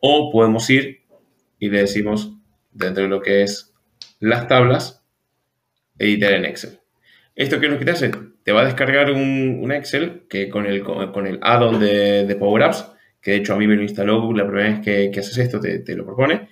o 0.01 0.33
podemos 0.33 0.69
ir 0.69 1.03
y 1.61 1.71
le 1.71 1.83
decimos 1.83 2.33
dentro 2.73 3.05
de 3.05 3.09
lo 3.09 3.23
que 3.23 3.45
es 3.45 3.73
las 4.19 4.49
tablas, 4.49 5.05
editar 6.01 6.33
en 6.33 6.47
Excel. 6.47 6.81
¿Esto 7.37 7.61
qué 7.61 7.67
es 7.67 7.73
lo 7.73 7.79
que 7.79 7.85
te? 7.85 8.11
Te 8.43 8.51
va 8.51 8.63
a 8.63 8.65
descargar 8.65 9.13
un, 9.13 9.71
Excel 9.71 10.25
que 10.29 10.49
con 10.49 10.67
el, 10.67 10.83
con, 10.83 11.29
el 11.29 11.39
add-on 11.43 11.79
de, 11.79 12.37
Power 12.41 12.65
Apps, 12.65 12.91
que 13.23 13.31
de 13.31 13.37
hecho 13.37 13.55
a 13.55 13.57
mí 13.57 13.69
me 13.69 13.77
lo 13.77 13.83
instaló 13.83 14.33
la 14.33 14.45
primera 14.45 14.81
vez 14.81 14.81
que, 14.81 15.21
haces 15.21 15.39
esto, 15.39 15.61
te, 15.61 15.95
lo 15.95 16.05
propone. 16.05 16.49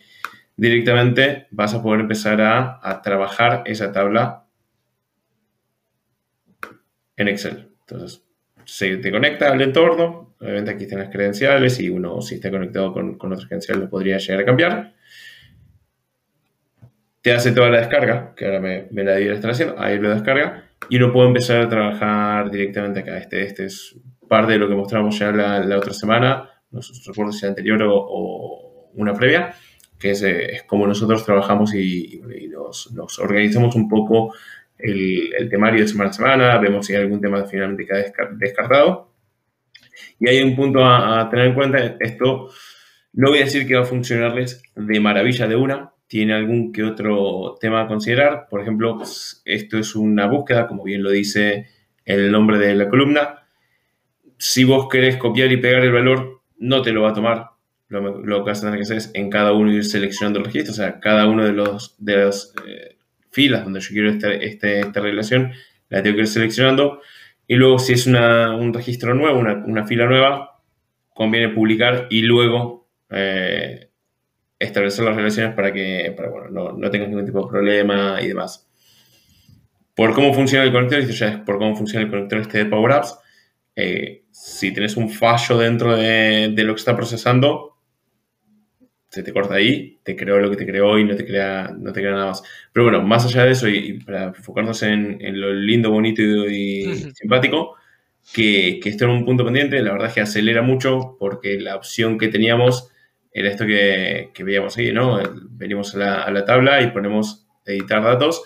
Directamente 0.57 1.49
vas 1.51 1.75
a 1.75 1.83
poder 1.83 2.03
empezar 2.03 2.41
a, 2.41 3.03
trabajar 3.03 3.65
esa 3.67 3.91
tabla 3.91 4.44
en 7.17 7.29
Excel. 7.29 7.69
Entonces, 7.81 8.23
se 8.65 8.97
te 8.97 9.11
conecta 9.11 9.53
al 9.53 9.61
entorno, 9.61 10.35
obviamente 10.41 10.71
aquí 10.71 10.85
están 10.85 11.01
las 11.01 11.11
credenciales 11.11 11.79
y 11.81 11.91
uno 11.91 12.21
si 12.23 12.37
está 12.37 12.51
conectado 12.51 12.93
con, 12.93 13.19
con 13.19 13.33
otras 13.33 13.47
credenciales 13.47 13.85
lo 13.85 13.91
podría 13.91 14.19
llegar 14.19 14.41
a 14.41 14.45
cambiar 14.45 14.95
te 17.25 17.33
hace 17.33 17.53
toda 17.53 17.71
la 17.71 17.79
descarga, 17.79 18.35
que 18.37 18.45
ahora 18.45 18.61
me, 18.61 18.87
me 18.91 19.03
la 19.03 19.19
estar 19.19 19.51
haciendo, 19.51 19.81
ahí 19.81 19.99
lo 19.99 20.11
descarga, 20.11 20.65
y 20.91 20.97
uno 20.99 21.11
puede 21.11 21.29
empezar 21.29 21.63
a 21.63 21.69
trabajar 21.71 22.51
directamente 22.51 23.01
acá. 23.01 23.17
Este, 23.17 23.43
este 23.43 23.65
es 23.65 23.97
parte 24.29 24.53
de 24.53 24.59
lo 24.59 24.69
que 24.69 24.75
mostramos 24.75 25.19
ya 25.19 25.33
la, 25.33 25.79
otra 25.79 25.95
semana, 25.95 26.51
no 26.71 26.81
recuerdo 27.07 27.33
si 27.33 27.47
anterior 27.47 27.83
o, 27.83 28.91
una 28.93 29.15
previa, 29.15 29.55
que 29.99 30.11
es, 30.11 30.23
eh, 30.23 30.65
como 30.67 30.87
nosotros 30.87 31.25
trabajamos 31.25 31.75
y, 31.75 32.21
nos, 32.51 33.19
organizamos 33.19 33.75
un 33.75 33.89
poco 33.89 34.35
el, 34.79 35.33
el, 35.39 35.49
temario 35.49 35.81
de 35.81 35.89
semana 35.89 36.11
a 36.11 36.13
semana, 36.13 36.59
vemos 36.59 36.87
si 36.87 36.95
hay 36.95 37.03
algún 37.03 37.21
tema 37.21 37.45
finalmente 37.47 37.87
que 37.87 37.95
ha 37.95 38.29
descartado. 38.33 39.15
Y 40.19 40.29
hay 40.29 40.43
un 40.43 40.57
punto 40.57 40.85
a, 40.85 41.29
tener 41.31 41.47
en 41.47 41.55
cuenta, 41.55 41.97
esto 42.01 42.51
no 43.13 43.31
voy 43.31 43.39
a 43.39 43.45
decir 43.45 43.67
que 43.67 43.75
va 43.75 43.83
a 43.83 43.87
funcionarles 43.87 44.63
de 44.75 45.01
maravilla 45.01 45.47
de 45.47 45.57
una, 45.57 45.93
tiene 46.07 46.35
algún 46.35 46.73
que 46.73 46.83
otro 46.83 47.57
tema 47.61 47.83
a 47.83 47.87
considerar. 47.87 48.47
Por 48.51 48.61
ejemplo, 48.61 49.01
esto 49.45 49.79
es 49.79 49.95
una 49.95 50.27
búsqueda, 50.27 50.67
como 50.67 50.85
bien 50.85 51.03
lo 51.03 51.11
dice 51.11 51.67
el 52.05 52.31
nombre 52.31 52.59
de 52.59 52.75
la 52.75 52.89
columna. 52.89 53.47
Si 54.39 54.65
vos 54.65 54.89
querés 54.89 55.17
copiar 55.17 55.51
y 55.53 55.57
pegar 55.57 55.83
el 55.85 55.93
valor, 55.93 56.43
no 56.59 56.83
te 56.83 56.93
lo 56.93 57.03
va 57.03 57.11
a 57.11 57.15
tomar. 57.15 57.51
Lo, 57.89 58.45
que 58.45 58.51
vas 58.51 58.59
a 58.59 58.63
tener 58.63 58.79
que 58.79 58.83
hacer 58.83 58.97
es 58.97 59.11
en 59.15 59.31
cada 59.31 59.53
uno 59.53 59.73
ir 59.73 59.85
seleccionando 59.85 60.41
el 60.41 60.47
registro, 60.47 60.73
o 60.73 60.77
sea, 60.77 60.99
cada 60.99 61.29
uno 61.29 61.45
de 61.45 61.53
los 61.53 61.95
de 61.99 62.17
las 62.17 62.53
eh, 62.67 62.97
filas 63.35 63.65
donde 63.65 63.81
yo 63.81 63.89
quiero 63.89 64.11
este, 64.11 64.81
esta 64.81 65.01
relación, 65.01 65.53
la 65.89 66.03
tengo 66.03 66.17
que 66.17 66.23
ir 66.23 66.29
seleccionando. 66.29 67.01
Y 67.47 67.57
luego, 67.57 67.79
si 67.79 67.93
es 67.93 68.07
un 68.07 68.73
registro 68.73 69.15
nuevo, 69.15 69.39
una, 69.39 69.87
fila 69.87 70.07
nueva, 70.07 70.61
conviene 71.13 71.51
publicar 71.51 72.07
y 72.11 72.23
luego 72.23 72.89
eh, 73.11 73.91
establecer 74.59 75.05
las 75.05 75.17
relaciones 75.17 75.55
para 75.55 75.73
que 75.73 76.15
bueno, 76.17 76.49
no, 76.51 76.73
no, 76.73 76.91
tengas 76.91 77.09
ningún 77.09 77.27
tipo 77.27 77.45
de 77.45 77.51
problema 77.51 78.19
y 78.23 78.29
demás. 78.29 78.67
Por 79.95 80.15
cómo 80.15 80.33
funciona 80.33 80.65
el 80.65 80.73
conector, 80.73 81.01
esto 81.01 81.13
ya 81.13 81.29
es 81.29 81.37
por 81.39 81.59
cómo 81.59 81.77
funciona 81.77 82.05
el 82.05 82.11
conector 82.11 82.41
este 82.41 82.59
de 82.59 82.65
Power 82.67 82.93
Apps. 82.93 83.19
Eh, 83.77 84.25
si 84.31 84.73
tienes 84.73 84.97
un 84.97 85.11
fallo 85.11 85.59
dentro 85.59 85.97
de, 85.97 86.53
de, 86.55 86.65
lo 86.65 86.75
que 86.75 86.79
está 86.79 86.97
procesando, 86.97 87.74
se 89.15 89.23
te 89.23 89.33
corta 89.33 89.55
ahí, 89.55 89.99
te 90.03 90.17
creó 90.17 90.41
lo 90.41 90.51
que 90.51 90.57
te 90.57 90.67
creó 90.67 90.99
y 90.99 91.05
no 91.05 91.15
te 91.15 91.25
crea, 91.25 91.75
no 91.79 91.93
te 91.93 92.01
crea 92.01 92.13
nada 92.13 92.27
más. 92.27 92.43
Pero 92.73 92.85
bueno, 92.85 93.03
más 93.03 93.25
allá 93.25 93.45
de 93.45 93.53
eso 93.53 93.69
y, 93.69 94.01
para 94.01 94.25
enfocarnos 94.25 94.83
en, 94.83 95.19
en, 95.21 95.41
lo 95.41 95.53
lindo, 95.55 95.91
bonito 95.91 96.23
y, 96.23 97.13
simpático, 97.15 97.77
que, 98.33 98.81
que 98.83 98.89
esto 98.89 99.05
era 99.05 99.13
un 99.15 99.25
punto 99.25 99.45
pendiente, 99.45 99.81
la 99.83 99.93
verdad 99.93 100.09
es 100.09 100.15
que 100.15 100.21
acelera 100.21 100.63
mucho 100.63 101.17
porque 101.19 101.61
la 101.61 101.77
opción 101.77 102.19
que 102.19 102.29
teníamos 102.29 102.91
era 103.35 103.51
esto 103.51 103.67
que, 103.67 104.31
veíamos 104.39 104.77
ahí, 104.79 104.93
¿no? 104.93 105.21
Venimos 105.51 105.95
a 105.97 106.31
la, 106.31 106.45
tabla 106.45 106.81
y 106.83 106.93
ponemos 106.93 107.47
editar 107.67 108.03
datos, 108.03 108.43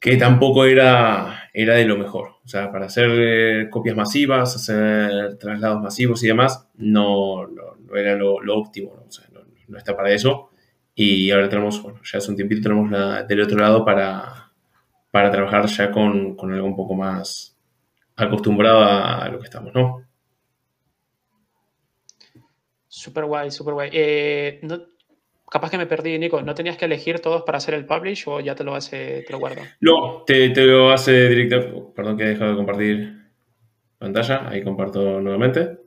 que 0.00 0.16
tampoco 0.16 0.64
era, 0.64 1.48
era 1.54 1.74
de 1.74 1.84
lo 1.84 1.96
mejor. 1.96 2.30
O 2.44 2.48
sea, 2.48 2.72
para 2.72 2.86
hacer 2.86 3.10
eh, 3.12 3.68
copias 3.70 3.96
masivas, 3.96 4.56
hacer 4.56 5.38
traslados 5.38 5.80
masivos 5.80 6.22
y 6.24 6.26
demás, 6.26 6.66
no, 6.76 7.46
no, 7.46 7.67
era 7.94 8.16
lo, 8.16 8.36
óptimo, 8.54 8.94
¿no? 8.94 9.02
O 9.02 9.10
sea, 9.10 9.26
no, 9.32 9.78
está 9.78 9.96
para 9.96 10.12
eso. 10.12 10.50
Y 10.94 11.30
ahora 11.30 11.48
tenemos, 11.48 11.82
bueno, 11.82 12.00
ya 12.02 12.18
hace 12.18 12.30
un 12.30 12.36
tiempito 12.36 12.62
tenemos 12.62 12.90
la, 12.90 13.22
del 13.22 13.40
otro 13.40 13.58
lado 13.58 13.84
para, 13.84 14.50
para 15.10 15.30
trabajar 15.30 15.66
ya 15.66 15.90
con, 15.90 16.36
con 16.36 16.52
algo 16.52 16.66
un 16.66 16.76
poco 16.76 16.94
más 16.94 17.56
acostumbrado 18.16 18.82
a 18.82 19.28
lo 19.28 19.38
que 19.38 19.44
estamos, 19.44 19.72
¿no? 19.74 20.08
Súper 22.98 23.26
guay, 23.26 23.50
súper 23.52 23.74
guay. 23.74 23.90
Eh, 23.92 24.60
capaz 25.48 25.70
que 25.70 25.78
me 25.78 25.86
perdí, 25.86 26.18
Nico. 26.18 26.42
¿No 26.42 26.52
tenías 26.54 26.76
que 26.76 26.86
elegir 26.86 27.20
todos 27.20 27.42
para 27.42 27.58
hacer 27.58 27.74
el 27.74 27.86
publish 27.86 28.24
o 28.26 28.40
ya 28.40 28.56
te 28.56 28.64
lo 28.64 28.74
hace, 28.74 29.22
te 29.22 29.32
lo 29.32 29.38
guarda? 29.38 29.62
No, 29.80 30.24
te, 30.26 30.48
lo 30.66 30.90
hace 30.90 31.28
directo. 31.28 31.92
Perdón 31.94 32.16
que 32.16 32.24
he 32.24 32.28
dejado 32.30 32.50
de 32.50 32.56
compartir. 32.56 33.30
pantalla, 33.98 34.48
ahí 34.48 34.64
comparto 34.64 35.20
nuevamente. 35.20 35.77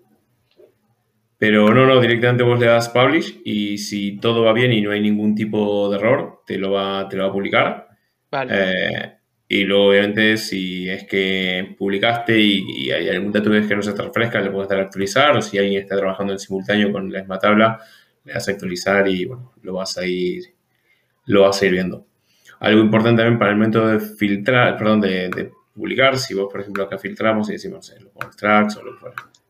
Pero 1.41 1.73
no, 1.73 1.87
no, 1.87 1.99
directamente 1.99 2.43
vos 2.43 2.59
le 2.59 2.67
das 2.67 2.89
publish 2.89 3.41
y 3.43 3.79
si 3.79 4.17
todo 4.17 4.43
va 4.43 4.53
bien 4.53 4.71
y 4.73 4.81
no 4.83 4.91
hay 4.91 5.01
ningún 5.01 5.33
tipo 5.33 5.89
de 5.89 5.97
error, 5.97 6.43
te 6.45 6.59
lo 6.59 6.69
va, 6.69 7.09
te 7.09 7.17
lo 7.17 7.23
va 7.23 7.29
a 7.29 7.33
publicar. 7.33 7.87
Vale. 8.29 8.53
Eh, 8.55 9.13
y 9.47 9.63
luego, 9.63 9.87
obviamente, 9.87 10.37
si 10.37 10.87
es 10.87 11.03
que 11.05 11.75
publicaste 11.79 12.39
y, 12.39 12.91
hay 12.91 13.09
algún 13.09 13.31
dato 13.31 13.49
que 13.49 13.75
no 13.75 13.81
se 13.81 13.93
te 13.93 14.03
refresca, 14.03 14.39
le 14.39 14.51
puedes 14.51 14.69
dar 14.69 14.81
a 14.81 14.83
actualizar. 14.83 15.35
O 15.35 15.41
si 15.41 15.57
alguien 15.57 15.81
está 15.81 15.97
trabajando 15.97 16.31
en 16.31 16.37
simultáneo 16.37 16.91
con 16.91 17.11
la 17.11 17.21
misma 17.21 17.39
tabla, 17.39 17.79
le 18.23 18.33
das 18.33 18.47
a 18.47 18.51
actualizar 18.51 19.07
y 19.07 19.25
bueno, 19.25 19.51
lo 19.63 19.73
vas 19.73 19.97
a 19.97 20.05
ir, 20.05 20.43
lo 21.25 21.41
vas 21.41 21.59
a 21.59 21.65
ir 21.65 21.71
viendo. 21.71 22.05
Algo 22.59 22.81
importante 22.81 23.23
también 23.23 23.39
para 23.39 23.49
el 23.49 23.57
momento 23.57 23.87
de 23.87 23.99
filtrar, 23.99 24.77
perdón, 24.77 25.01
de, 25.01 25.51
publicar, 25.73 26.19
si 26.19 26.35
vos, 26.35 26.51
por 26.51 26.61
ejemplo, 26.61 26.83
acá 26.83 26.99
filtramos 26.99 27.49
y 27.49 27.53
decimos 27.53 27.91
los 28.13 28.37
tracks 28.37 28.77
o 28.77 28.83
los, 28.83 29.01
no 29.01 29.09
sé, 29.09 29.40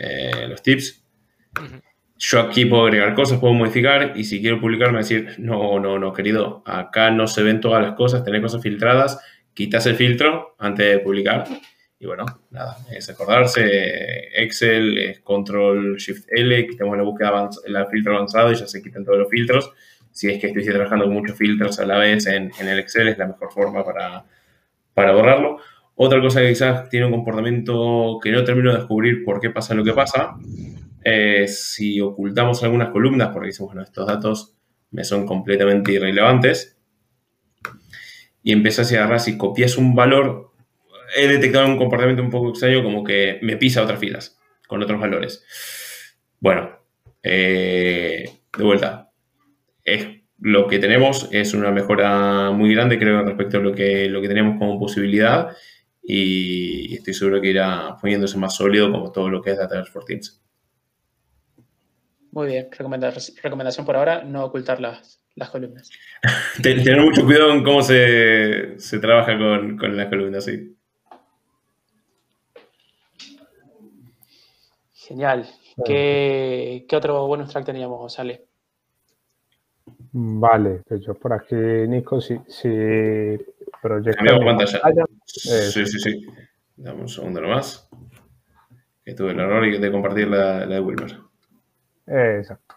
eh, 0.00 0.46
los 0.48 0.62
tips, 0.62 1.04
yo 2.18 2.40
aquí 2.40 2.64
puedo 2.64 2.84
agregar 2.84 3.14
cosas, 3.14 3.38
puedo 3.38 3.54
modificar 3.54 4.12
y 4.14 4.24
si 4.24 4.40
quiero 4.40 4.60
publicar 4.60 4.92
me 4.92 4.98
decir, 4.98 5.34
no, 5.38 5.78
no, 5.78 5.98
no, 5.98 6.12
querido, 6.12 6.62
acá 6.66 7.10
no 7.10 7.26
se 7.26 7.42
ven 7.42 7.60
todas 7.60 7.82
las 7.82 7.94
cosas, 7.94 8.24
tenés 8.24 8.42
cosas 8.42 8.62
filtradas, 8.62 9.20
quitas 9.54 9.86
el 9.86 9.96
filtro 9.96 10.54
antes 10.58 10.86
de 10.86 10.98
publicar. 11.00 11.44
Y 11.98 12.06
bueno, 12.06 12.24
nada, 12.50 12.78
es 12.90 13.10
acordarse, 13.10 14.30
Excel, 14.34 14.96
es 14.96 15.20
Control 15.20 15.96
Shift 15.96 16.28
L, 16.30 16.66
quitamos 16.66 16.96
la 16.96 17.02
búsqueda 17.02 17.50
el 17.66 17.86
filtro 17.88 18.16
avanzado 18.16 18.52
y 18.52 18.54
ya 18.54 18.66
se 18.66 18.82
quitan 18.82 19.04
todos 19.04 19.18
los 19.18 19.28
filtros. 19.28 19.72
Si 20.10 20.30
es 20.30 20.40
que 20.40 20.46
estoy 20.46 20.64
trabajando 20.64 21.04
con 21.04 21.14
muchos 21.14 21.36
filtros 21.36 21.78
a 21.78 21.84
la 21.84 21.98
vez 21.98 22.26
en, 22.26 22.50
en 22.58 22.68
el 22.68 22.78
Excel, 22.78 23.08
es 23.08 23.18
la 23.18 23.26
mejor 23.26 23.52
forma 23.52 23.84
para, 23.84 24.24
para 24.94 25.12
borrarlo. 25.12 25.58
Otra 26.02 26.18
cosa 26.18 26.40
que 26.40 26.48
quizás 26.48 26.88
tiene 26.88 27.04
un 27.04 27.12
comportamiento 27.12 28.18
que 28.22 28.32
no 28.32 28.42
termino 28.42 28.70
de 28.70 28.78
descubrir 28.78 29.22
por 29.22 29.38
qué 29.38 29.50
pasa 29.50 29.74
lo 29.74 29.84
que 29.84 29.92
pasa, 29.92 30.34
eh, 31.04 31.46
si 31.46 32.00
ocultamos 32.00 32.64
algunas 32.64 32.88
columnas, 32.88 33.28
porque 33.34 33.48
decimos, 33.48 33.74
bueno, 33.74 33.82
estos 33.82 34.06
datos 34.06 34.54
me 34.92 35.04
son 35.04 35.26
completamente 35.26 35.92
irrelevantes, 35.92 36.78
y 38.42 38.52
empiezas 38.52 38.90
a 38.90 38.96
agarrar, 38.96 39.20
si 39.20 39.36
copias 39.36 39.76
un 39.76 39.94
valor, 39.94 40.52
he 41.18 41.28
detectado 41.28 41.66
un 41.66 41.76
comportamiento 41.76 42.22
un 42.22 42.30
poco 42.30 42.48
extraño, 42.48 42.82
como 42.82 43.04
que 43.04 43.38
me 43.42 43.58
pisa 43.58 43.82
otras 43.82 44.00
filas 44.00 44.40
con 44.68 44.82
otros 44.82 44.98
valores. 44.98 45.44
Bueno, 46.40 46.78
eh, 47.22 48.24
de 48.56 48.64
vuelta, 48.64 49.10
es, 49.84 50.08
lo 50.38 50.66
que 50.66 50.78
tenemos 50.78 51.28
es 51.30 51.52
una 51.52 51.70
mejora 51.72 52.52
muy 52.52 52.74
grande, 52.74 52.98
creo, 52.98 53.22
respecto 53.22 53.58
a 53.58 53.60
lo 53.60 53.74
que, 53.74 54.08
lo 54.08 54.22
que 54.22 54.28
tenemos 54.28 54.58
como 54.58 54.80
posibilidad 54.80 55.50
y 56.12 56.94
estoy 56.96 57.14
seguro 57.14 57.40
que 57.40 57.50
irá 57.50 57.96
poniéndose 58.00 58.36
más 58.36 58.56
sólido 58.56 58.90
como 58.90 59.12
todo 59.12 59.30
lo 59.30 59.40
que 59.40 59.52
es 59.52 59.58
Data 59.58 59.84
for 59.84 60.04
Teams. 60.04 60.42
Muy 62.32 62.48
bien, 62.48 62.68
recomendación 63.42 63.86
por 63.86 63.96
ahora, 63.96 64.24
no 64.24 64.44
ocultar 64.44 64.80
las, 64.80 65.20
columnas. 65.52 65.90
Tener 66.62 67.00
mucho 67.00 67.24
cuidado 67.24 67.52
en 67.52 67.62
cómo 67.62 67.82
se, 67.82 68.76
trabaja 69.00 69.38
con, 69.38 69.96
las 69.96 70.08
columnas, 70.08 70.44
sí. 70.44 70.76
Genial. 74.94 75.48
¿Qué, 75.84 76.86
otro 76.92 77.26
bonus 77.26 77.50
track 77.50 77.66
teníamos, 77.66 78.12
Sale? 78.12 78.46
Vale, 80.12 80.82
pues 80.86 81.02
yo 81.02 81.14
por 81.14 81.32
aquí, 81.32 81.54
Nico, 81.54 82.20
si, 82.20 82.36
si 82.48 82.68
proyecto. 83.80 84.24
pantalla. 84.44 85.04
sí, 85.24 85.86
sí, 85.86 85.98
sí. 85.98 86.26
Dame 86.76 87.02
un 87.02 87.08
segundo 87.08 87.40
nomás. 87.40 87.88
Que 89.04 89.14
tuve 89.14 89.32
el 89.32 89.40
error 89.40 89.64
de 89.78 89.90
compartir 89.90 90.28
la, 90.28 90.66
la 90.66 90.74
de 90.74 90.80
Wilmer 90.80 91.30
exacto. 92.10 92.76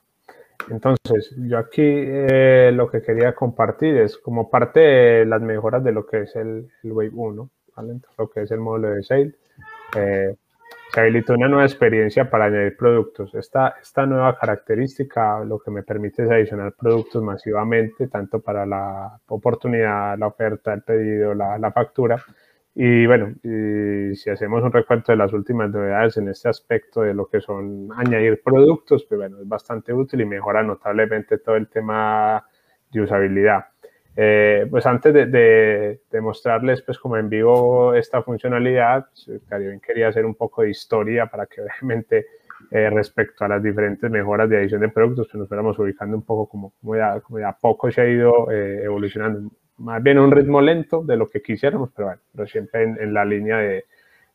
Entonces, 0.70 1.34
yo 1.38 1.58
aquí 1.58 1.82
eh, 1.82 2.72
lo 2.74 2.90
que 2.90 3.02
quería 3.02 3.34
compartir 3.34 3.98
es 3.98 4.18
como 4.18 4.50
parte 4.50 4.80
de 4.80 5.26
las 5.26 5.42
mejoras 5.42 5.84
de 5.84 5.92
lo 5.92 6.06
que 6.06 6.22
es 6.22 6.36
el, 6.36 6.70
Wave 6.84 7.12
1, 7.14 7.50
¿vale? 7.76 8.00
lo 8.18 8.30
que 8.30 8.44
es 8.44 8.52
el 8.52 8.60
módulo 8.60 8.92
de 8.92 9.04
Sale. 9.04 9.36
Eh, 9.96 10.36
se 10.94 11.00
habilitó 11.00 11.34
una 11.34 11.48
nueva 11.48 11.66
experiencia 11.66 12.30
para 12.30 12.46
añadir 12.46 12.78
productos. 12.78 13.34
Esta, 13.34 13.76
esta 13.82 14.06
nueva 14.06 14.38
característica 14.38 15.44
lo 15.44 15.60
que 15.60 15.72
me 15.72 15.84
permite 15.84 16.24
es 16.24 16.30
adicionar 16.30 16.74
productos 16.74 17.24
masivamente, 17.24 18.08
tanto 18.08 18.40
para 18.42 18.66
la 18.66 19.20
oportunidad, 19.28 20.18
la 20.18 20.28
oferta, 20.28 20.74
el 20.74 20.84
pedido, 20.84 21.34
la, 21.34 21.58
la 21.58 21.72
factura, 21.72 22.24
y 22.76 23.06
bueno, 23.06 23.36
si 23.44 24.30
hacemos 24.32 24.64
un 24.64 24.72
recuento 24.72 25.12
de 25.12 25.18
las 25.18 25.32
últimas 25.32 25.70
novedades 25.70 26.18
en 26.18 26.28
este 26.30 26.50
aspecto 26.50 27.02
de 27.02 27.14
lo 27.14 27.28
que 27.28 27.40
son 27.40 27.90
añadir 27.96 28.42
productos, 28.44 29.06
pues 29.06 29.20
bueno, 29.20 29.40
es 29.40 29.48
bastante 29.48 29.94
útil 29.94 30.22
y 30.22 30.26
mejora 30.26 30.64
notablemente 30.64 31.38
todo 31.38 31.56
el 31.56 31.68
tema 31.68 32.44
de 32.92 33.02
usabilidad. 33.02 33.66
Eh, 34.16 34.68
pues 34.70 34.86
antes 34.86 35.14
de, 35.14 35.26
de, 36.12 36.22
mostrarles 36.22 36.84
pues 36.84 37.00
como 37.00 37.18
en 37.18 37.30
vivo 37.30 37.96
esta 37.96 38.22
funcionalidad, 38.22 39.08
pues, 39.26 39.42
quería 39.82 40.10
hacer 40.10 40.24
un 40.26 40.36
poco 40.36 40.62
de 40.62 40.70
historia 40.70 41.26
para 41.26 41.48
que 41.48 41.62
obviamente 41.82 42.28
eh, 42.70 42.90
respecto 42.90 43.44
a 43.44 43.48
las 43.48 43.64
diferentes 43.64 44.10
mejoras 44.10 44.50
de 44.50 44.58
adición 44.58 44.82
de 44.82 44.90
productos, 44.90 45.28
pues 45.28 45.40
nos 45.40 45.48
fuéramos 45.48 45.78
ubicando 45.80 46.16
un 46.16 46.24
poco 46.24 46.48
como, 46.48 46.96
ya, 46.96 47.20
como 47.22 47.46
a 47.46 47.54
poco 47.54 47.92
se 47.92 48.02
ha 48.02 48.08
ido 48.08 48.52
eh, 48.52 48.84
evolucionando 48.84 49.52
más 49.78 50.02
bien 50.02 50.20
un 50.20 50.32
ritmo 50.32 50.62
lento 50.62 51.04
de 51.04 51.18
lo 51.18 51.28
que 51.28 51.42
quisiéramos, 51.42 51.90
pero 51.96 52.08
bueno, 52.08 52.22
pero 52.34 52.48
siempre 52.48 52.84
en, 52.84 53.14
la 53.14 53.26
línea 53.26 53.58
de, 53.58 53.86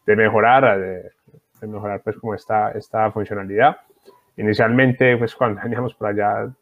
de 0.04 0.16
mejorar, 0.16 0.78
de, 0.78 1.10
mejorar 1.66 2.02
pues 2.02 2.16
como 2.16 2.34
esta, 2.34 2.72
esta 2.72 3.10
funcionalidad. 3.12 3.76
Inicialmente, 4.36 5.16
pues 5.16 5.34
cuando 5.34 5.60
veníamos 5.64 5.94
por 5.94 6.08
allá 6.08 6.52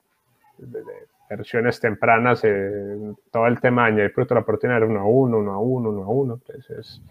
de, 0.58 0.82
versiones 1.28 1.80
tempranas, 1.80 2.42
eh, 2.44 3.12
todo 3.30 3.46
el 3.46 3.60
tema 3.60 3.84
de 3.84 3.92
añadir 3.92 4.12
producto 4.12 4.34
a 4.34 4.36
la 4.36 4.42
oportunidad 4.42 4.78
era 4.78 4.86
uno 4.86 5.00
a 5.00 5.06
uno, 5.06 5.38
uno 5.38 5.52
a 5.52 5.58
uno, 5.58 5.90
uno 5.90 6.02
a 6.04 6.08
uno, 6.08 6.34
entonces 6.34 7.02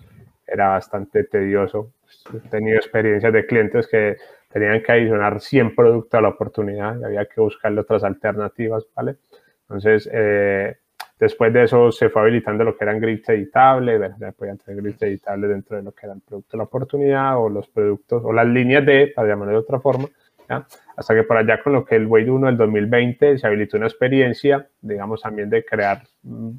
era 0.46 0.70
bastante 0.70 1.24
tedioso. 1.24 1.92
He 2.34 2.50
tenido 2.50 2.78
experiencias 2.78 3.34
de 3.34 3.46
clientes 3.46 3.88
que 3.88 4.18
tenían 4.52 4.82
que 4.82 4.92
adicionar 4.92 5.42
100 5.42 5.76
productos 5.76 6.18
a 6.18 6.22
la 6.22 6.30
oportunidad 6.30 7.00
y 7.00 7.04
había 7.04 7.26
que 7.26 7.42
buscarle 7.42 7.82
otras 7.82 8.04
alternativas, 8.04 8.86
¿vale? 8.96 9.18
Entonces, 9.68 10.10
eh, 10.12 10.78
Después 11.20 11.54
de 11.54 11.64
eso 11.64 11.92
se 11.94 12.10
fue 12.10 12.24
habilitando 12.24 12.66
lo 12.66 12.76
que 12.76 12.84
eran 12.84 13.00
grids 13.00 13.30
editables, 13.30 14.12
ya 14.20 14.34
podían 14.34 14.58
tener 14.58 14.82
grids 14.82 15.02
editables 15.02 15.50
dentro 15.50 15.78
de 15.78 15.84
lo 15.84 15.94
que 15.94 16.06
era 16.06 16.14
el 16.14 16.22
producto 16.22 16.52
de 16.52 16.58
la 16.58 16.64
oportunidad 16.66 17.38
o 17.38 17.48
los 17.48 17.70
productos 17.70 18.22
o 18.26 18.34
las 18.34 18.46
líneas 18.46 18.86
de, 18.86 19.14
para 19.16 19.30
llamarlo 19.30 19.54
de 19.54 19.60
otra 19.60 19.80
forma, 19.80 20.10
hasta 20.50 21.16
que 21.16 21.24
por 21.24 21.38
allá 21.38 21.62
con 21.62 21.74
lo 21.74 21.86
que 21.86 21.96
el 21.96 22.08
Wade 22.08 22.30
1 22.30 22.48
del 22.48 22.58
2020 22.58 23.38
se 23.38 23.48
habilitó 23.48 23.78
una 23.78 23.88
experiencia, 23.88 24.68
digamos 24.82 25.22
también 25.22 25.50
de 25.50 25.66
crear 25.66 26.04
mm, 26.24 26.52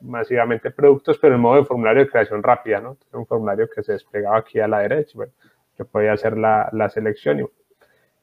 masivamente 0.00 0.70
productos, 0.70 1.18
pero 1.18 1.34
en 1.34 1.40
modo 1.40 1.56
de 1.56 1.64
formulario 1.64 2.04
de 2.04 2.10
creación 2.10 2.42
rápida, 2.42 2.80
¿no? 2.80 2.96
un 3.12 3.26
formulario 3.26 3.68
que 3.68 3.82
se 3.82 3.92
desplegaba 3.92 4.38
aquí 4.38 4.60
a 4.60 4.68
la 4.68 4.80
derecha, 4.80 5.12
bueno, 5.14 5.32
yo 5.78 5.84
podía 5.86 6.12
hacer 6.12 6.36
la, 6.36 6.68
la 6.72 6.88
selección 6.88 7.48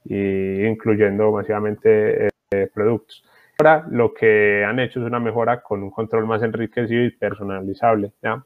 y, 0.05 0.65
incluyendo 0.65 1.31
masivamente 1.31 2.27
eh, 2.51 2.67
productos. 2.73 3.23
Ahora 3.59 3.85
lo 3.89 4.13
que 4.13 4.63
han 4.65 4.79
hecho 4.79 4.99
es 4.99 5.05
una 5.05 5.19
mejora 5.19 5.61
con 5.61 5.83
un 5.83 5.91
control 5.91 6.25
más 6.25 6.41
enriquecido 6.41 7.03
y 7.03 7.11
personalizable, 7.11 8.13
¿ya? 8.23 8.43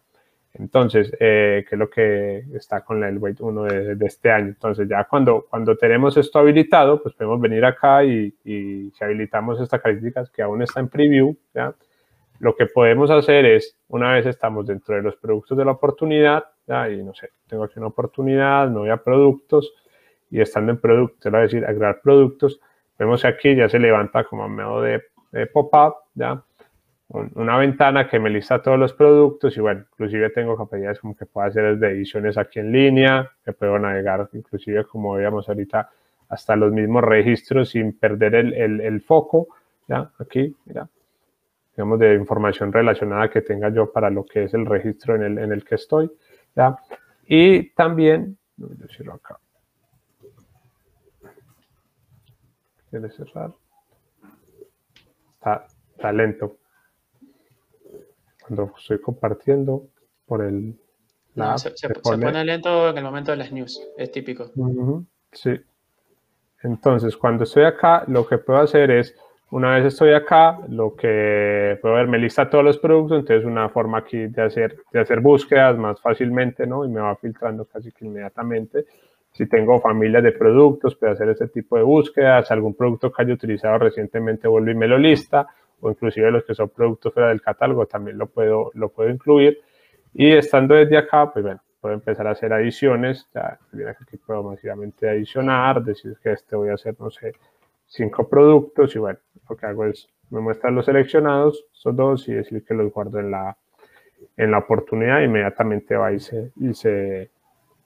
Entonces, 0.57 1.11
eh, 1.19 1.65
que 1.67 1.75
es 1.75 1.79
lo 1.79 1.89
que 1.89 2.45
está 2.53 2.81
con 2.81 3.03
el 3.03 3.17
Weight 3.17 3.41
1 3.41 3.63
de, 3.63 4.05
este 4.05 4.31
año. 4.31 4.47
Entonces, 4.47 4.87
ya 4.87 5.03
cuando, 5.03 5.45
cuando 5.49 5.75
tenemos 5.75 6.15
esto 6.17 6.39
habilitado, 6.39 7.01
pues 7.01 7.13
podemos 7.13 7.41
venir 7.41 7.65
acá 7.65 8.03
y, 8.03 8.33
y 8.45 8.91
si 8.91 9.03
habilitamos 9.03 9.59
estas 9.59 9.81
características 9.81 10.29
que 10.29 10.41
aún 10.41 10.61
está 10.61 10.79
en 10.79 10.87
preview, 10.87 11.35
¿ya? 11.53 11.73
lo 12.39 12.55
que 12.55 12.67
podemos 12.67 13.11
hacer 13.11 13.45
es, 13.45 13.77
una 13.89 14.13
vez 14.13 14.25
estamos 14.25 14.65
dentro 14.65 14.95
de 14.95 15.01
los 15.01 15.15
productos 15.17 15.57
de 15.57 15.65
la 15.65 15.71
oportunidad, 15.71 16.45
¿ya? 16.67 16.89
y 16.89 17.03
no 17.03 17.13
sé, 17.13 17.29
tengo 17.47 17.63
aquí 17.65 17.77
una 17.77 17.87
oportunidad, 17.87 18.69
no 18.69 18.79
voy 18.79 18.89
a 18.89 18.97
productos, 18.97 19.73
y 20.31 20.41
estando 20.41 20.71
en 20.71 20.79
productos, 20.79 21.33
a 21.33 21.37
decir 21.37 21.65
agregar 21.65 22.01
productos, 22.01 22.59
Vemos 22.97 23.21
que 23.21 23.27
aquí 23.27 23.55
ya 23.55 23.67
se 23.67 23.79
levanta 23.79 24.23
como 24.23 24.47
modo 24.47 24.81
de, 24.81 25.01
pop-up, 25.47 25.95
¿ya? 26.13 26.41
Una 27.35 27.57
ventana 27.57 28.07
que 28.07 28.19
me 28.19 28.29
lista 28.29 28.61
todos 28.61 28.77
los 28.77 28.93
productos 28.93 29.55
y 29.55 29.61
bueno, 29.61 29.85
inclusive 29.91 30.29
tengo 30.31 30.57
capacidades 30.57 30.99
como 30.99 31.15
que 31.15 31.25
puedo 31.25 31.47
hacer 31.47 31.77
desde 31.77 31.95
ediciones 31.95 32.37
aquí 32.37 32.59
en 32.59 32.71
línea, 32.71 33.31
que 33.43 33.53
puedo 33.53 33.77
navegar 33.79 34.29
inclusive 34.33 34.85
como 34.85 35.13
veíamos 35.13 35.47
ahorita 35.47 35.89
hasta 36.29 36.55
los 36.55 36.71
mismos 36.71 37.03
registros 37.03 37.69
sin 37.69 37.97
perder 37.97 38.35
el, 38.35 38.81
el, 38.81 39.01
foco, 39.01 39.47
¿ya? 39.87 40.11
Aquí, 40.19 40.55
mira, 40.65 40.89
digamos 41.75 41.99
de 41.99 42.15
información 42.15 42.73
relacionada 42.73 43.29
que 43.29 43.41
tenga 43.41 43.69
yo 43.69 43.91
para 43.91 44.09
lo 44.09 44.25
que 44.25 44.45
es 44.45 44.53
el 44.53 44.65
registro 44.65 45.15
en 45.15 45.23
el, 45.23 45.37
en 45.37 45.51
el 45.51 45.63
que 45.63 45.75
estoy, 45.75 46.11
¿ya? 46.55 46.75
Y 47.27 47.69
también, 47.69 48.37
voy 48.57 48.71
a 48.73 48.83
decirlo 48.83 49.13
acá, 49.13 49.37
de 52.99 53.09
cerrar. 53.09 53.51
Está, 55.37 56.11
lento. 56.11 56.57
Cuando 58.47 58.73
estoy 58.77 58.99
compartiendo 58.99 59.87
por 60.25 60.43
el 60.43 60.75
No, 61.35 61.57
se, 61.57 61.71
pone... 62.01 62.43
lento 62.43 62.89
en 62.89 62.97
el 62.97 63.03
momento 63.03 63.31
de 63.31 63.37
las 63.37 63.51
news, 63.51 63.81
es 63.97 64.11
típico. 64.11 64.51
Sí. 65.31 65.59
Entonces, 66.63 67.15
cuando 67.17 67.43
estoy 67.43 67.63
acá, 67.63 68.03
lo 68.07 68.25
que 68.27 68.37
puedo 68.37 68.59
hacer 68.59 68.89
es, 68.91 69.15
una 69.51 69.75
vez 69.75 69.85
estoy 69.85 70.13
acá, 70.13 70.59
lo 70.69 70.95
que 70.95 71.77
puedo 71.81 71.95
ver, 71.95 72.07
me 72.07 72.17
lista 72.17 72.49
todos 72.49 72.63
los 72.63 72.77
productos, 72.79 73.19
entonces 73.19 73.45
una 73.45 73.69
forma 73.69 73.99
aquí 73.99 74.27
de 74.27 74.41
hacer, 74.41 74.77
de 74.91 74.99
hacer 74.99 75.19
búsquedas 75.19 75.77
más 75.77 76.01
fácilmente, 76.01 76.65
¿no? 76.65 76.85
Y 76.85 76.89
me 76.89 77.01
va 77.01 77.15
filtrando 77.15 77.65
casi 77.65 77.91
que 77.91 78.05
inmediatamente. 78.05 78.85
Si 79.31 79.47
tengo 79.47 79.79
familias 79.81 80.23
de 80.23 80.31
productos, 80.31 80.95
puedo 80.95 81.13
hacer 81.13 81.29
ese 81.29 81.49
tipo 81.49 81.77
de 81.77 81.83
búsquedas. 81.83 82.49
Algún 82.51 82.73
producto 82.73 83.11
que 83.11 83.21
haya 83.21 83.33
utilizado 83.33 83.77
recientemente, 83.79 84.47
vuelvo 84.47 84.71
y 84.71 84.75
me 84.75 84.87
lo 84.87 84.97
lista. 84.97 85.47
O 85.81 85.89
inclusive 85.89 86.31
los 86.31 86.43
que 86.43 86.55
son 86.55 86.69
productos 86.69 87.13
fuera 87.13 87.29
del 87.29 87.41
catálogo, 87.41 87.85
también 87.85 88.17
lo 88.17 88.27
puedo, 88.27 88.71
lo 88.73 88.89
puedo 88.89 89.09
incluir. 89.09 89.59
Y 90.13 90.31
estando 90.31 90.75
desde 90.75 90.97
acá, 90.97 91.31
pues 91.31 91.43
bueno, 91.43 91.61
puedo 91.81 91.93
empezar 91.93 92.25
a 92.27 92.31
hacer 92.31 92.53
adiciones. 92.53 93.27
Ya, 93.33 93.59
aquí 93.99 94.17
puedo 94.17 94.43
masivamente 94.43 95.09
adicionar, 95.09 95.83
decir 95.83 96.17
que 96.23 96.31
este 96.31 96.55
voy 96.55 96.69
a 96.69 96.73
hacer, 96.75 96.95
no 96.99 97.11
sé, 97.11 97.33
cinco 97.85 98.27
productos. 98.27 98.95
Y 98.95 98.99
bueno, 98.99 99.19
lo 99.49 99.55
que 99.55 99.65
hago 99.65 99.85
es, 99.85 100.07
me 100.29 100.39
muestran 100.39 100.73
los 100.73 100.85
seleccionados, 100.85 101.65
son 101.71 101.95
dos, 101.95 102.27
y 102.27 102.33
decir 102.33 102.63
que 102.63 102.73
los 102.73 102.91
guardo 102.91 103.19
en 103.19 103.29
la, 103.29 103.57
en 104.37 104.51
la 104.51 104.59
oportunidad. 104.59 105.21
Inmediatamente 105.21 105.95
va 105.95 106.11
y 106.13 106.19
se, 106.19 106.51
y 106.55 106.73
se, 106.73 107.29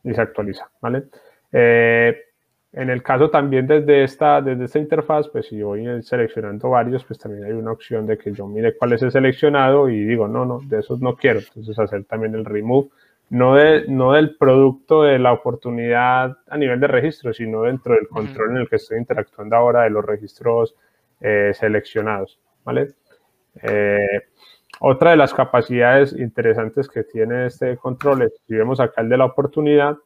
y 0.04 0.14
se 0.14 0.22
actualiza, 0.22 0.70
¿vale? 0.80 1.06
Eh, 1.52 2.29
en 2.72 2.90
el 2.90 3.02
caso 3.02 3.30
también 3.30 3.66
desde 3.66 4.04
esta, 4.04 4.42
desde 4.42 4.66
esta 4.66 4.80
interfaz, 4.80 5.28
pues 5.30 5.48
si 5.48 5.62
voy 5.62 5.86
seleccionando 6.04 6.70
varios, 6.70 7.04
pues 7.04 7.18
también 7.18 7.46
hay 7.46 7.54
una 7.54 7.72
opción 7.72 8.06
de 8.06 8.18
que 8.18 8.32
yo 8.32 8.46
mire 8.46 8.78
cuál 8.78 8.94
es 8.94 9.02
el 9.02 9.12
seleccionado 9.12 9.90
y 9.90 10.04
digo, 10.04 10.28
no, 10.28 10.46
no, 10.46 10.60
de 10.64 10.80
esos 10.80 11.02
no 11.02 11.16
quiero. 11.16 11.40
Entonces 11.40 11.78
hacer 11.80 12.06
también 12.06 12.36
el 12.36 12.46
remove, 12.46 12.90
no, 13.30 13.56
de, 13.56 13.86
no 13.88 14.14
del 14.14 14.36
producto 14.36 15.04
de 15.04 15.18
la 15.18 15.34
oportunidad 15.34 16.38
a 16.48 16.58
nivel 16.58 16.80
de 16.80 16.88
registro, 16.88 17.34
sino 17.34 17.64
dentro 17.64 17.96
del 17.96 18.08
control 18.08 18.52
en 18.52 18.58
el 18.58 18.70
que 18.70 18.76
estoy 18.76 19.00
interactuando 19.00 19.56
ahora 19.56 19.84
de 19.84 19.90
los 19.90 20.06
registros 20.06 20.76
eh, 21.22 21.52
seleccionados, 21.56 22.40
¿vale? 22.64 22.90
Eh, 23.64 24.22
otra 24.80 25.12
de 25.12 25.18
las 25.18 25.34
capacidades 25.34 26.14
interesantes 26.14 26.88
que 26.88 27.04
tiene 27.04 27.48
este 27.48 27.78
control 27.78 28.22
es, 28.22 28.34
si 28.48 28.54
vemos 28.54 28.80
acá 28.80 29.02
el 29.02 29.10
de 29.10 29.18
la 29.18 29.26
oportunidad, 29.26 29.98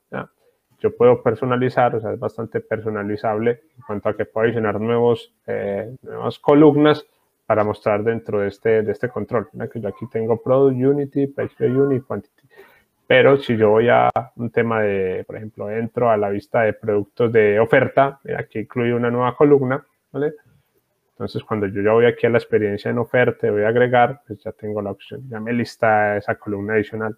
yo 0.84 0.93
puedo 0.93 1.23
personalizar, 1.23 1.95
o 1.95 2.01
sea, 2.01 2.11
es 2.11 2.19
bastante 2.19 2.59
personalizable 2.59 3.61
en 3.77 3.84
cuanto 3.88 4.09
a 4.09 4.17
que 4.17 4.25
puedo 4.25 4.45
adicionar 4.45 4.81
nuevos, 4.81 5.34
eh, 5.47 5.95
nuevas 6.01 6.38
columnas 6.39 7.05
para 7.45 7.63
mostrar 7.63 8.03
dentro 8.03 8.41
de 8.41 8.49
este, 8.49 8.84
de 8.84 8.91
este 8.91 9.07
control. 9.07 9.47
Que 9.71 9.79
yo 9.79 9.88
aquí 9.88 10.05
tengo 10.11 10.41
Product 10.41 10.75
Unity, 10.75 11.27
Page 11.27 11.69
Unity, 11.69 12.03
Quantity. 12.05 12.47
Pero 13.07 13.38
si 13.38 13.55
yo 13.55 13.69
voy 13.69 13.88
a 13.88 14.09
un 14.36 14.49
tema 14.49 14.81
de, 14.81 15.23
por 15.25 15.38
ejemplo, 15.38 15.69
entro 15.71 16.09
a 16.09 16.17
la 16.17 16.29
vista 16.29 16.63
de 16.63 16.73
productos 16.73 17.31
de 17.31 17.59
oferta, 17.61 18.19
aquí 18.38 18.59
incluye 18.59 18.93
una 18.93 19.09
nueva 19.09 19.36
columna, 19.38 19.86
¿vale? 20.11 20.34
Entonces, 21.11 21.43
cuando 21.43 21.67
yo 21.67 21.81
ya 21.81 21.93
voy 21.93 22.05
aquí 22.05 22.25
a 22.25 22.29
la 22.29 22.39
experiencia 22.39 22.91
en 22.91 22.97
oferta, 22.97 23.49
voy 23.49 23.63
a 23.63 23.69
agregar, 23.69 24.21
pues 24.27 24.43
ya 24.43 24.51
tengo 24.51 24.81
la 24.81 24.91
opción, 24.91 25.21
ya 25.29 25.39
me 25.39 25.53
lista 25.53 26.17
esa 26.17 26.36
columna 26.36 26.73
adicional 26.73 27.17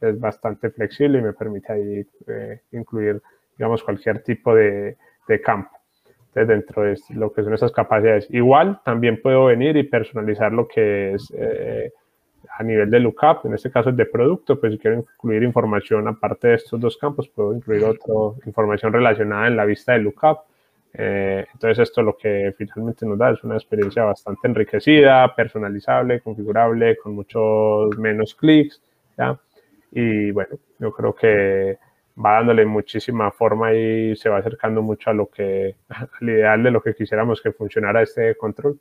es 0.00 0.18
bastante 0.18 0.70
flexible 0.70 1.18
y 1.18 1.22
me 1.22 1.32
permite 1.32 1.72
ahí 1.72 2.06
eh, 2.26 2.60
incluir, 2.72 3.22
digamos, 3.56 3.82
cualquier 3.82 4.22
tipo 4.22 4.54
de, 4.54 4.96
de 5.28 5.40
campo. 5.40 5.70
Entonces, 6.28 6.48
dentro 6.48 6.82
de 6.82 6.98
lo 7.10 7.32
que 7.32 7.44
son 7.44 7.54
esas 7.54 7.72
capacidades. 7.72 8.26
Igual, 8.30 8.80
también 8.84 9.22
puedo 9.22 9.46
venir 9.46 9.76
y 9.76 9.84
personalizar 9.84 10.52
lo 10.52 10.66
que 10.66 11.14
es 11.14 11.32
eh, 11.36 11.92
a 12.56 12.62
nivel 12.62 12.90
de 12.90 13.00
lookup, 13.00 13.46
en 13.46 13.54
este 13.54 13.70
caso 13.70 13.90
es 13.90 13.96
de 13.96 14.06
producto, 14.06 14.60
pues 14.60 14.72
si 14.72 14.78
quiero 14.78 14.98
incluir 14.98 15.42
información 15.42 16.06
aparte 16.08 16.48
de 16.48 16.54
estos 16.54 16.80
dos 16.80 16.96
campos, 16.96 17.28
puedo 17.28 17.54
incluir 17.54 17.84
otra 17.84 18.14
información 18.46 18.92
relacionada 18.92 19.46
en 19.46 19.56
la 19.56 19.64
vista 19.64 19.92
de 19.92 20.00
lookup. 20.00 20.40
Eh, 20.96 21.44
entonces 21.52 21.80
esto 21.80 22.02
lo 22.02 22.16
que 22.16 22.54
finalmente 22.56 23.04
nos 23.04 23.18
da 23.18 23.30
es 23.30 23.42
una 23.42 23.56
experiencia 23.56 24.04
bastante 24.04 24.46
enriquecida, 24.46 25.34
personalizable, 25.34 26.20
configurable, 26.20 26.96
con 26.96 27.14
muchos 27.14 27.96
menos 27.98 28.34
clics, 28.34 28.80
¿ya? 29.18 29.38
Y 29.94 30.32
bueno, 30.32 30.58
yo 30.80 30.92
creo 30.92 31.14
que 31.14 31.78
va 32.22 32.34
dándole 32.34 32.66
muchísima 32.66 33.30
forma 33.30 33.72
y 33.72 34.16
se 34.16 34.28
va 34.28 34.38
acercando 34.38 34.82
mucho 34.82 35.10
a 35.10 35.14
lo 35.14 35.30
que, 35.30 35.76
al 35.88 36.28
ideal 36.28 36.62
de 36.62 36.70
lo 36.70 36.82
que 36.82 36.94
quisiéramos 36.94 37.40
que 37.40 37.52
funcionara 37.52 38.02
este 38.02 38.36
control. 38.36 38.78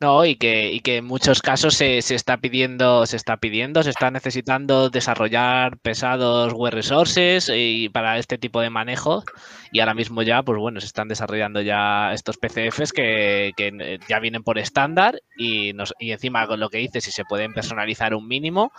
No, 0.00 0.24
y 0.24 0.36
que, 0.36 0.70
y 0.70 0.78
que 0.78 0.98
en 0.98 1.06
muchos 1.06 1.42
casos 1.42 1.74
se, 1.74 2.02
se, 2.02 2.14
está 2.14 2.36
pidiendo, 2.36 3.04
se 3.04 3.16
está 3.16 3.36
pidiendo, 3.38 3.82
se 3.82 3.90
está 3.90 4.12
necesitando 4.12 4.90
desarrollar 4.90 5.76
pesados 5.78 6.52
web 6.52 6.72
resources 6.72 7.50
y 7.52 7.88
para 7.88 8.16
este 8.18 8.38
tipo 8.38 8.60
de 8.60 8.70
manejo. 8.70 9.24
Y 9.72 9.80
ahora 9.80 9.94
mismo 9.94 10.22
ya, 10.22 10.44
pues 10.44 10.56
bueno, 10.56 10.78
se 10.78 10.86
están 10.86 11.08
desarrollando 11.08 11.62
ya 11.62 12.12
estos 12.12 12.38
PCFs 12.38 12.92
que, 12.92 13.50
que 13.56 13.98
ya 14.08 14.20
vienen 14.20 14.44
por 14.44 14.58
estándar 14.58 15.20
y, 15.36 15.72
nos, 15.72 15.92
y 15.98 16.12
encima 16.12 16.46
con 16.46 16.60
lo 16.60 16.70
que 16.70 16.78
dice, 16.78 17.00
si 17.00 17.10
se 17.10 17.24
pueden 17.24 17.52
personalizar 17.52 18.14
un 18.14 18.28
mínimo, 18.28 18.70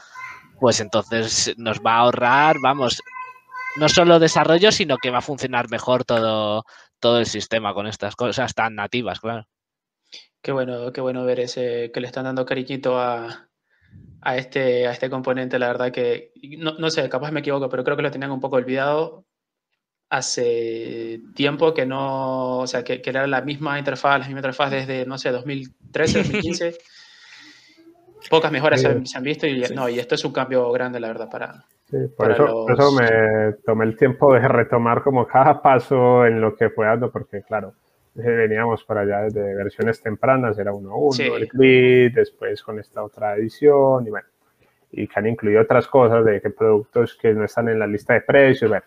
pues 0.59 0.79
entonces 0.79 1.53
nos 1.57 1.79
va 1.79 1.95
a 1.95 1.99
ahorrar, 1.99 2.57
vamos, 2.61 3.01
no 3.77 3.89
solo 3.89 4.19
desarrollo, 4.19 4.71
sino 4.71 4.97
que 4.97 5.09
va 5.09 5.19
a 5.19 5.21
funcionar 5.21 5.69
mejor 5.69 6.03
todo, 6.03 6.63
todo 6.99 7.19
el 7.19 7.25
sistema 7.25 7.73
con 7.73 7.87
estas 7.87 8.15
cosas 8.15 8.53
tan 8.53 8.75
nativas, 8.75 9.19
claro. 9.19 9.45
Qué 10.41 10.51
bueno, 10.51 10.91
qué 10.93 11.01
bueno 11.01 11.25
ver 11.25 11.41
ese 11.41 11.91
que 11.93 11.99
le 11.99 12.07
están 12.07 12.23
dando 12.23 12.45
cariñito 12.45 12.97
a, 12.97 13.49
a 14.21 14.37
este, 14.37 14.87
a 14.87 14.91
este 14.91 15.09
componente. 15.09 15.59
La 15.59 15.67
verdad 15.67 15.91
que, 15.91 16.31
no, 16.57 16.73
no, 16.73 16.89
sé, 16.89 17.09
capaz 17.09 17.31
me 17.31 17.41
equivoco, 17.41 17.69
pero 17.69 17.83
creo 17.83 17.97
que 17.97 18.03
lo 18.03 18.11
tenían 18.11 18.31
un 18.31 18.39
poco 18.39 18.55
olvidado 18.55 19.25
hace 20.09 21.21
tiempo 21.35 21.73
que 21.73 21.85
no, 21.85 22.59
o 22.59 22.67
sea, 22.67 22.83
que, 22.83 23.01
que 23.01 23.09
era 23.11 23.27
la 23.27 23.41
misma 23.41 23.77
interfaz, 23.77 24.19
la 24.19 24.25
misma 24.25 24.39
interfaz 24.39 24.71
desde, 24.71 25.05
no 25.05 25.17
sé, 25.17 25.31
2013, 25.31 26.19
2015. 26.19 26.77
Pocas 28.29 28.51
mejoras 28.51 28.81
se, 28.81 28.87
han, 28.87 29.23
visto 29.23 29.47
y, 29.47 29.63
no, 29.73 29.89
y 29.89 29.99
esto 29.99 30.15
es 30.15 30.23
un 30.23 30.31
cambio 30.31 30.71
grande, 30.71 30.99
la 30.99 31.07
verdad, 31.07 31.29
para... 31.29 31.63
Sí, 31.89 31.97
por, 32.15 32.31
eso, 32.31 32.69
eso, 32.69 32.91
me 32.91 33.53
tomé 33.65 33.85
el 33.85 33.97
tiempo 33.97 34.33
de 34.33 34.47
retomar 34.47 35.01
como 35.01 35.25
cada 35.25 35.59
paso 35.61 36.25
en 36.25 36.39
lo 36.39 36.55
que 36.55 36.69
fue 36.69 36.85
dando, 36.85 37.11
porque 37.11 37.41
claro, 37.41 37.73
veníamos 38.13 38.83
para 38.83 39.01
allá 39.01 39.21
desde 39.21 39.55
versiones 39.55 40.01
tempranas, 40.01 40.57
era 40.59 40.71
1.1, 40.71 41.35
el 41.35 41.47
clip, 41.47 42.13
después 42.13 42.61
con 42.61 42.79
esta 42.79 43.03
otra 43.03 43.35
edición, 43.35 44.05
y 44.05 44.09
bueno, 44.11 44.27
y 44.91 45.07
que 45.07 45.19
han 45.19 45.27
incluido 45.27 45.61
otras 45.61 45.87
cosas 45.87 46.25
de 46.25 46.41
que 46.41 46.49
productos 46.49 47.17
que 47.19 47.33
no 47.33 47.45
están 47.45 47.69
en 47.69 47.79
la 47.79 47.87
lista 47.87 48.13
de 48.13 48.21
precios, 48.21 48.69
bueno, 48.69 48.85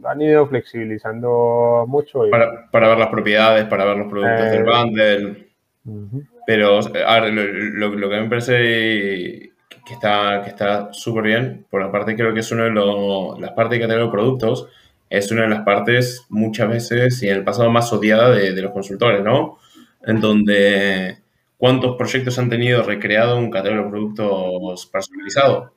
lo 0.00 0.08
han 0.08 0.20
ido 0.20 0.46
flexibilizando 0.46 1.84
mucho. 1.88 2.22
para, 2.30 2.70
para, 2.70 2.88
ver 2.88 2.98
las 2.98 3.08
propiedades, 3.08 3.64
para 3.66 3.84
ver 3.84 3.96
los 3.96 4.08
productos 4.08 4.50
del 4.50 4.60
eh, 4.60 5.48
bundle. 5.84 6.28
Pero 6.48 6.80
lo, 6.80 7.90
lo, 7.94 8.08
que 8.08 8.20
me 8.22 8.28
parece 8.30 9.52
que 9.84 9.92
está 9.92 10.40
que 10.42 10.48
está 10.48 10.90
súper 10.94 11.24
bien, 11.24 11.66
por 11.68 11.82
la 11.82 11.92
parte 11.92 12.16
creo 12.16 12.32
que 12.32 12.40
es 12.40 12.50
una 12.50 12.64
de 12.64 12.70
los, 12.70 13.38
las 13.38 13.50
partes 13.50 13.72
de 13.72 13.80
categoría 13.80 14.06
de 14.06 14.10
productos, 14.10 14.66
es 15.10 15.30
una 15.30 15.42
de 15.42 15.50
las 15.50 15.60
partes 15.60 16.24
muchas 16.30 16.70
veces 16.70 17.22
y 17.22 17.28
en 17.28 17.36
el 17.36 17.44
pasado 17.44 17.70
más 17.70 17.92
odiada 17.92 18.30
de, 18.30 18.54
de 18.54 18.62
los 18.62 18.72
consultores, 18.72 19.22
¿no? 19.22 19.58
En 20.06 20.22
donde 20.22 21.18
cuántos 21.58 21.96
proyectos 21.98 22.38
han 22.38 22.48
tenido 22.48 22.82
recreado 22.82 23.36
un 23.36 23.50
catálogo 23.50 23.84
de 23.84 23.90
productos 23.90 24.86
personalizado, 24.86 25.74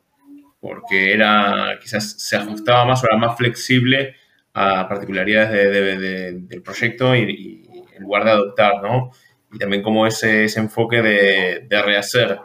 porque 0.61 1.11
era 1.11 1.79
quizás 1.81 2.13
se 2.17 2.37
ajustaba 2.37 2.85
más 2.85 3.03
o 3.03 3.07
era 3.07 3.17
más 3.17 3.37
flexible 3.37 4.15
a 4.53 4.87
particularidades 4.87 5.51
de, 5.51 6.31
del 6.31 6.61
proyecto 6.61 7.13
y, 7.13 7.23
y, 7.29 7.69
en 7.97 8.03
lugar 8.03 8.23
de 8.23 8.31
adoptar, 8.31 8.81
¿no? 8.81 9.11
Y 9.53 9.57
también 9.57 9.81
como 9.83 10.07
ese, 10.07 10.45
ese 10.45 10.59
enfoque 10.59 11.01
de, 11.01 11.65
de 11.67 11.81
rehacer, 11.81 12.39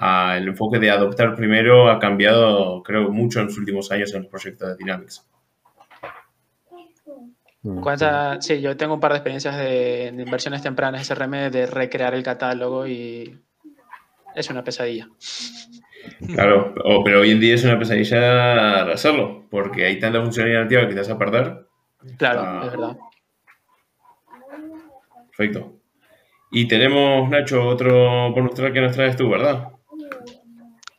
el 0.00 0.48
enfoque 0.48 0.78
de 0.78 0.90
adoptar 0.90 1.34
primero 1.34 1.88
ha 1.88 1.98
cambiado, 1.98 2.82
creo, 2.82 3.10
mucho 3.10 3.40
en 3.40 3.46
los 3.46 3.58
últimos 3.58 3.90
años 3.92 4.12
en 4.14 4.22
los 4.22 4.30
proyectos 4.30 4.68
de 4.68 4.76
Dynamics. 4.76 5.26
Mm, 7.62 7.82
sí, 8.40 8.60
yo 8.60 8.76
tengo 8.76 8.94
un 8.94 9.00
par 9.00 9.12
de 9.12 9.18
experiencias 9.18 9.56
de, 9.56 10.12
inversiones 10.18 10.62
tempranas 10.62 11.06
SRM 11.06 11.50
de 11.50 11.66
recrear 11.66 12.14
el 12.14 12.22
catálogo 12.22 12.86
y 12.86 13.40
es 14.34 14.50
una 14.50 14.62
pesadilla. 14.62 15.08
Claro, 16.34 16.74
pero 17.02 17.20
hoy 17.20 17.30
en 17.30 17.40
día 17.40 17.54
es 17.54 17.64
una 17.64 17.78
pesadilla 17.78 18.92
hacerlo, 18.92 19.46
porque 19.50 19.86
hay 19.86 19.98
tanta 19.98 20.20
funcionalidad 20.20 20.64
nativa 20.64 20.82
que 20.82 20.92
te 20.92 21.00
vas 21.00 21.08
a 21.08 21.18
perder. 21.18 21.66
Claro, 22.18 22.40
ah. 22.44 22.62
es 22.66 22.70
verdad. 22.70 22.96
Perfecto. 25.28 25.83
Y 26.56 26.68
tenemos, 26.68 27.28
Nacho, 27.28 27.66
otro 27.66 28.30
bonus 28.30 28.54
track 28.54 28.74
que 28.74 28.80
nos 28.80 28.94
traes 28.94 29.16
tú, 29.16 29.28
¿verdad? 29.28 29.70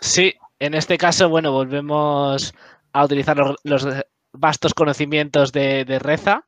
Sí, 0.02 0.34
en 0.60 0.74
este 0.74 0.98
caso, 0.98 1.30
bueno, 1.30 1.54
volvemos 1.54 2.54
a 2.92 3.06
utilizar 3.06 3.38
los, 3.64 3.88
vastos 4.34 4.74
conocimientos 4.74 5.54
de, 5.54 5.98
Reza. 6.02 6.46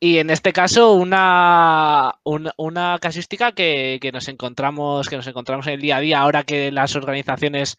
Y 0.00 0.16
en 0.16 0.30
este 0.30 0.54
caso, 0.54 0.94
una, 0.94 2.14
una, 2.24 2.98
casística 2.98 3.52
que, 3.52 4.10
nos 4.10 4.26
encontramos, 4.28 5.10
que 5.10 5.16
nos 5.16 5.26
encontramos 5.26 5.66
en 5.66 5.74
el 5.74 5.82
día 5.82 5.98
a 5.98 6.00
día, 6.00 6.20
ahora 6.20 6.44
que 6.44 6.72
las 6.72 6.96
organizaciones 6.96 7.76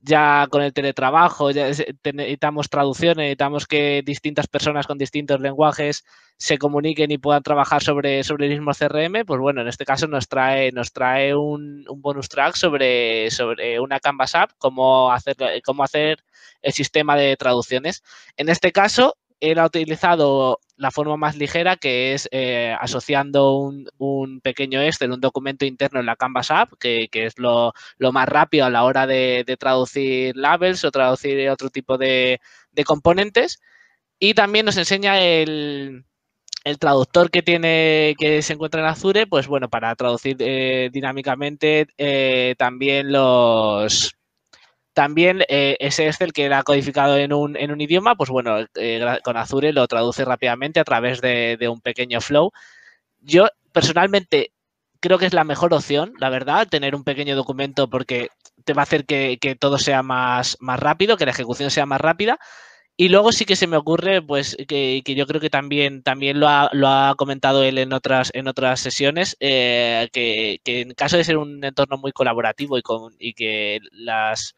ya 0.00 0.46
con 0.50 0.62
el 0.62 0.72
teletrabajo, 0.72 1.50
ya 1.50 1.66
necesitamos 1.66 2.68
traducciones, 2.68 3.16
necesitamos 3.16 3.66
que 3.66 4.02
distintas 4.04 4.46
personas 4.46 4.86
con 4.86 4.98
distintos 4.98 5.40
lenguajes 5.40 6.04
se 6.36 6.56
comuniquen 6.56 7.10
y 7.10 7.18
puedan 7.18 7.42
trabajar 7.42 7.82
sobre, 7.82 8.22
sobre 8.22 8.46
el 8.46 8.52
mismo 8.52 8.72
CRM, 8.72 9.24
pues 9.26 9.40
bueno, 9.40 9.60
en 9.60 9.68
este 9.68 9.84
caso 9.84 10.06
nos 10.06 10.28
trae, 10.28 10.70
nos 10.70 10.92
trae 10.92 11.34
un, 11.34 11.84
bonus 11.96 12.28
track 12.28 12.54
sobre, 12.54 13.30
sobre 13.30 13.80
una 13.80 13.98
Canvas 13.98 14.34
App, 14.36 14.52
cómo 14.58 15.10
hacer, 15.10 15.36
cómo 15.64 15.82
hacer 15.82 16.22
el 16.62 16.72
sistema 16.72 17.16
de 17.16 17.36
traducciones. 17.36 18.04
En 18.36 18.48
este 18.48 18.70
caso, 18.70 19.16
él 19.40 19.58
ha 19.58 19.66
utilizado 19.66 20.60
la 20.78 20.90
forma 20.90 21.16
más 21.16 21.36
ligera, 21.36 21.76
que 21.76 22.14
es 22.14 22.28
eh, 22.32 22.74
asociando 22.80 23.52
un, 23.98 24.40
pequeño 24.40 24.80
Excel, 24.80 25.12
un 25.12 25.20
documento 25.20 25.64
interno 25.64 26.00
en 26.00 26.06
la 26.06 26.16
Canvas 26.16 26.50
App, 26.50 26.72
que, 26.78 27.08
es 27.12 27.38
lo, 27.38 27.72
más 28.12 28.28
rápido 28.28 28.64
a 28.64 28.70
la 28.70 28.84
hora 28.84 29.06
de, 29.06 29.44
traducir 29.58 30.36
labels 30.36 30.84
o 30.84 30.90
traducir 30.90 31.50
otro 31.50 31.68
tipo 31.70 31.98
de, 31.98 32.40
componentes. 32.86 33.60
Y 34.20 34.34
también 34.34 34.66
nos 34.66 34.76
enseña 34.76 35.20
el, 35.20 36.04
traductor 36.78 37.30
que 37.30 37.42
tiene 37.42 38.14
que 38.18 38.42
se 38.42 38.52
encuentra 38.52 38.80
en 38.82 38.88
Azure, 38.88 39.26
pues 39.26 39.46
bueno, 39.46 39.68
para 39.70 39.94
traducir 39.96 40.36
eh, 40.40 40.90
dinámicamente 40.92 41.86
eh, 41.96 42.54
también 42.58 43.10
los 43.10 44.17
también 44.98 45.44
eh, 45.46 45.76
ese 45.78 46.08
Excel 46.08 46.32
que 46.32 46.44
era 46.44 46.64
codificado 46.64 47.16
en 47.16 47.32
un, 47.32 47.56
en 47.56 47.70
un 47.70 47.80
idioma, 47.80 48.16
pues 48.16 48.30
bueno, 48.30 48.66
eh, 48.74 49.18
con 49.22 49.36
Azure 49.36 49.72
lo 49.72 49.86
traduce 49.86 50.24
rápidamente 50.24 50.80
a 50.80 50.84
través 50.84 51.20
de, 51.20 51.56
un 51.70 51.80
pequeño 51.80 52.20
flow. 52.20 52.50
Yo 53.20 53.46
personalmente 53.70 54.50
creo 54.98 55.16
que 55.16 55.26
es 55.26 55.34
la 55.34 55.44
mejor 55.44 55.72
opción, 55.72 56.14
la 56.18 56.30
verdad, 56.30 56.66
tener 56.66 56.96
un 56.96 57.04
pequeño 57.04 57.36
documento 57.36 57.88
porque 57.88 58.30
te 58.64 58.72
va 58.72 58.82
a 58.82 58.86
hacer 58.90 59.04
que, 59.06 59.38
todo 59.60 59.78
sea 59.78 60.02
más, 60.02 60.56
más 60.58 60.80
rápido, 60.80 61.16
que 61.16 61.26
la 61.26 61.30
ejecución 61.30 61.70
sea 61.70 61.86
más 61.86 62.00
rápida. 62.00 62.40
Y 62.96 63.08
luego 63.08 63.30
sí 63.30 63.44
que 63.44 63.54
se 63.54 63.68
me 63.68 63.76
ocurre, 63.76 64.20
pues, 64.20 64.56
que, 64.66 65.00
yo 65.06 65.28
creo 65.28 65.40
que 65.40 65.48
también, 65.48 66.02
también 66.02 66.40
lo, 66.40 66.48
ha, 66.48 67.14
comentado 67.16 67.62
él 67.62 67.78
en 67.78 67.92
otras, 67.92 68.32
en 68.34 68.48
otras 68.48 68.80
sesiones, 68.80 69.36
eh, 69.38 70.08
que, 70.12 70.60
en 70.64 70.90
caso 70.94 71.16
de 71.16 71.22
ser 71.22 71.36
un 71.36 71.64
entorno 71.64 71.98
muy 71.98 72.10
colaborativo 72.10 72.76
y, 72.78 72.82
con, 72.82 73.14
y 73.20 73.34
que 73.34 73.78
las, 73.92 74.56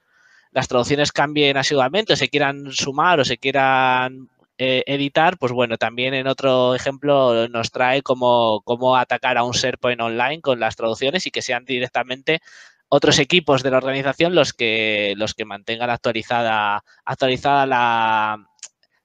las 0.53 0.69
traducciones 0.69 1.13
cambien 1.13 1.57
asiduamente 1.57 2.13
o 2.13 2.17
se 2.17 2.29
quieran 2.29 2.73
sumar 2.73 3.21
o 3.21 3.25
se 3.25 3.39
quieran 3.39 4.29
eh, 4.59 4.83
editar, 4.87 5.39
pues 5.39 5.53
bueno, 5.53 5.79
también 5.79 6.13
en 6.13 6.27
otro 6.27 6.75
ejemplo 6.75 7.49
nos 7.49 7.71
trae 7.71 8.03
cómo, 8.03 8.61
cómo 8.65 8.97
atacar 8.97 9.39
a 9.39 9.45
un 9.45 9.53
SharePoint 9.53 10.01
online 10.01 10.41
con 10.41 10.61
las 10.61 10.77
traducciones 10.77 11.27
y 11.27 11.31
que 11.31 11.43
sean 11.43 11.65
directamente 11.65 12.41
otros 12.89 13.19
equipos 13.21 13.63
de 13.63 13.71
la 13.71 13.79
organización 13.79 14.35
los 14.35 14.53
que, 14.53 15.15
los 15.17 15.35
que 15.35 15.45
mantengan 15.45 15.91
actualizada, 15.91 16.83
actualizada 17.05 17.65
la, 17.65 18.45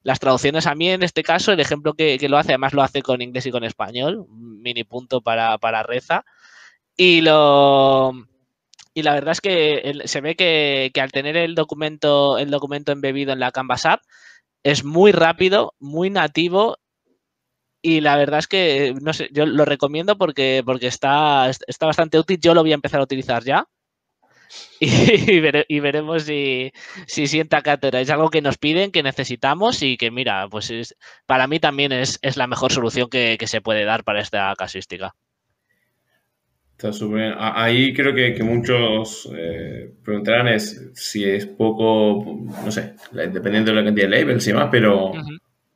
las 0.01 0.19
traducciones. 0.19 0.67
A 0.67 0.75
mí, 0.75 0.89
en 0.89 1.03
este 1.03 1.23
caso, 1.23 1.51
el 1.51 1.59
ejemplo 1.59 1.93
que, 1.93 2.17
que, 2.17 2.27
lo 2.27 2.37
hace, 2.37 2.53
además 2.53 2.73
lo 2.73 2.81
hace 2.81 3.01
con 3.01 3.21
inglés 3.21 3.45
y 3.45 3.51
con 3.51 3.63
español, 3.63 4.25
mini 4.29 4.83
punto 4.83 5.21
para, 5.21 5.57
para 5.59 5.83
Reza. 5.83 6.25
Y 6.97 7.21
lo, 7.21 8.11
y 8.95 9.03
la 9.03 9.13
verdad 9.13 9.33
es 9.33 9.41
que 9.41 10.01
se 10.05 10.21
ve 10.21 10.35
que, 10.35 10.89
al 11.01 11.11
tener 11.11 11.35
el 11.35 11.53
documento, 11.53 12.37
el 12.37 12.49
documento 12.49 12.93
embebido 12.93 13.33
en 13.33 13.39
la 13.41 13.51
Canvas 13.51 13.85
App, 13.85 14.01
es 14.63 14.85
muy 14.85 15.11
rápido, 15.11 15.75
muy 15.79 16.09
nativo 16.09 16.77
y 17.81 18.01
la 18.01 18.15
verdad 18.15 18.39
es 18.39 18.47
que, 18.47 18.95
no 19.01 19.13
sé, 19.13 19.29
yo 19.31 19.45
lo 19.45 19.65
recomiendo 19.65 20.17
porque, 20.17 20.63
porque 20.65 20.87
está, 20.87 21.49
está 21.49 21.85
bastante 21.85 22.17
útil. 22.17 22.39
Yo 22.39 22.53
lo 22.55 22.61
voy 22.61 22.71
a 22.71 22.75
empezar 22.75 23.01
a 23.01 23.03
utilizar 23.03 23.43
ya. 23.43 23.67
Y, 24.79 25.79
veremos 25.79 26.23
si, 26.23 26.71
si 27.05 27.27
sienta 27.27 27.61
cátedra. 27.61 27.99
Es 28.01 28.09
algo 28.09 28.29
que 28.29 28.41
nos 28.41 28.57
piden, 28.57 28.91
que 28.91 29.03
necesitamos 29.03 29.81
y 29.81 29.97
que, 29.97 30.09
mira, 30.09 30.47
pues 30.49 30.71
es, 30.71 30.95
para 31.25 31.47
mí 31.47 31.59
también 31.59 31.91
es, 31.91 32.19
la 32.35 32.47
mejor 32.47 32.71
solución 32.71 33.09
que, 33.09 33.37
se 33.45 33.61
puede 33.61 33.85
dar 33.85 34.03
para 34.03 34.21
esta 34.21 34.53
casuística. 34.57 35.15
Está 36.75 36.91
súper 36.91 37.35
Ahí 37.39 37.93
creo 37.93 38.13
que, 38.13 38.43
muchos 38.43 39.31
eh, 39.33 39.93
preguntarán 40.03 40.49
es 40.49 40.91
si 40.93 41.23
es 41.23 41.45
poco, 41.45 42.37
no 42.65 42.69
sé, 42.69 42.95
dependiendo 43.13 43.71
de 43.71 43.77
la 43.77 43.85
cantidad 43.85 44.09
de 44.09 44.17
labels 44.19 44.45
y 44.45 44.51
demás, 44.51 44.67
pero 44.69 45.13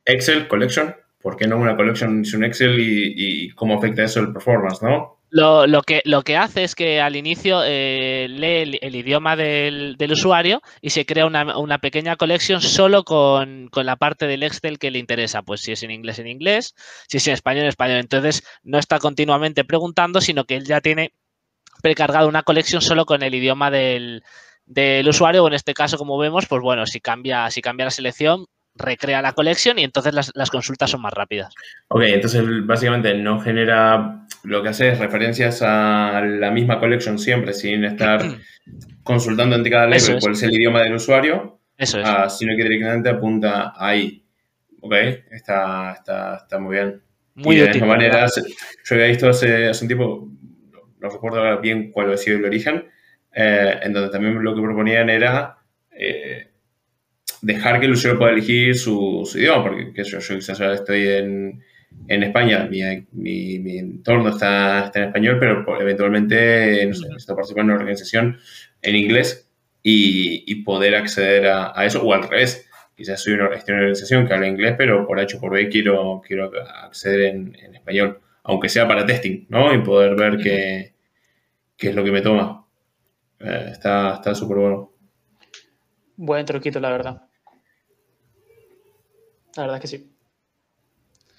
Excel, 0.04 0.46
Collection, 0.46 0.94
¿por 1.22 1.38
qué 1.38 1.46
no 1.46 1.56
una 1.56 1.74
Collection 1.74 2.22
sin 2.26 2.40
un 2.40 2.44
Excel 2.44 2.78
y, 2.78 3.48
cómo 3.54 3.78
afecta 3.78 4.04
eso 4.04 4.20
el 4.20 4.32
performance, 4.34 4.82
no? 4.82 5.19
Lo, 5.32 5.82
que, 5.82 6.02
lo 6.04 6.22
que 6.22 6.36
hace 6.36 6.64
es 6.64 6.74
que 6.74 7.00
al 7.00 7.14
inicio 7.14 7.62
eh, 7.64 8.26
lee 8.28 8.78
el, 8.82 8.96
idioma 8.96 9.36
del, 9.36 9.96
usuario 10.10 10.60
y 10.80 10.90
se 10.90 11.06
crea 11.06 11.26
una, 11.26 11.78
pequeña 11.78 12.16
colección 12.16 12.60
solo 12.60 13.04
con, 13.04 13.70
la 13.72 13.96
parte 13.96 14.26
del 14.26 14.42
Excel 14.42 14.78
que 14.78 14.90
le 14.90 14.98
interesa. 14.98 15.42
Pues 15.42 15.60
si 15.60 15.72
es 15.72 15.82
en 15.84 15.92
inglés, 15.92 16.18
en 16.18 16.26
inglés, 16.26 16.74
si 17.08 17.18
es 17.18 17.26
en 17.28 17.34
español, 17.34 17.62
en 17.62 17.68
español. 17.68 17.98
Entonces 17.98 18.42
no 18.64 18.78
está 18.78 18.98
continuamente 18.98 19.64
preguntando, 19.64 20.20
sino 20.20 20.44
que 20.44 20.56
él 20.56 20.66
ya 20.66 20.80
tiene 20.80 21.14
precargado 21.80 22.28
una 22.28 22.42
colección 22.42 22.82
solo 22.82 23.06
con 23.06 23.22
el 23.22 23.34
idioma 23.34 23.70
del, 23.70 24.22
usuario, 25.06 25.44
o 25.44 25.48
en 25.48 25.54
este 25.54 25.74
caso, 25.74 25.96
como 25.96 26.18
vemos, 26.18 26.46
pues 26.46 26.60
bueno, 26.60 26.86
si 26.86 27.00
cambia, 27.00 27.50
si 27.50 27.62
cambia 27.62 27.86
la 27.86 27.90
selección, 27.90 28.46
recrea 28.80 29.22
la 29.22 29.32
colección 29.32 29.78
y 29.78 29.84
entonces 29.84 30.14
las, 30.14 30.30
las, 30.34 30.50
consultas 30.50 30.90
son 30.90 31.02
más 31.02 31.12
rápidas. 31.12 31.54
Ok, 31.88 32.02
entonces 32.06 32.42
básicamente 32.64 33.14
no 33.14 33.40
genera, 33.40 34.26
lo 34.44 34.62
que 34.62 34.68
hace 34.70 34.88
es 34.88 34.98
referencias 34.98 35.62
a 35.62 36.20
la 36.22 36.50
misma 36.50 36.78
collection 36.80 37.18
siempre, 37.18 37.52
sin 37.52 37.84
estar 37.84 38.22
consultando 39.02 39.56
entre 39.56 39.70
cada 39.70 39.86
label 39.86 40.18
cuál 40.20 40.32
es 40.32 40.42
el 40.42 40.54
idioma 40.54 40.82
del 40.82 40.94
usuario, 40.94 41.60
Eso 41.76 42.00
es. 42.00 42.08
Ah, 42.08 42.28
sino 42.28 42.56
que 42.56 42.62
directamente 42.62 43.08
apunta 43.08 43.72
ahí. 43.76 44.24
Ok, 44.80 44.94
está, 45.30 45.92
está, 45.92 46.36
está 46.36 46.58
muy 46.58 46.76
bien. 46.76 47.02
Muy 47.34 47.56
y 47.56 47.60
de 47.60 47.70
esta 47.70 47.86
manera, 47.86 48.26
yo 48.26 48.94
había 48.94 49.06
visto 49.06 49.28
hace, 49.28 49.68
hace 49.68 49.84
un 49.84 49.88
tiempo, 49.88 50.28
no 50.98 51.08
recuerdo 51.08 51.60
bien 51.60 51.92
cuál 51.92 52.12
ha 52.12 52.16
sido 52.16 52.38
el 52.38 52.44
origen, 52.44 52.88
eh, 53.32 53.78
en 53.82 53.92
donde 53.92 54.10
también 54.10 54.42
lo 54.42 54.54
que 54.54 54.60
proponían 54.60 55.08
era 55.08 55.58
eh, 55.92 56.49
dejar 57.42 57.80
que 57.80 57.86
el 57.86 57.92
usuario 57.92 58.18
pueda 58.18 58.32
elegir 58.32 58.76
su, 58.76 59.28
idioma, 59.34 59.62
porque 59.62 60.04
yo, 60.04 60.18
yo 60.18 60.34
quizás 60.34 60.60
ahora 60.60 60.74
estoy 60.74 61.08
en, 61.08 61.62
en 62.08 62.22
España, 62.22 62.68
mi, 62.70 62.80
mi, 63.12 63.58
mi, 63.58 63.78
entorno 63.78 64.30
está, 64.30 64.86
está 64.86 65.00
en 65.00 65.06
español, 65.06 65.38
pero 65.38 65.80
eventualmente 65.80 66.86
no 66.86 66.94
sé, 66.94 67.08
necesito 67.08 67.34
participar 67.34 67.64
en 67.64 67.70
una 67.70 67.78
organización 67.78 68.38
en 68.82 68.96
inglés 68.96 69.50
y, 69.82 70.44
y 70.46 70.62
poder 70.62 70.94
acceder 70.96 71.48
a, 71.48 71.72
a, 71.74 71.84
eso, 71.84 72.02
o 72.02 72.12
al 72.12 72.28
revés. 72.28 72.66
Quizás 72.96 73.22
soy 73.22 73.32
una, 73.34 73.46
estoy 73.46 73.72
en 73.72 73.76
una 73.76 73.82
organización 73.86 74.26
que 74.26 74.34
habla 74.34 74.46
inglés, 74.46 74.74
pero 74.76 75.06
por 75.06 75.18
H 75.18 75.38
por 75.38 75.52
B 75.52 75.68
quiero, 75.68 76.20
quiero 76.26 76.50
acceder 76.84 77.34
en, 77.34 77.56
en 77.58 77.74
español, 77.74 78.20
aunque 78.42 78.68
sea 78.68 78.86
para 78.86 79.06
testing, 79.06 79.46
¿no? 79.48 79.72
Y 79.74 79.82
poder 79.82 80.16
ver 80.16 80.36
qué, 80.36 80.92
qué 81.78 81.88
es 81.88 81.94
lo 81.94 82.04
que 82.04 82.12
me 82.12 82.20
toma. 82.20 82.66
Eh, 83.38 83.68
está 83.72 84.34
súper 84.34 84.58
bueno. 84.58 84.92
Buen 86.16 86.44
truquito, 86.44 86.78
la 86.80 86.90
verdad. 86.90 87.29
La 89.56 89.62
verdad 89.62 89.76
es 89.76 89.82
que 89.82 89.88
sí. 89.88 90.10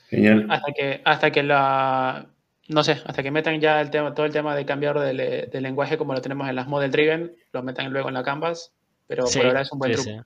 Genial. 0.09 0.47
Hasta 0.49 0.72
que, 0.74 1.01
hasta 1.03 1.32
que 1.32 1.43
la. 1.43 2.28
No 2.68 2.84
sé, 2.84 2.97
hasta 3.05 3.24
que 3.24 3.32
metan 3.32 3.59
ya 3.59 3.82
el 3.82 3.89
tema, 3.89 4.14
todo 4.14 4.26
el 4.26 4.32
tema 4.32 4.55
de 4.55 4.66
cambiar 4.66 4.99
de, 4.99 5.62
lenguaje 5.62 5.97
como 5.97 6.14
lo 6.14 6.22
tenemos 6.22 6.47
en 6.47 6.55
las 6.55 6.68
model 6.68 6.91
driven, 6.91 7.36
lo 7.51 7.64
metan 7.64 7.91
luego 7.91 8.07
en 8.07 8.14
la 8.14 8.24
canvas, 8.24 8.74
pero 9.07 9.26
por 9.26 9.45
ahora 9.45 9.62
es 9.62 9.72
un 9.72 9.80
buen 9.80 9.91
truco. 9.91 10.26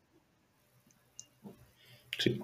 Sí. 2.18 2.40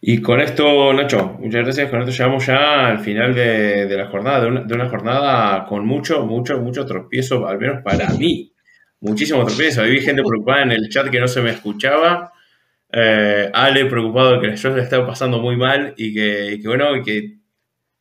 Y 0.00 0.20
con 0.20 0.40
esto, 0.40 0.92
Nacho, 0.92 1.36
muchas 1.38 1.64
gracias. 1.64 1.90
Con 1.90 2.00
esto 2.00 2.12
llegamos 2.12 2.46
ya 2.46 2.88
al 2.88 2.98
final 3.00 3.34
de, 3.34 3.88
la 3.96 4.06
jornada, 4.06 4.40
de 4.40 4.46
una, 4.46 4.60
de 4.62 4.74
una, 4.74 4.88
jornada 4.88 5.66
con 5.66 5.86
mucho, 5.86 6.24
mucho, 6.24 6.58
mucho 6.60 6.86
tropiezo, 6.86 7.46
al 7.46 7.58
menos 7.58 7.82
para 7.82 8.08
mí. 8.18 8.52
Muchísimo 9.00 9.44
tropiezo. 9.44 9.82
Había 9.82 10.02
gente 10.02 10.22
preocupada 10.22 10.62
en 10.62 10.72
el 10.72 10.88
chat 10.88 11.08
que 11.08 11.20
no 11.20 11.28
se 11.28 11.42
me 11.42 11.50
escuchaba. 11.50 12.32
Eh, 12.98 13.50
Ale 13.52 13.84
preocupado 13.84 14.40
de 14.40 14.48
que 14.48 14.56
yo 14.56 14.70
le 14.74 14.80
estaba 14.80 15.06
pasando 15.06 15.38
muy 15.38 15.54
mal 15.54 15.92
y 15.98 16.14
que, 16.14 16.58
bueno, 16.64 16.96
y 16.96 17.02
que 17.02 17.36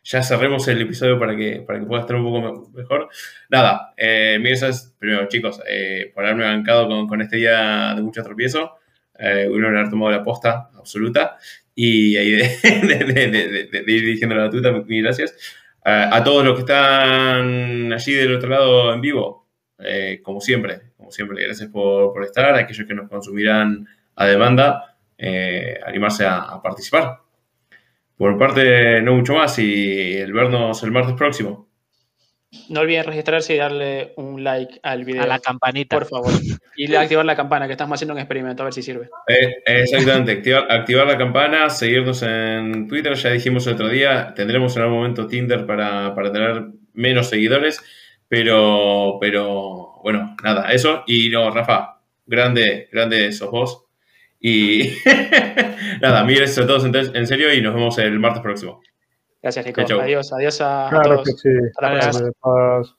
ya 0.03 0.23
cerremos 0.23 0.65
el 0.69 0.81
episodio 0.81 1.19
para 1.19 1.35
que, 1.35 1.63
para 1.67 1.79
que 1.79 1.85
pueda 1.85 2.01
estar 2.01 2.15
un 2.15 2.23
poco 2.23 2.71
mejor. 2.73 3.09
Nada, 3.49 3.93
eh, 3.97 4.39
gracias 4.41 4.95
primero 4.97 5.27
chicos 5.27 5.61
eh, 5.67 6.11
por 6.15 6.23
haberme 6.23 6.45
bancado 6.45 6.87
con, 6.87 7.07
con, 7.07 7.21
este 7.21 7.35
día 7.37 7.93
de 7.93 8.01
mucho 8.01 8.23
tropiezo. 8.23 8.77
Eh, 9.19 9.49
uno 9.51 9.67
haber 9.67 9.89
tomado 9.89 10.11
la 10.11 10.23
posta 10.23 10.69
absoluta 10.77 11.37
y 11.73 12.15
ahí 12.15 12.31
de, 12.31 13.69
de, 13.69 13.91
ir 13.91 14.01
dirigiendo 14.01 14.35
la 14.35 14.49
tuta, 14.49 14.71
mil 14.71 15.03
gracias. 15.03 15.35
Eh, 15.85 16.09
a 16.11 16.23
todos 16.23 16.43
los 16.45 16.55
que 16.55 16.61
están 16.61 17.91
allí 17.91 18.13
del 18.13 18.35
otro 18.35 18.49
lado 18.49 18.93
en 18.93 19.01
vivo, 19.01 19.47
eh, 19.79 20.21
como 20.23 20.39
siempre, 20.39 20.93
como 20.95 21.11
siempre, 21.11 21.43
gracias 21.43 21.69
por, 21.69 22.13
por 22.13 22.23
estar. 22.23 22.55
Aquellos 22.55 22.87
que 22.87 22.93
nos 22.93 23.09
consumirán 23.09 23.85
a 24.15 24.25
demanda 24.25 24.97
eh, 25.17 25.79
animarse 25.85 26.25
a, 26.25 26.61
participar. 26.61 27.19
Por 28.17 28.37
parte, 28.37 29.01
no 29.01 29.15
mucho 29.15 29.33
más 29.33 29.59
y 29.59 30.13
el 30.13 30.31
vernos 30.31 30.81
el 30.83 30.91
martes 30.91 31.15
próximo. 31.15 31.67
No 32.69 32.81
olviden 32.81 33.03
registrarse 33.03 33.55
y 33.55 33.57
darle 33.57 34.13
un 34.15 34.43
like 34.43 34.79
al 34.81 35.03
video. 35.03 35.23
A 35.23 35.27
la 35.27 35.39
campanita. 35.39 35.97
Por 35.97 36.07
favor. 36.07 36.31
Y 36.77 36.93
activar 36.95 37.25
la 37.25 37.35
campana, 37.35 37.67
que 37.67 37.73
estamos 37.73 37.95
haciendo 37.95 38.13
un 38.13 38.19
experimento, 38.19 38.63
a 38.63 38.65
ver 38.65 38.73
si 38.73 38.81
sirve. 38.81 39.09
Eh, 39.27 39.61
exactamente, 39.65 40.33
activar, 40.33 40.71
activar, 40.71 41.07
la 41.07 41.17
campana, 41.17 41.69
seguirnos 41.69 42.21
en 42.23 42.87
Twitter, 42.87 43.13
ya 43.15 43.31
dijimos 43.31 43.67
el 43.67 43.73
otro 43.73 43.89
día, 43.89 44.33
tendremos 44.33 44.75
en 44.75 44.83
algún 44.83 44.97
momento 44.97 45.27
Tinder 45.27 45.65
para, 45.65 46.13
para 46.15 46.31
tener 46.31 46.67
menos 46.93 47.29
seguidores, 47.29 47.81
pero, 48.27 49.17
pero 49.19 50.01
bueno, 50.03 50.35
nada, 50.43 50.71
eso. 50.71 51.03
Y 51.07 51.29
no, 51.29 51.49
Rafa, 51.51 52.01
grande, 52.25 52.89
grande 52.91 53.31
sos 53.31 53.51
vos. 53.51 53.84
Y 54.39 54.89
nada, 56.01 56.23
mil 56.23 56.37
gracias 56.37 56.59
a 56.59 56.67
todos 56.67 56.85
en 56.85 57.27
serio 57.27 57.53
y 57.53 57.61
nos 57.61 57.73
vemos 57.73 57.97
el 57.97 58.19
martes 58.19 58.41
próximo. 58.41 58.81
Gracias, 59.41 59.65
Nico. 59.65 59.81
Adiós, 59.81 60.33
adiós 60.33 60.59
a, 60.61 60.87
claro 60.89 61.21
todos. 61.21 61.25
Que 61.25 61.31
sí. 61.33 61.49
Hasta 61.67 61.93
la 61.93 61.99
próxima. 61.99 62.95